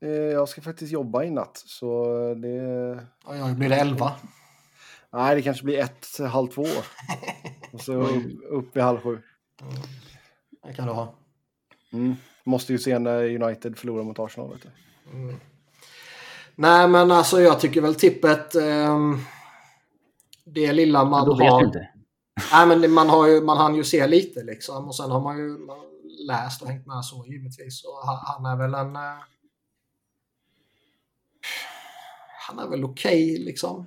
[0.00, 1.62] eh, jag ska faktiskt jobba i natt.
[1.66, 2.04] Så
[2.34, 2.54] det...
[3.26, 4.12] Ja, ja, blir det elva?
[5.12, 6.66] Nej, det kanske blir ett, halv två.
[7.72, 7.92] Och så
[8.48, 9.22] upp, i halv sju.
[9.60, 9.74] Mm.
[10.62, 11.14] Det kan du ha.
[11.92, 12.14] Mm.
[12.44, 14.50] Måste ju se när United förlorar mot Arsenal.
[14.52, 14.70] Vet du.
[15.18, 15.36] Mm.
[16.56, 18.54] Nej, men alltså jag tycker väl tippet...
[18.54, 18.98] Eh,
[20.44, 21.38] det lilla man har...
[21.38, 21.88] Vet inte.
[22.52, 24.88] Nej, men man, har ju, man hann ju se lite liksom.
[24.88, 25.58] Och sen har man ju
[26.26, 27.84] läst och hängt med så givetvis.
[27.84, 28.96] Och han, han är väl en...
[28.96, 29.18] Eh,
[32.46, 33.86] han är väl okej okay, liksom.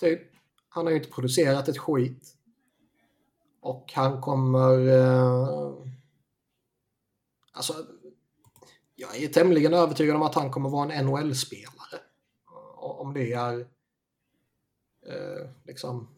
[0.00, 0.20] Typ.
[0.68, 2.36] Han har ju inte producerat ett skit.
[3.60, 4.88] Och han kommer...
[4.88, 5.72] Eh,
[7.52, 7.74] alltså,
[8.96, 12.00] jag är tämligen övertygad om att han kommer vara en NHL-spelare.
[12.76, 13.60] Om det är
[15.06, 16.08] eh, liksom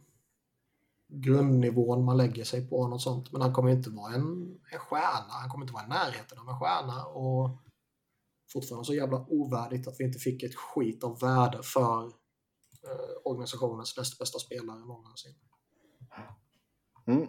[1.08, 2.88] grundnivån man lägger sig på.
[2.88, 3.32] Något sånt.
[3.32, 5.32] Men han kommer inte vara en, en stjärna.
[5.32, 7.04] Han kommer inte vara i närheten av en stjärna.
[7.04, 7.58] Och
[8.52, 13.96] fortfarande så jävla ovärdigt att vi inte fick ett skit av värde för eh, organisationens
[13.96, 15.34] näst bästa spelare någonsin.
[17.06, 17.26] Mm.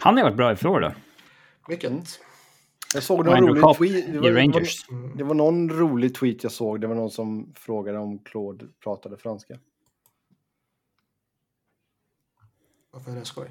[0.00, 0.94] Han har varit bra i Florida.
[1.68, 1.90] Mycket.
[1.90, 2.04] Mm.
[2.94, 4.06] Jag såg någon rolig tweet.
[4.12, 6.80] Det var, det, var, det var någon rolig tweet jag såg.
[6.80, 9.58] Det var någon som frågade om Claude pratade franska.
[12.90, 13.50] Varför är det skoj?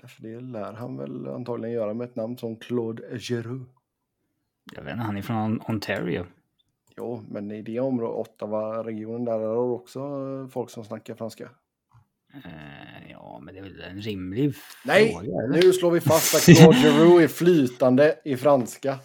[0.00, 3.70] Därför det lär han väl antagligen göra med ett namn som Claude Giroux.
[4.74, 6.26] Jag vet inte, han är från Ontario.
[6.96, 10.00] Jo, men i det området, Ottawa-regionen, där är det också
[10.52, 11.50] folk som snackar franska.
[12.34, 15.46] Uh, ja, men det är väl en rimlig Nej, fråga?
[15.48, 18.98] Nej, nu slår vi fast att Claude Giroux är flytande i franska.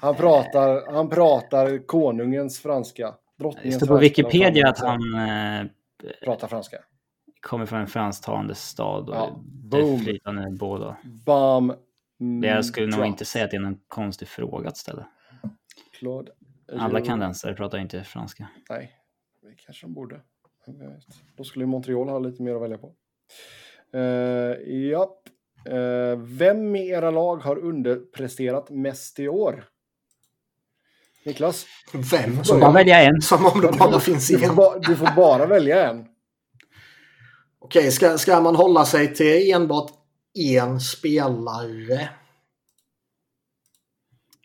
[0.00, 3.14] Han pratar, han pratar konungens franska.
[3.62, 5.14] Det står på Wikipedia att han...
[5.14, 5.66] Uh,
[6.24, 6.78] pratar franska
[7.40, 9.42] kommer från en fransktalande stad och ja,
[9.78, 10.96] är flytande båda.
[11.04, 11.74] Bam.
[12.42, 15.08] Jag skulle nog inte säga att det är någon konstig fråga att ställa.
[15.98, 16.32] Claude.
[16.78, 18.48] Alla kanadensare pratar inte franska.
[18.70, 18.92] Nej,
[19.42, 20.20] det kanske de borde.
[21.36, 22.94] Då skulle Montreal ha lite mer att välja på.
[23.94, 25.18] Uh, japp.
[25.68, 29.64] Uh, vem i era lag har underpresterat mest i år?
[31.24, 31.66] Niklas?
[32.12, 32.44] Vem?
[32.44, 33.20] Som man välja en.
[33.20, 34.40] Som om det bara finns en.
[34.40, 36.06] Du får, du får bara välja en.
[37.58, 39.90] Okej, ska, ska man hålla sig till enbart
[40.34, 42.08] en spelare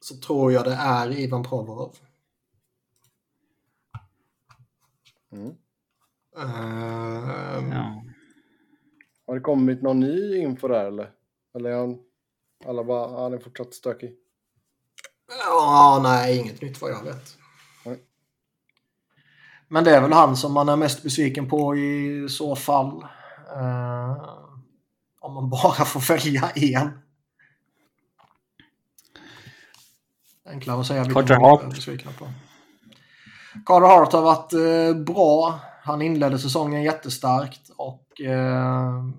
[0.01, 1.95] så tror jag det är Ivan Provorov.
[5.31, 5.55] Mm.
[6.35, 8.03] Um, ja.
[9.27, 11.09] Har det kommit någon ny info där eller?
[11.55, 11.99] Eller är han,
[12.65, 14.15] alla bara, han är fortsatt stökig?
[15.47, 17.37] Ja, nej, inget nytt vad jag vet.
[19.73, 23.05] Men det är väl han som man är mest besviken på i så fall.
[23.55, 24.43] Uh,
[25.19, 26.89] om man bara får välja en.
[30.45, 32.27] Enklare att säga vilken man är besviken på.
[33.65, 35.59] Carter Hart har varit uh, bra.
[35.85, 39.09] Han inledde säsongen jättestarkt och uh,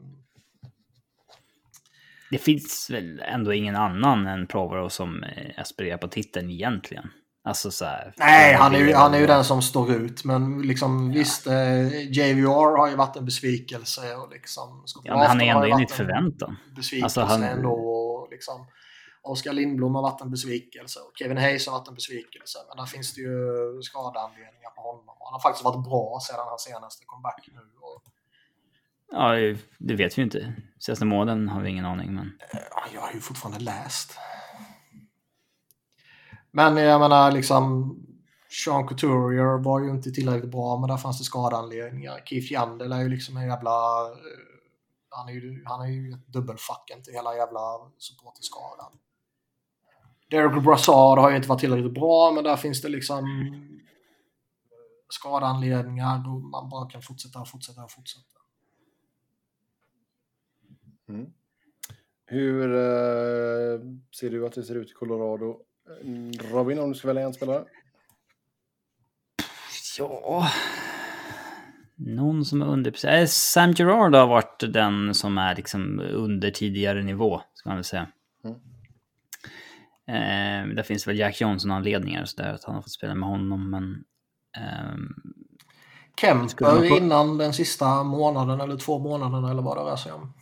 [2.31, 5.24] det finns väl ändå ingen annan än Provorov som
[5.57, 7.11] aspirerar på titeln egentligen.
[7.49, 8.15] Alltså så här.
[8.16, 10.24] Nej, han är, ju, han är ju den som står ut.
[10.24, 11.19] Men liksom ja.
[11.19, 14.15] visst, eh, JVR har ju varit en besvikelse.
[14.15, 16.57] Och liksom, ja, men han är ändå enligt förväntan.
[16.77, 17.43] Besvikelse alltså, han...
[17.43, 17.73] ändå.
[17.73, 18.66] Och liksom,
[19.25, 22.59] Oskar Lindblom har varit en besvikelse och Kevin Hayes har varit en besvikelse.
[22.69, 25.05] Men där finns det ju skadeanledningar på honom.
[25.09, 27.61] Han har faktiskt varit bra sedan hans senaste comeback nu.
[27.81, 28.03] Och...
[29.11, 30.55] Ja, det vet vi ju inte.
[30.79, 32.15] Senaste månaden har vi ingen aning.
[32.15, 32.39] Men...
[32.95, 34.19] Jag har ju fortfarande läst.
[36.51, 37.95] Men jag menar liksom
[38.65, 42.21] Sean Couturier var ju inte tillräckligt bra men där fanns det skadeanledningar.
[42.25, 44.03] Keith Yandel är ju liksom en jävla...
[44.11, 44.17] Eh,
[45.09, 47.61] han är ju, han är ju ett dubbelfacken till hela jävla
[47.99, 48.93] supporterskadan.
[50.31, 53.25] Derek Brassard har ju inte varit tillräckligt bra men där finns det liksom
[55.09, 58.25] skadeanledningar då man bara kan fortsätta och fortsätta och fortsätta.
[61.09, 61.27] Mm.
[62.27, 63.81] Hur uh,
[64.21, 65.61] ser du att det ser ut i Colorado?
[66.53, 67.65] Robin, om du ska välja en spelare?
[69.99, 70.49] Ja...
[71.97, 73.07] Någon som är under...
[73.07, 77.85] Äh, Sam Gerard har varit den som är liksom under tidigare nivå, ska man väl
[77.85, 78.09] säga.
[80.09, 83.71] Eh, där finns väl Jack Johnson-anledningar, så där att han har fått spela med honom,
[83.71, 84.05] men...
[84.57, 84.95] Eh,
[86.21, 90.33] Kemper innan den sista månaden eller två månaderna eller vad det rör sig om?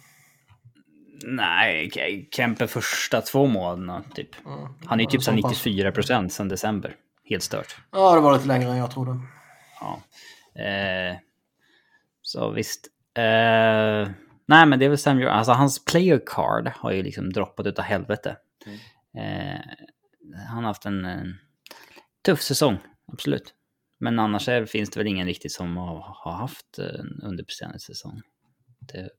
[1.24, 1.90] Nej,
[2.36, 4.46] Kemper första två månaderna typ.
[4.46, 4.68] Mm.
[4.86, 6.96] Han är typ så 94 procent sedan december.
[7.24, 7.76] Helt stört.
[7.92, 9.20] Ja, det var lite längre än jag trodde.
[9.80, 10.02] Ja.
[10.62, 11.16] Eh,
[12.22, 12.86] så visst.
[13.14, 14.10] Eh,
[14.46, 17.84] nej, men det är väl Sam Alltså hans player card har ju liksom droppat utav
[17.84, 18.36] helvete.
[19.14, 19.60] Eh,
[20.48, 21.38] han har haft en, en,
[22.24, 23.54] tuff säsong, absolut.
[23.98, 28.22] Men annars är, finns det väl ingen riktigt som har, har haft en underpresterande säsong.
[28.92, 29.10] Det,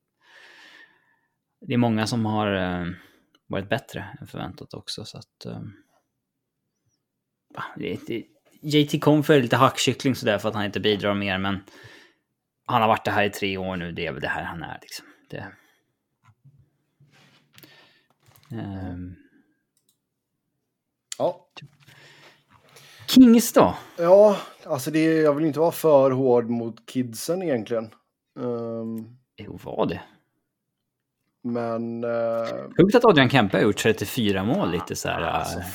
[1.62, 2.88] det är många som har eh,
[3.48, 5.06] varit bättre än förväntat också.
[5.06, 5.62] Så att, eh,
[7.76, 8.26] det, det,
[8.62, 11.64] JT kom är lite hackkyckling sådär för att han inte bidrar mer, men
[12.66, 14.64] han har varit det här i tre år nu, det är väl det här han
[14.64, 15.06] är liksom.
[15.30, 15.52] Det,
[18.52, 19.23] um,
[21.18, 21.48] ja.
[23.08, 23.76] Kings då?
[23.98, 27.90] Ja, alltså det, jag vill inte vara för hård mot kidsen egentligen.
[28.40, 30.02] Um, jo, var det.
[31.44, 32.04] Men...
[32.04, 32.48] Uh...
[32.78, 35.22] Sjukt att Adrian Kempe har gjort 34 mål lite så här.
[35.22, 35.66] Alltså, uh...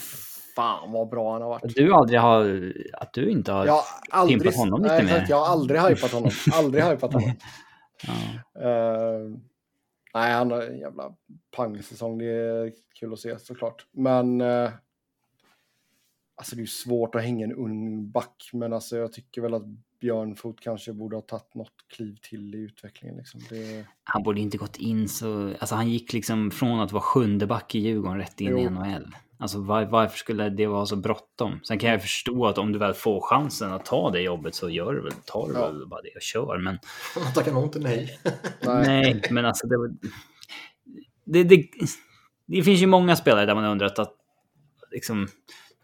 [0.56, 1.74] fan vad bra han har varit.
[1.74, 2.73] Du aldrig har...
[2.93, 5.27] Att du inte har jag aldrig, pimpat honom lite nej, mer.
[5.28, 6.31] Jag har aldrig hypat honom.
[6.52, 7.32] aldrig hypat honom.
[8.55, 8.60] ja.
[8.60, 9.31] uh,
[10.15, 11.15] nej, han har en jävla
[11.56, 12.19] pangsäsong.
[12.19, 13.86] Det är kul att se såklart.
[13.93, 14.40] Men...
[14.40, 14.70] Uh,
[16.39, 18.51] alltså det är svårt att hänga en ung back.
[18.52, 19.62] Men alltså jag tycker väl att
[20.01, 23.16] Björnfot kanske borde ha tagit något kliv till i utvecklingen.
[23.16, 23.40] Liksom.
[23.51, 23.85] Det...
[24.05, 25.55] Han borde inte gått in så...
[25.59, 28.59] Alltså han gick liksom från att vara sjunde back i Djurgården rätt in jo.
[28.59, 29.15] i NHL.
[29.40, 31.60] Alltså var, varför skulle det vara så bråttom?
[31.69, 34.70] Sen kan jag förstå att om du väl får chansen att ta det jobbet så
[34.70, 35.66] gör du väl, tar du ja.
[35.66, 36.59] väl bara det och kör.
[36.59, 36.78] Men...
[37.24, 38.19] Man tackar nog inte nej.
[38.65, 39.90] nej, men alltså det, var...
[41.24, 41.69] det, det,
[42.47, 44.15] det finns ju många spelare där man undrat att
[44.90, 45.28] liksom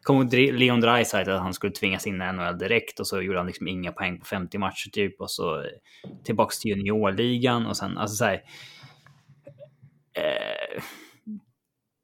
[0.04, 3.46] kom Leon Draisaitl att han skulle tvingas in i NHL direkt och så gjorde han
[3.46, 5.64] liksom inga poäng på 50 matcher typ och så eh,
[6.24, 8.42] tillbaks till juniorligan och sen alltså så här.
[10.16, 10.82] Eh,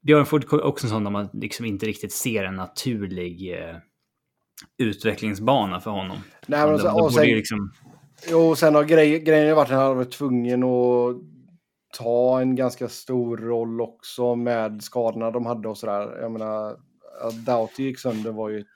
[0.05, 3.75] Björn Ford också en sån där man liksom inte riktigt ser en naturlig eh,
[4.77, 6.17] utvecklingsbana för honom.
[6.47, 7.71] Nej, men alltså, och sen, liksom...
[8.29, 11.15] Jo, sen har grej, grejen varit att han har varit tvungen att
[11.97, 16.21] ta en ganska stor roll också med skadorna de hade och sådär.
[16.21, 16.77] Jag menar,
[17.21, 18.67] att Doughty gick sönder var ju ett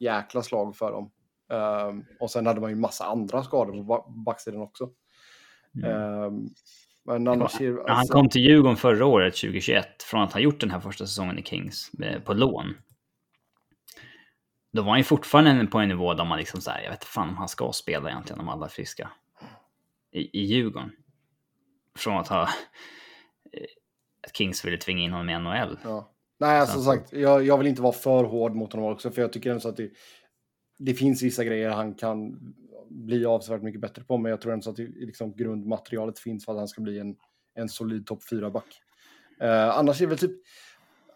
[0.00, 1.10] jäkla slag för dem.
[1.50, 4.90] Um, och sen hade man ju massa andra skador på backsidan också.
[5.74, 6.22] Mm.
[6.22, 6.50] Um,
[7.04, 7.60] men annars...
[7.60, 7.84] Alltså...
[7.86, 11.38] Han kom till Djurgården förra året, 2021, från att ha gjort den här första säsongen
[11.38, 12.74] i Kings eh, på lån.
[14.72, 17.06] Då var han ju fortfarande på en nivå där man liksom såhär, jag vet inte
[17.06, 19.10] fan om han ska spela egentligen om alla är friska.
[20.12, 20.92] I, i Djurgården.
[21.98, 22.42] Från att ha...
[22.42, 23.66] Eh,
[24.26, 25.78] att Kings ville tvinga in honom i NHL.
[25.84, 26.12] Ja.
[26.40, 29.32] Nej, som sagt, jag, jag, vill inte vara för hård mot honom också, för jag
[29.32, 29.90] tycker ändå så att det,
[30.78, 32.38] det finns vissa grejer han kan
[32.88, 36.44] bli avsevärt mycket bättre på, men jag tror ändå så att det, liksom, grundmaterialet finns
[36.44, 37.16] för att han ska bli en,
[37.54, 38.82] en solid topp 4-back.
[39.42, 40.36] Uh, annars är det väl typ,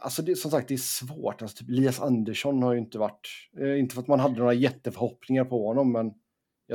[0.00, 1.42] alltså det, som sagt, det är svårt.
[1.42, 3.28] Alltså, typ, Elias Andersson har ju inte varit,
[3.60, 6.12] uh, inte för att man hade några jätteförhoppningar på honom, men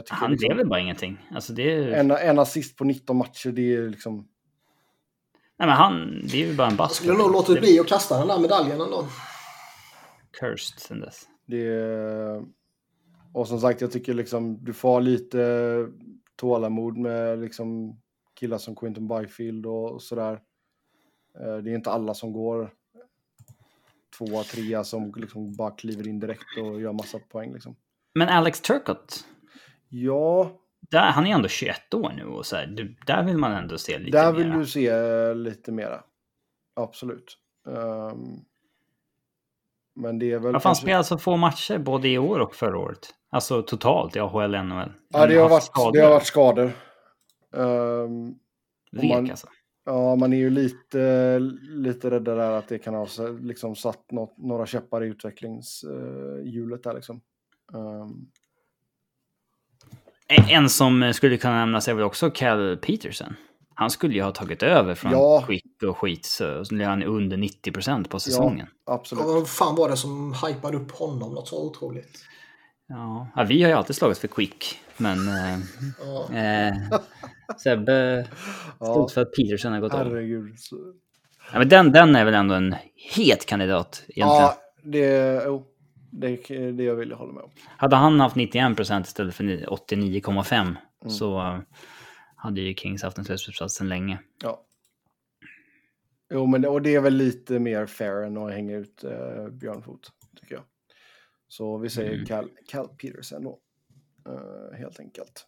[0.09, 1.17] han liksom, blev väl bara ingenting.
[1.31, 1.91] Alltså det är...
[1.91, 4.27] en, en assist på 19 matcher, det är liksom
[5.59, 6.91] Nej men han, det är ju bara en bask.
[6.91, 9.07] Jag skulle nog låta bli att kasta den där medaljen ändå.
[10.39, 11.27] Cursed sen dess.
[11.45, 12.43] Det
[13.33, 15.87] Och som sagt, jag tycker liksom du får lite
[16.35, 17.99] tålamod med liksom
[18.39, 20.39] killar som Quentin Byfield och sådär.
[21.39, 22.73] Eh, det är inte alla som går
[24.17, 27.53] tvåa, trea som liksom bara kliver in direkt och gör massa poäng.
[27.53, 27.75] Liksom.
[28.13, 29.25] Men Alex Turcott,
[29.89, 30.51] Ja,
[30.91, 33.99] där, han är ändå 21 år nu och så här, där vill man ändå se
[33.99, 34.57] lite där vill mera.
[34.57, 36.03] du se lite mera.
[36.75, 37.37] Absolut.
[37.67, 38.39] Ehm,
[39.95, 40.55] men det är väl...
[40.63, 42.99] Han spelat så få matcher både i år och förra året?
[43.29, 44.91] Alltså totalt i AHL, NHL.
[45.09, 46.71] Ja, det har, varit, det har varit skador.
[47.55, 48.35] Ehm,
[48.91, 49.47] Vek man- alltså.
[49.85, 53.07] Ja, man är ju lite, lite rädd där att det kan ha
[53.41, 57.21] liksom satt något, några käppar i utvecklingshjulet där liksom.
[57.73, 58.27] Ehm,
[60.29, 63.35] En- som skulle kunna nämnas är väl också Cal Peterson.
[63.75, 65.43] Han skulle ju ha tagit över från Ja.
[65.47, 68.67] Quick och skit, så så är han under 90 procent på säsongen.
[68.85, 69.25] absolut.
[69.25, 72.25] Och vad fan var det som hypade upp honom något så otroligt?
[72.87, 73.27] Ja.
[73.35, 75.59] Ja, vi har ju alltid slagit för Quick, men eh,
[76.01, 76.35] Ja.
[76.37, 76.73] eh,
[77.63, 78.27] Sebbe
[78.79, 80.55] Ja, stod för att Peterson har gått herregud.
[81.53, 82.75] Ja, men den, den är väl ändå en
[83.15, 84.41] het kandidat egentligen.
[84.41, 85.65] Ja, det, jo,
[86.11, 86.35] det,
[86.71, 87.51] det jag vill hålla med om.
[87.77, 91.11] Hade han haft 91 procent istället för 89,5 Mm.
[91.11, 91.59] så eh,
[92.35, 94.19] hade ju Kings haft en slutspelsplats sedan länge.
[94.43, 94.65] Ja.
[96.33, 99.47] Jo, men det, och det är väl lite mer fair än att hänga ut eh,
[99.51, 100.11] Björn Foot,
[100.41, 100.63] tycker jag.
[101.47, 102.25] Så vi säger Mm.
[102.25, 103.59] Cal, Cal Peterson då.
[104.29, 105.45] Eh, helt enkelt.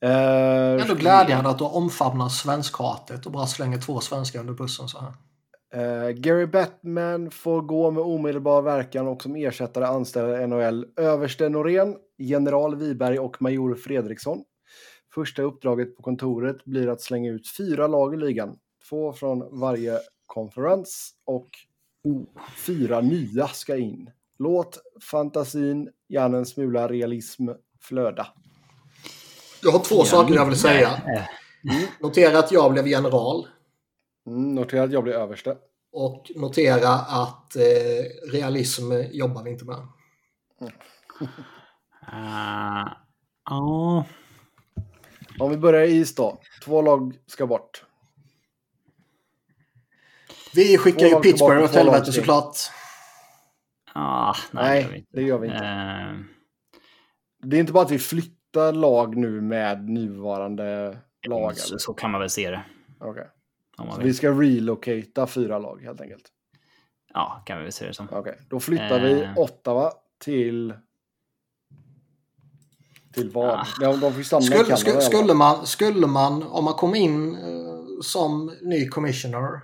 [0.00, 5.00] Eh, Ändå glädjande att du omfamnar svenskhatet och bara slänger två svenskar under bussen så
[5.00, 5.12] här.
[5.74, 11.96] Eh, Gary Batman får gå med omedelbar verkan och som ersättare anställer NHL överste Norén,
[12.18, 14.44] general Wiberg och major Fredriksson.
[15.14, 18.58] Första uppdraget på kontoret blir att slänga ut fyra lag i ligan.
[18.88, 21.48] Två från varje konferens och
[22.66, 24.10] fyra nya ska in.
[24.38, 24.78] Låt
[25.10, 27.48] fantasin, gärna en smula realism,
[27.80, 28.26] flöda.
[29.62, 30.88] Jag har två saker jag vill säga.
[30.88, 31.22] Eh,
[32.00, 33.46] Notera att jag blev general.
[34.26, 35.56] Mm, notera att jag blir överste.
[35.92, 39.76] Och notera att eh, realism jobbar vi inte med.
[42.12, 42.92] eh,
[43.50, 44.06] Ja,
[45.38, 46.40] Om vi börjar i is då.
[46.64, 47.84] Två lag ska bort.
[50.54, 52.56] Vi skickar Två ju Pittsburgh åt helvete såklart.
[53.94, 55.58] ah, nej, Nej, det gör vi inte.
[55.60, 56.24] det gör vi inte.
[56.24, 60.98] Eh, Det är inte bara att vi flyttar lag nu med nuvarande
[61.28, 61.56] lag.
[61.56, 62.64] så, så kan man väl se det.
[63.00, 63.28] Okej.
[64.00, 66.24] Vi ska relocata fyra lag helt enkelt.
[67.14, 68.08] Ja, kan vi väl se det som.
[68.12, 69.38] Okej, då flyttar vi Eh.
[69.38, 69.92] Ottawa
[70.24, 70.74] till...
[73.14, 73.50] Till vad?
[73.50, 73.66] Ah.
[73.80, 74.76] De får ju stanna i Skulle, Kanada.
[74.76, 75.02] skulle, i fall.
[75.12, 79.60] skulle, man, skulle man, om man kom in eh, som ny commissioner,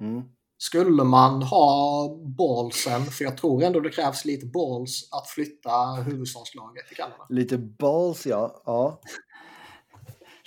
[0.00, 0.22] Mm.
[0.58, 2.08] skulle man ha
[2.38, 5.70] ballsen, för jag tror ändå det krävs lite balls, att flytta
[6.06, 7.26] huvudstadslaget till Kanada.
[7.28, 8.62] Lite balls ja.
[8.66, 9.00] ja.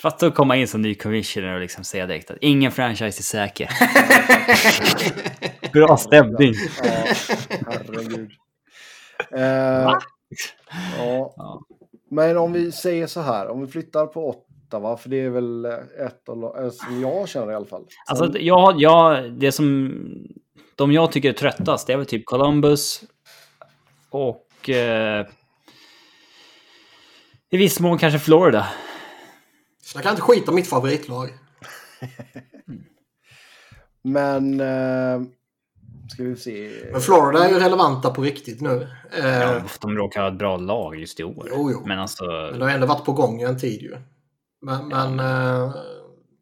[0.04, 3.24] Fatta att komma in som ny commissioner och liksom säga direkt att ingen franchise är
[3.24, 3.70] säker.
[5.74, 6.54] Bra stämning.
[6.84, 6.90] Ja,
[7.68, 8.32] herregud.
[9.32, 10.00] Eh, ja.
[10.98, 11.62] Ja.
[12.12, 15.66] Men om vi säger så här, om vi flyttar på Ottawa, för det är väl
[15.66, 17.82] ett av eh, som jag känner i alla fall.
[17.82, 19.94] Sen- Alltså, jag, jag, det som...
[20.76, 23.04] De jag tycker är tröttast, det är väl typ Columbus
[24.10, 24.70] och...
[24.70, 25.28] Eh,
[27.50, 28.68] I viss mån kanske Florida.
[29.94, 31.30] Så jag kan inte skita mitt favoritlag.
[34.02, 34.60] Men...
[34.60, 35.22] Eh,
[36.10, 36.72] ska vi se.
[36.92, 38.88] Men Florida är ju relevanta på riktigt nu.
[39.12, 41.48] Eh, Ja, de råkar ha ett bra lag just i år.
[41.52, 41.84] Jo, jo.
[41.86, 42.26] Men alltså...
[42.26, 43.98] Men det har ändå varit på gång en tid ju.
[44.62, 45.76] Men, men eh,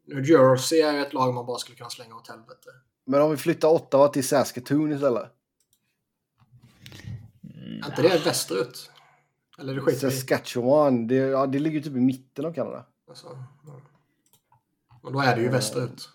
[0.06, 2.70] New Jersey är ju ett lag man bara skulle kunna slänga åt helvete.
[3.06, 5.30] Men om vi flyttar Ottawa till Saskatoon istället.
[7.82, 8.90] Är inte det västerut?
[9.58, 10.10] Eller det skiter.
[10.10, 12.84] Saskatchewan, det, ja, det ligger typ i mitten av Kanada.
[13.12, 13.44] Alltså.
[15.02, 16.08] Men då är det ju västerut.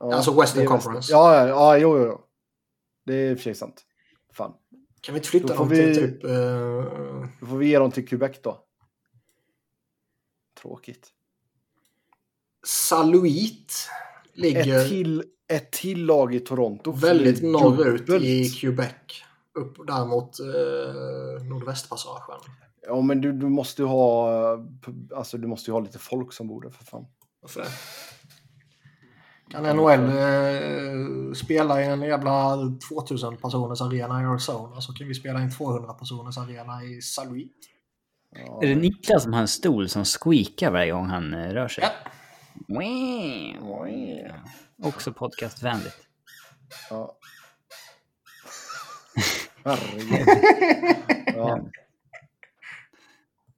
[0.00, 1.12] Ja, Alltså Western Conference.
[1.12, 2.24] Ja, ja, jo, jo, jo.
[3.04, 3.84] Det är i och för sig sant.
[4.32, 4.52] Fan.
[5.00, 6.24] Kan vi inte flytta dem till vi- typ...
[6.24, 6.30] eh,
[7.40, 8.64] Då får vi ge dem till Quebec då.
[10.60, 11.08] Tråkigt.
[12.66, 13.72] Saluit
[14.34, 16.92] ligger Ett till, ett till lag i Toronto.
[16.92, 18.94] väldigt norrut i Quebec.
[19.54, 22.40] Upp där mot eh, Nordvästpassagen.
[22.90, 24.30] Ja, men du, du måste ju ha...
[25.16, 27.06] Alltså, du måste ju ha lite folk som bor där för fan.
[27.40, 27.68] Varför det?
[29.50, 32.56] Kan NHL eh, spela i en jävla
[32.88, 37.02] 2000 personers arena i Arizona så kan vi spela i en 200 personers arena i
[37.02, 37.56] Saluit.
[38.30, 41.68] Ja, Är det Niklas som har en stol som squeakar varje gång han eh, rör
[41.68, 41.84] sig?
[41.84, 41.90] Ja.
[44.88, 45.96] Också podcastvänligt.
[46.90, 47.16] ja.
[49.64, 50.28] Herregud.
[51.36, 51.60] Ja,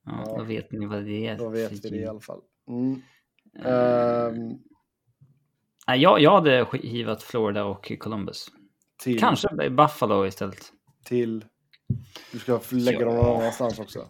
[0.06, 0.34] Ja, Ja.
[0.38, 1.38] Då vet ni vad det är.
[1.38, 2.08] då vet vi det i ljud.
[2.08, 2.40] alla fall.
[2.68, 3.02] Mm.
[5.86, 8.46] Nej, jag, jag hade hivat Florida och Columbus.
[9.02, 10.72] Till, Kanske Buffalo istället.
[11.04, 11.44] Till...
[12.32, 14.08] Du ska lägga dem någon annanstans också.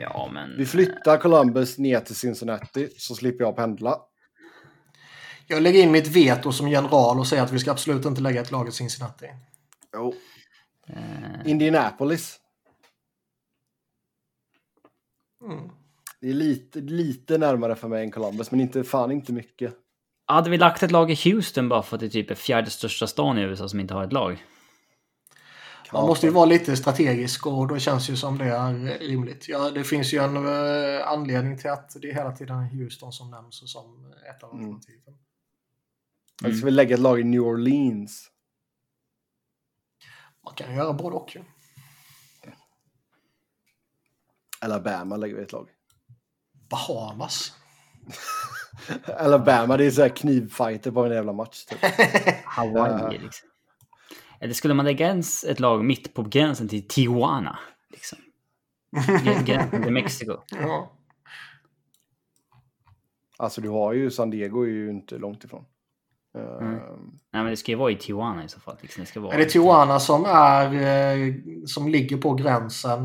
[0.00, 0.56] Ja, men...
[0.58, 3.98] Vi flyttar Columbus ner till Cincinnati så slipper jag pendla.
[5.46, 8.40] Jag lägger in mitt veto som general och säger att vi ska absolut inte lägga
[8.40, 9.26] ett lag i Cincinnati.
[9.94, 10.14] Jo.
[10.88, 12.40] eh, Indianapolis.
[15.44, 15.70] Mm.
[16.20, 19.74] Det är lite, lite närmare för mig än Columbus, men inte, fan inte mycket.
[20.26, 23.06] Hade vi lagt ett lag i Houston bara för att det typ är fjärde största
[23.06, 24.44] stan i USA som inte har ett lag?
[25.92, 29.48] Man måste ju vara lite strategisk och då känns det ju som det är rimligt.
[29.48, 33.30] Ja, det finns ju en eh, anledning till att det är hela tiden Houston som
[33.30, 34.64] nämns som ett av Mm.
[34.64, 35.14] alternativen.
[36.44, 38.30] Eller ska vi lägga ett lag i New Orleans?
[40.44, 41.44] Man kan ju göra både och ju.
[44.64, 45.68] Alabama lägger vi ett lag.
[46.70, 47.52] Bahamas.
[49.18, 51.64] Alabama, det är så här knivfighter på en jävla match.
[51.64, 51.78] Typ.
[52.44, 53.48] Hawaii liksom.
[54.40, 57.58] Eller skulle man lägga ens ett lag mitt på gränsen till Tijuana?
[57.90, 58.18] Liksom.
[58.96, 60.36] Gr- Gränsen till Mexiko.
[60.60, 60.90] Ja.
[63.36, 65.64] Alltså du har ju San Diego är ju inte långt ifrån.
[66.38, 66.74] Mm.
[66.74, 66.80] Ehm,
[67.32, 68.76] Nej, men det ska ju vara i Tijuana i så fall.
[68.80, 69.00] Liksom.
[69.00, 71.34] Det ska vara Är det Tijuana som är eh,
[71.66, 73.00] som ligger på gränsen?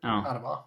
[0.00, 0.26] Ja.
[0.28, 0.64] Är det va?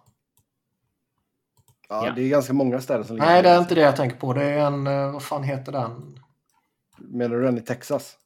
[1.88, 2.12] ja, Ja.
[2.12, 4.32] det är ganska många städer som ligger Nej, det är inte det jag tänker på.
[4.32, 6.18] Det är en, eh, vad fan heter den?
[6.98, 8.16] Menar du den i Texas?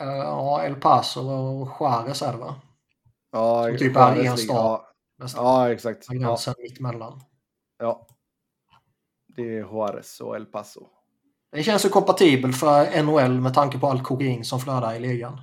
[0.00, 2.54] Eh, Ja, El Paso och Juarez är det va?
[3.30, 4.56] Ja, Som typ är en stad.
[4.56, 6.06] Ja, ja exakt.
[6.08, 7.20] Ja, Gränsen mitt emellan.
[7.78, 8.06] ja.
[9.36, 10.86] Det är Juarez och El Paso.
[11.52, 15.40] Det känns ju kompatibelt för NHL med tanke på allt kokain som flödar i ligan.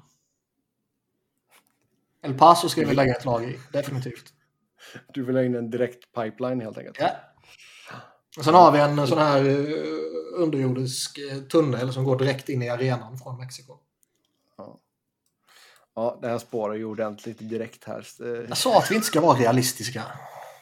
[2.22, 4.34] El Paso ska vi lägga ett lag i, definitivt.
[5.14, 6.98] Du vill ha in en direkt pipeline helt enkelt?
[7.00, 7.10] Ja.
[8.38, 9.76] Och sen har vi en sån här eh,
[10.36, 13.78] underjordisk eh, tunnel som går direkt in i arenan från Mexiko.
[15.96, 18.06] Ja, det här spårar ju ordentligt direkt här.
[18.22, 20.04] Eh, Jag sa att vi inte ska vara realistiska.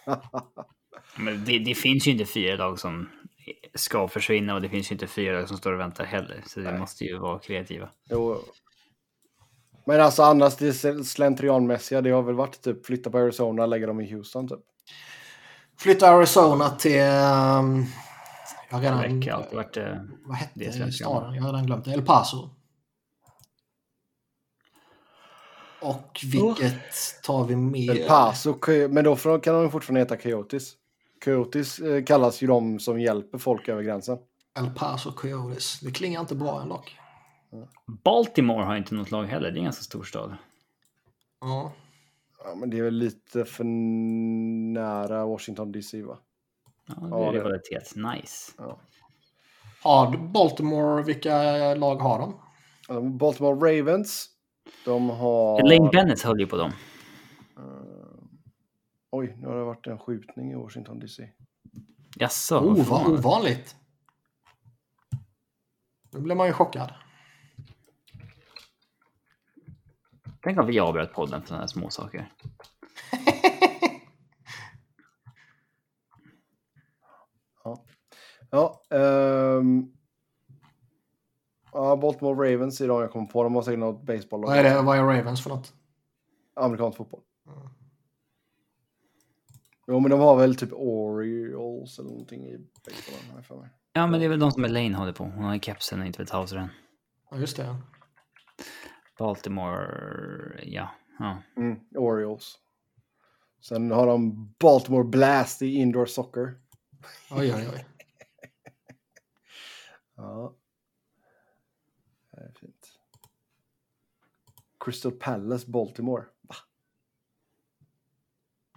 [1.17, 3.09] Men det, det finns ju inte fyra lag som
[3.75, 6.43] ska försvinna och det finns ju inte fyra lag som står och väntar heller.
[6.47, 7.89] Så det måste ju vara kreativa.
[8.09, 8.43] Jo.
[9.85, 10.73] Men alltså annars det
[11.05, 14.59] slentrianmässiga, det har väl varit typ flytta på Arizona, lägga dem i Houston typ.
[15.77, 16.99] Flytta Arizona till...
[16.99, 17.85] ehm,
[18.69, 19.19] jag har redan...
[19.19, 19.77] Det har alltid varit...
[19.77, 19.95] eh,
[20.25, 21.35] Vad hette staden?
[21.35, 21.91] Jag har redan glömt det.
[21.91, 22.49] El Paso.
[25.81, 27.89] Och vilket tar vi med?
[27.89, 28.57] El Paso,
[28.89, 30.73] men då kan de fortfarande heta Coyotes.
[31.25, 34.17] Coyotes eh, kallas ju de som hjälper folk över gränsen.
[34.59, 35.79] El Paso Coyotes.
[35.79, 36.95] Det klingar inte bra än dock.
[38.03, 39.51] Baltimore har inte något lag heller.
[39.51, 40.35] Det är en ganska stor stad.
[41.41, 41.73] Ja.
[42.43, 43.63] Ja, men det är väl lite för
[44.73, 46.17] nära Washington DC va?
[46.87, 47.95] Ja, det Ja, är det- rivalitet.
[47.95, 48.51] Nice.
[49.83, 51.33] Har Baltimore, vilka
[51.75, 52.41] lag har de?
[52.87, 54.29] Ja, Baltimore Ravens.
[54.85, 55.63] De har...
[55.77, 56.71] Lane Bennett höll ju på dem.
[57.57, 57.63] Eh,
[59.11, 61.29] oj, nu har det varit en skjutning i Washington DC.
[62.15, 62.59] Jaså?
[62.59, 63.75] Oh, vad ovanligt.
[66.11, 66.93] Nu blir man ju chockad.
[70.43, 72.31] Tänk om vi avbröt podden för sådana här små saker.
[78.51, 79.91] Ja, ehm,
[81.71, 83.43] ja, Baltimore Ravens de jag kommer på.
[83.43, 85.73] De har säkert något baseball Vad är, det, vad är Ravens för något?
[86.55, 87.21] Amerikansk fotboll.
[89.87, 93.35] Jo, men de har väl typ Orioles eller någonting i baseballen.
[93.35, 93.69] jag för mig.
[93.93, 95.23] Ja, men det är väl de som Elaine håller på.
[95.23, 96.69] Hon har ju kepsen och inte vet hausaren.
[97.31, 97.75] Ja, just det.
[99.19, 100.89] Baltimore, ja.
[101.19, 101.37] ja.
[101.57, 102.55] Mm, Orioles.
[103.61, 106.53] Sen har de Baltimore Blast i indoor soccer.
[107.31, 107.85] Oj, oj, oj.
[110.15, 110.53] Ja.
[112.31, 112.87] Det är fint.
[114.79, 116.23] Crystal Palace Baltimore.
[116.41, 116.55] Va?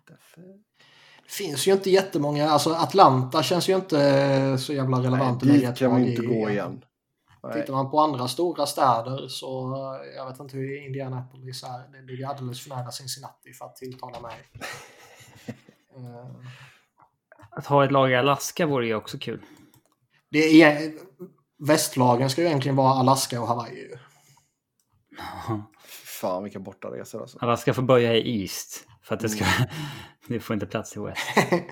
[0.08, 0.42] Därför...
[1.22, 2.50] Det finns ju inte jättemånga.
[2.50, 5.42] Alltså Atlanta känns ju inte så jävla relevant.
[5.42, 6.84] Nej, dit kan vi inte gå igen.
[7.42, 7.52] Nej.
[7.60, 11.92] Tittar man på andra stora städer så eh, jag vet inte hur Indianapolis är.
[11.92, 14.34] Det ligger alldeles för nära Cincinnati för att tilltala mig.
[15.96, 16.26] Eh,
[17.50, 19.42] Att ha ett lag i Alaska vore ju också kul.
[20.30, 20.92] det är,
[21.58, 23.90] västlagen ska ju egentligen vara Alaska och Hawaii.
[26.20, 27.38] Fan vilka bortaresor alltså.
[27.40, 28.86] Alaska får börja i East.
[29.02, 29.44] För att det ska...
[29.44, 29.68] Mm.
[30.28, 31.20] det får inte plats i West.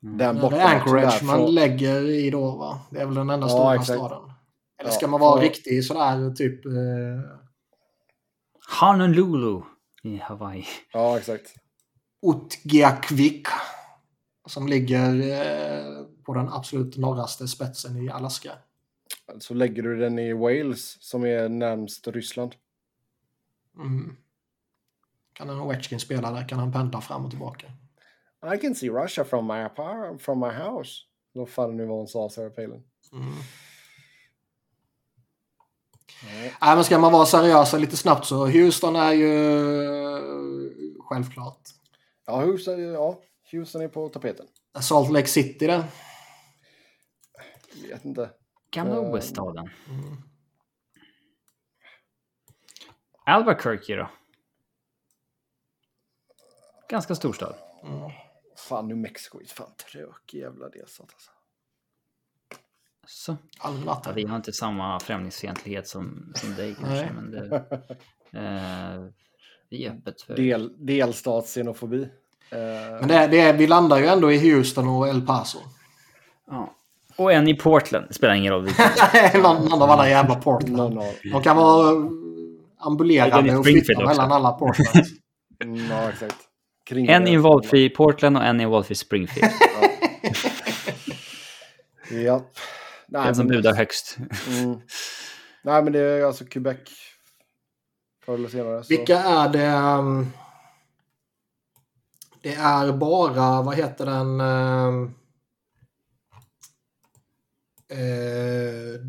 [0.00, 2.80] Den Det är Anchorage man från- lägger i då va?
[2.90, 3.98] Det är väl den enda Ja, stora exakt.
[3.98, 4.32] staden.
[4.78, 6.72] Eller Ja, ska man vara för- riktig sådär typ eh,
[8.80, 9.62] Honolulu
[10.02, 10.64] i Hawaii.
[10.92, 11.54] Ja, exakt.
[12.26, 13.46] Utqiagvik.
[14.48, 18.52] Som ligger eh, på den absolut norraste spetsen i Alaska.
[19.38, 22.54] Så lägger du den i Wales som är närmst Ryssland.
[23.78, 24.16] Mm.
[25.32, 26.48] Kan en Ovechkin spela där?
[26.48, 27.66] Kan han pendla fram och tillbaka?
[28.54, 30.90] I can see Russia from my, apar- from my house.
[31.32, 32.82] Vad fan nu var hon sa, Sarah Palin.
[33.12, 33.32] Mm.
[36.24, 36.54] Nej.
[36.60, 39.36] Nej, men ska man vara seriös lite snabbt så Houston är ju
[41.00, 41.60] självklart.
[42.26, 43.20] Ja, Houston, ja,
[43.52, 44.46] Houston är på tapeten.
[44.80, 45.84] Salt Lake City där.
[47.90, 48.30] Vet inte.
[48.70, 49.70] Gamla Eh, OS-staden.
[49.88, 50.16] Mm.
[53.26, 54.08] Albuquerque då?
[56.88, 57.54] Ganska stor stad.
[57.82, 58.10] Mm.
[58.68, 61.30] Fan, New Mexico är fan tråkig jävla delstat alltså.
[63.06, 63.36] Så.
[63.58, 64.02] Allnatt.
[64.06, 67.56] Ja, vi har inte samma främlingsfientlighet som, som dig kanske, men det,
[68.38, 69.04] eh,
[69.70, 70.36] vi är öppet för...
[70.36, 72.02] Del, delstatsxenofobi.
[72.02, 72.58] Eh,
[73.00, 75.58] Men det, är- det vi landar ju ändå i Houston och El Paso.
[76.50, 76.74] Ja.
[77.16, 78.62] Och en i Portland, det spelar ingen roll
[79.34, 81.00] någon, någon av alla jävla Portland.
[81.32, 82.08] De kan vara
[82.78, 85.10] ambulerande och flytta mellan alla Portlands.
[85.64, 86.36] mm, ja, exakt.
[86.86, 89.52] Kring En i en valfri Portland och en i en valfri Springfield.
[92.10, 92.44] Ja.
[93.06, 94.16] Nej, Den som budar högst.
[94.48, 94.80] Mm.
[95.62, 96.78] Nej, men det är alltså Quebec.
[98.24, 98.84] Förr eller senare.
[98.84, 98.88] Så.
[98.88, 99.72] Vilka är det?
[99.98, 100.32] um,
[102.42, 104.40] Det är bara, vad heter den?
[104.40, 105.14] um,
[107.88, 109.00] Eh,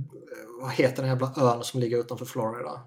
[0.62, 2.82] vad heter den jävla ön som ligger utanför Florida?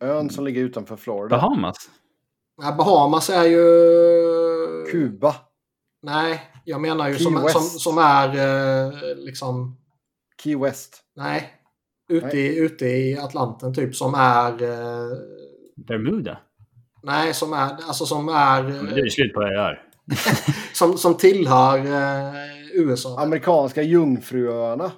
[0.00, 1.36] Ön som ligger utanför Florida.
[1.36, 1.90] Bahamas.
[2.62, 3.64] Nej, Bahamas är ju...
[4.90, 5.34] Kuba.
[6.02, 9.76] Nej, jag menar ju Key som, som, som är eh, liksom...
[10.42, 11.02] Key West.
[11.16, 11.50] Nej.
[12.08, 12.36] Ute, Nej.
[12.36, 14.62] I, ute i Atlanten typ som är...
[14.62, 15.16] Eh,
[15.76, 16.38] Bermuda.
[17.02, 17.70] nej, som är...
[17.70, 18.62] Alltså som är...
[18.62, 19.82] Men det är slut på öar.
[20.72, 22.34] Som, som tillhör eh,
[22.72, 23.20] USA.
[23.22, 24.92] Amerikanska Jungfruöarna.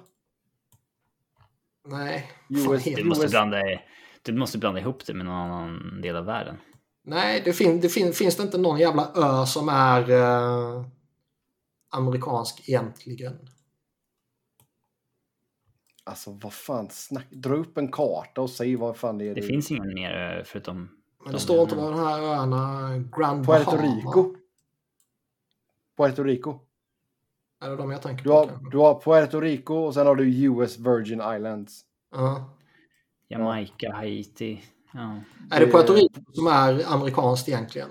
[1.87, 2.31] nej.
[2.49, 3.57] US Fan, Du måste, blanda,
[4.21, 6.57] du måste blanda ihop det med någon annan del av världen.
[7.09, 10.85] Nej, det, fin, det fin, finns det inte någon jävla ö som är eh,
[11.89, 13.49] amerikansk egentligen.
[16.03, 17.25] Alltså vad fan, snack...
[17.31, 19.35] dra upp en karta och säg vad fan det är.
[19.35, 20.77] Det du- finns ingen mer ö förutom...
[20.77, 22.89] Men det de- står inte vad den här öarna...
[23.17, 23.95] Grand Puerto Bahama.
[23.97, 24.35] Rico.
[25.97, 26.59] Puerto Rico.
[27.61, 28.35] Är det de jag tänker Du på?
[28.35, 28.69] har, kanske?
[28.71, 31.81] du har Puerto Rico och sen har du US Virgin Islands.
[32.11, 32.53] Ja.
[33.27, 34.61] Jamaica, Haiti.
[34.97, 35.21] Ja.
[35.51, 37.89] Är det Det- Puerto Rico som är amerikanskt egentligen?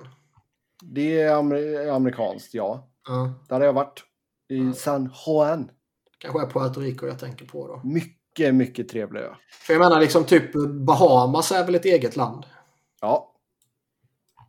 [0.83, 2.89] Det är amer- amerikanskt, ja.
[3.09, 3.33] Ja.
[3.49, 4.03] Där har jag varit.
[4.49, 5.71] I San Juan.
[6.19, 7.81] Kanske är Puerto Rico jag tänker på då.
[7.89, 9.35] Mycket, mycket trevlig ö.
[9.67, 10.53] För jag menar liksom typ
[10.87, 12.45] Bahamas är väl ett eget land?
[13.01, 13.33] Ja,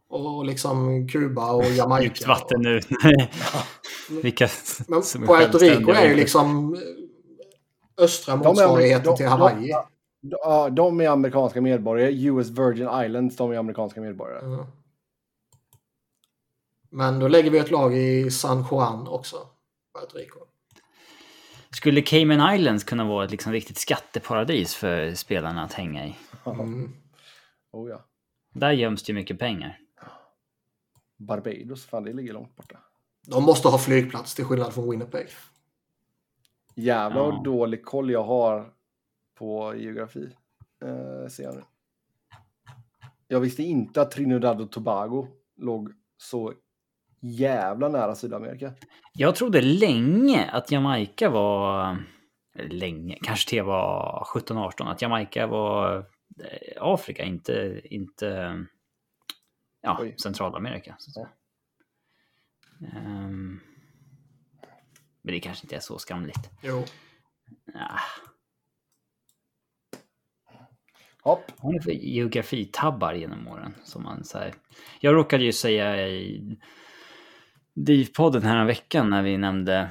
[0.10, 2.28] Och liksom Kuba och Djupt Jamaica.
[2.28, 2.80] vatten nu.
[4.22, 4.48] Vilka
[4.88, 6.78] Men Puerto Rico är ju liksom
[7.98, 9.68] östra motsvarigheten till Hawaii.
[9.72, 9.84] de,
[10.30, 12.12] ja, de är amerikanska medborgare.
[12.12, 14.50] US Virgin Islands, de är amerikanska medborgare.
[14.52, 14.68] Ja.
[16.90, 19.38] Men då lägger vi ett lag i San Juan också.
[20.00, 20.40] Puerto Rico.
[21.70, 26.16] Skulle Cayman Islands kunna vara ett liksom riktigt skatteparadis för spelarna att hänga i?
[26.46, 26.94] Mm.
[27.72, 28.06] Oh ja.
[28.54, 29.80] Där göms det ju mycket pengar.
[31.18, 32.78] Barbados, fan det ligger långt borta.
[33.28, 35.28] De måste ha flygplats till skillnad från Winnipeg.
[36.76, 37.42] Jävlar Ja.
[37.44, 38.74] dålig koll jag har
[39.38, 40.30] på geografi.
[40.86, 41.64] Eh, ser jag nu.
[43.28, 45.28] Jag visste inte att Trinidad och Tobago
[45.58, 46.54] låg så
[47.20, 48.74] jävla nära Sydamerika.
[49.14, 51.98] Jag trodde länge att Jamaica var...
[52.60, 54.92] Länge, kanske det var 17-18.
[54.92, 58.60] Att Jamaica var eh, Afrika, inte, inte
[59.82, 60.16] ja, Oj.
[60.18, 60.96] Centralamerika.
[61.00, 61.30] Så att säga.
[62.94, 63.60] Ehm,
[65.22, 66.50] men det kanske inte är så skamligt.
[66.62, 66.84] Jo.
[67.76, 68.00] Ah,
[71.28, 71.52] Hopp.
[71.58, 73.74] har ni för geografitabbar genom åren?
[73.84, 74.54] Som man, så här,
[75.00, 76.58] jag råkade ju säga i
[77.76, 79.90] DIV-podden här en veckan när vi nämnde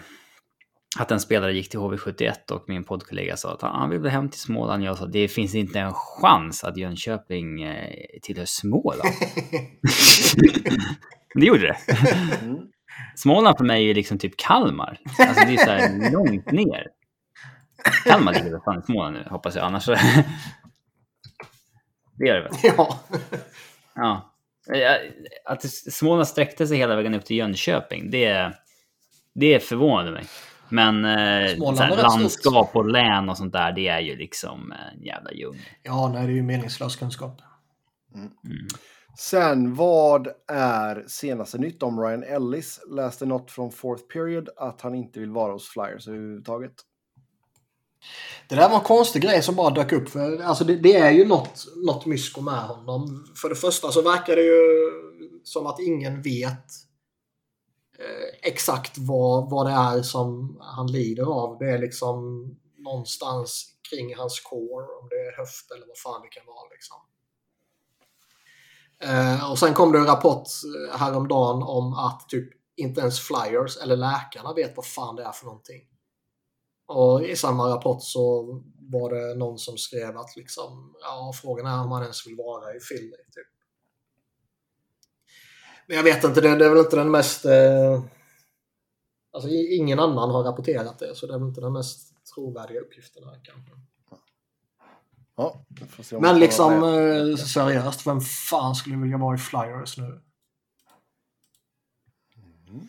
[0.99, 4.41] att en spelare gick till HV71 och min poddkollega sa att han ville hem till
[4.41, 4.85] Småland.
[4.85, 7.91] Jag sa det finns inte en chans att Jönköping eh,
[8.23, 9.11] tillhör Småland.
[11.35, 11.77] det gjorde det.
[12.43, 12.59] Mm.
[13.17, 15.01] Småland för mig är liksom typ Kalmar.
[15.19, 16.87] Alltså det är så här långt ner.
[18.05, 19.89] Kalmar ligger väl fan i Småland nu hoppas jag, annars.
[22.19, 22.53] Det gör det väl?
[22.77, 23.01] Ja.
[23.95, 24.33] Ja.
[24.75, 25.13] Eh,
[25.45, 28.53] Att det- Småland sträckte sig hela vägen upp till Jönköping, det,
[29.35, 30.25] det förvånade mig.
[30.69, 31.59] Men eh,
[32.03, 35.61] landskap och län och sånt där, det är ju liksom en jävla djungel.
[35.83, 37.41] ja, nej det är ju meningslös kunskap.
[38.15, 38.31] Mm.
[39.19, 42.81] Sen vad är senaste nytt om Ryan Ellis?
[42.91, 46.73] Läste något från fourth period att han inte vill vara hos Flyers överhuvudtaget.
[48.49, 50.09] Det där var en konstig grej som bara dök upp.
[50.09, 53.27] För, alltså det, det är ju något, något mysko med honom.
[53.43, 54.91] För det första så verkar det ju
[55.45, 56.67] som att ingen vet
[57.99, 61.59] eh, exakt vad, vad det är som han lider av.
[61.59, 62.17] Det är liksom
[62.79, 66.69] någonstans kring hans core, om det är höft eller vad fan det kan vara.
[66.71, 66.97] Liksom.
[68.99, 70.49] Eh, och sen kom det en rapport
[70.93, 75.33] eh, häromdagen om att typ inte ens flyers eller läkarna vet vad fan det är
[75.33, 75.83] för någonting.
[76.87, 78.45] Och i samma rapport så
[78.79, 82.75] var det någon som skrev att liksom, ja, frågan är om man ens vill vara
[82.75, 83.11] i Philly.
[83.11, 83.47] Typ.
[85.87, 87.45] Men jag vet inte, det, det är väl inte den mest...
[87.45, 88.03] Eh,
[89.33, 93.25] alltså ingen annan har rapporterat det, så det är väl inte den mest trovärdiga uppgiften
[93.25, 93.73] här kanske.
[95.37, 95.65] Ja,
[96.21, 100.21] Men liksom eh, seriöst, vem fan skulle vilja vara i Flyers nu?
[102.69, 102.89] Mm.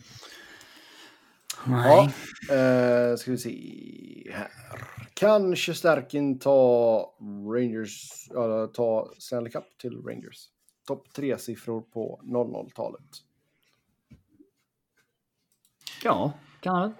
[1.70, 2.10] Nej.
[2.50, 4.48] Ja, eh, ska vi se här.
[5.14, 7.14] Kan Shesterkin ta
[7.56, 10.50] Rangers, äh, ta Stanley Cup till Rangers?
[10.88, 13.02] Topp tre siffror på 00-talet.
[16.04, 16.94] Ja, kan han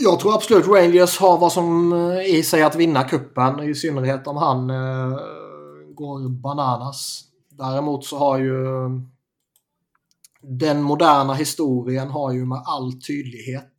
[0.00, 4.26] Jag tror absolut Rangers har vad som eh, i sig att vinna kuppen i synnerhet
[4.26, 5.18] om han eh,
[5.94, 7.24] går bananas.
[7.48, 8.54] Däremot så har ju
[10.42, 13.74] den moderna historien har ju med all tydlighet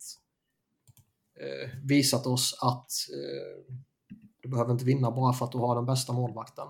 [1.40, 3.74] eh, visat oss att eh,
[4.42, 6.66] du behöver inte vinna bara för att du har den bästa målvakten.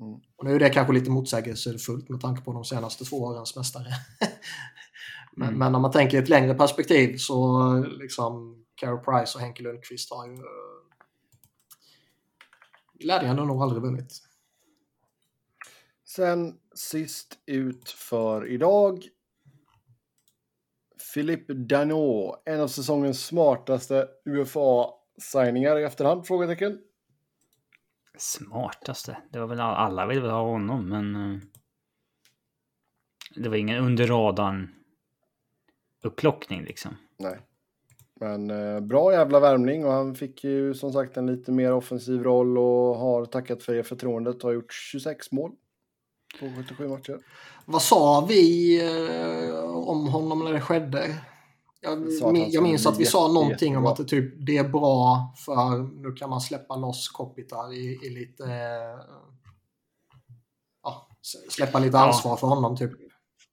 [0.00, 0.20] Mm.
[0.36, 3.86] Och nu är det kanske lite motsägelsefullt med tanke på de senaste två årens mästare.
[5.36, 5.58] men, mm.
[5.58, 10.10] men om man tänker i ett längre perspektiv så liksom Carey Price och Henke Lundqvist
[10.10, 10.40] har ju eh,
[12.98, 14.12] glädjande nog aldrig vunnit.
[16.04, 19.04] Sen sist ut för idag.
[21.14, 26.26] Philippe Danot, en av säsongens smartaste UFA-signingar i efterhand?
[26.26, 26.78] Frågetecken.
[28.18, 29.18] Smartaste?
[29.30, 31.14] Det var väl alla vill väl ha honom, men...
[31.14, 31.40] Eh,
[33.36, 34.74] det var ingen under radarn
[36.02, 36.96] upplockning liksom.
[37.18, 37.38] Nej.
[38.20, 42.22] Men eh, bra jävla värmning och han fick ju som sagt en lite mer offensiv
[42.22, 45.52] roll och har tackat för det förtroendet och har gjort 26 mål
[46.40, 47.18] på 77 matcher.
[47.64, 51.16] Vad sa vi eh, om honom när det skedde?
[51.82, 51.98] Jag,
[52.48, 56.12] jag minns att vi sa någonting om att det, typ, det är bra för nu
[56.12, 58.44] kan man släppa loss Kopitar i, i lite...
[58.44, 59.00] Eh,
[60.82, 61.08] ja,
[61.50, 62.36] släppa lite ansvar ja.
[62.36, 62.92] för honom typ.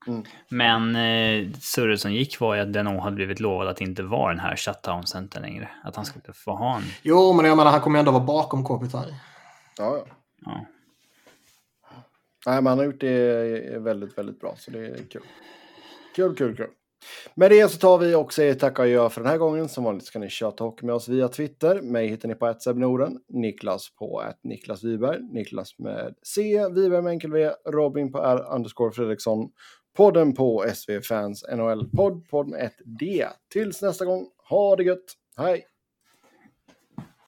[0.08, 0.24] Mm.
[0.49, 4.32] Men eh, surret som gick var ju att Denon hade blivit lovad att inte vara
[4.32, 5.70] den här shutdown-centern längre.
[5.84, 6.84] Att han skulle få ha en...
[7.02, 9.06] Jo, men jag menar han kommer ju ändå vara bakom Kopitar.
[9.78, 10.06] Ja,
[10.45, 10.66] ja.
[12.48, 15.22] Nej, men han har gjort det eh, väldigt, väldigt bra, så det är kul.
[16.15, 16.69] Kul, kul, kul.
[17.36, 19.69] Med det så tar vi och säger tack och gör för den här gången.
[19.69, 21.82] Som vanligt ska ni köta hockey med oss via Twitter.
[21.82, 22.61] Mig hittar ni på ett
[23.28, 28.45] Niklas på att Niklas Wiberg, Niklas med C, Wiberg med enkel V, Robin på R
[28.56, 29.49] underscore Fredriksson,
[29.98, 33.28] podden på SV Fans NHL podd, podd med ett D.
[33.53, 35.65] Tills nästa gång, ha det gött, hej!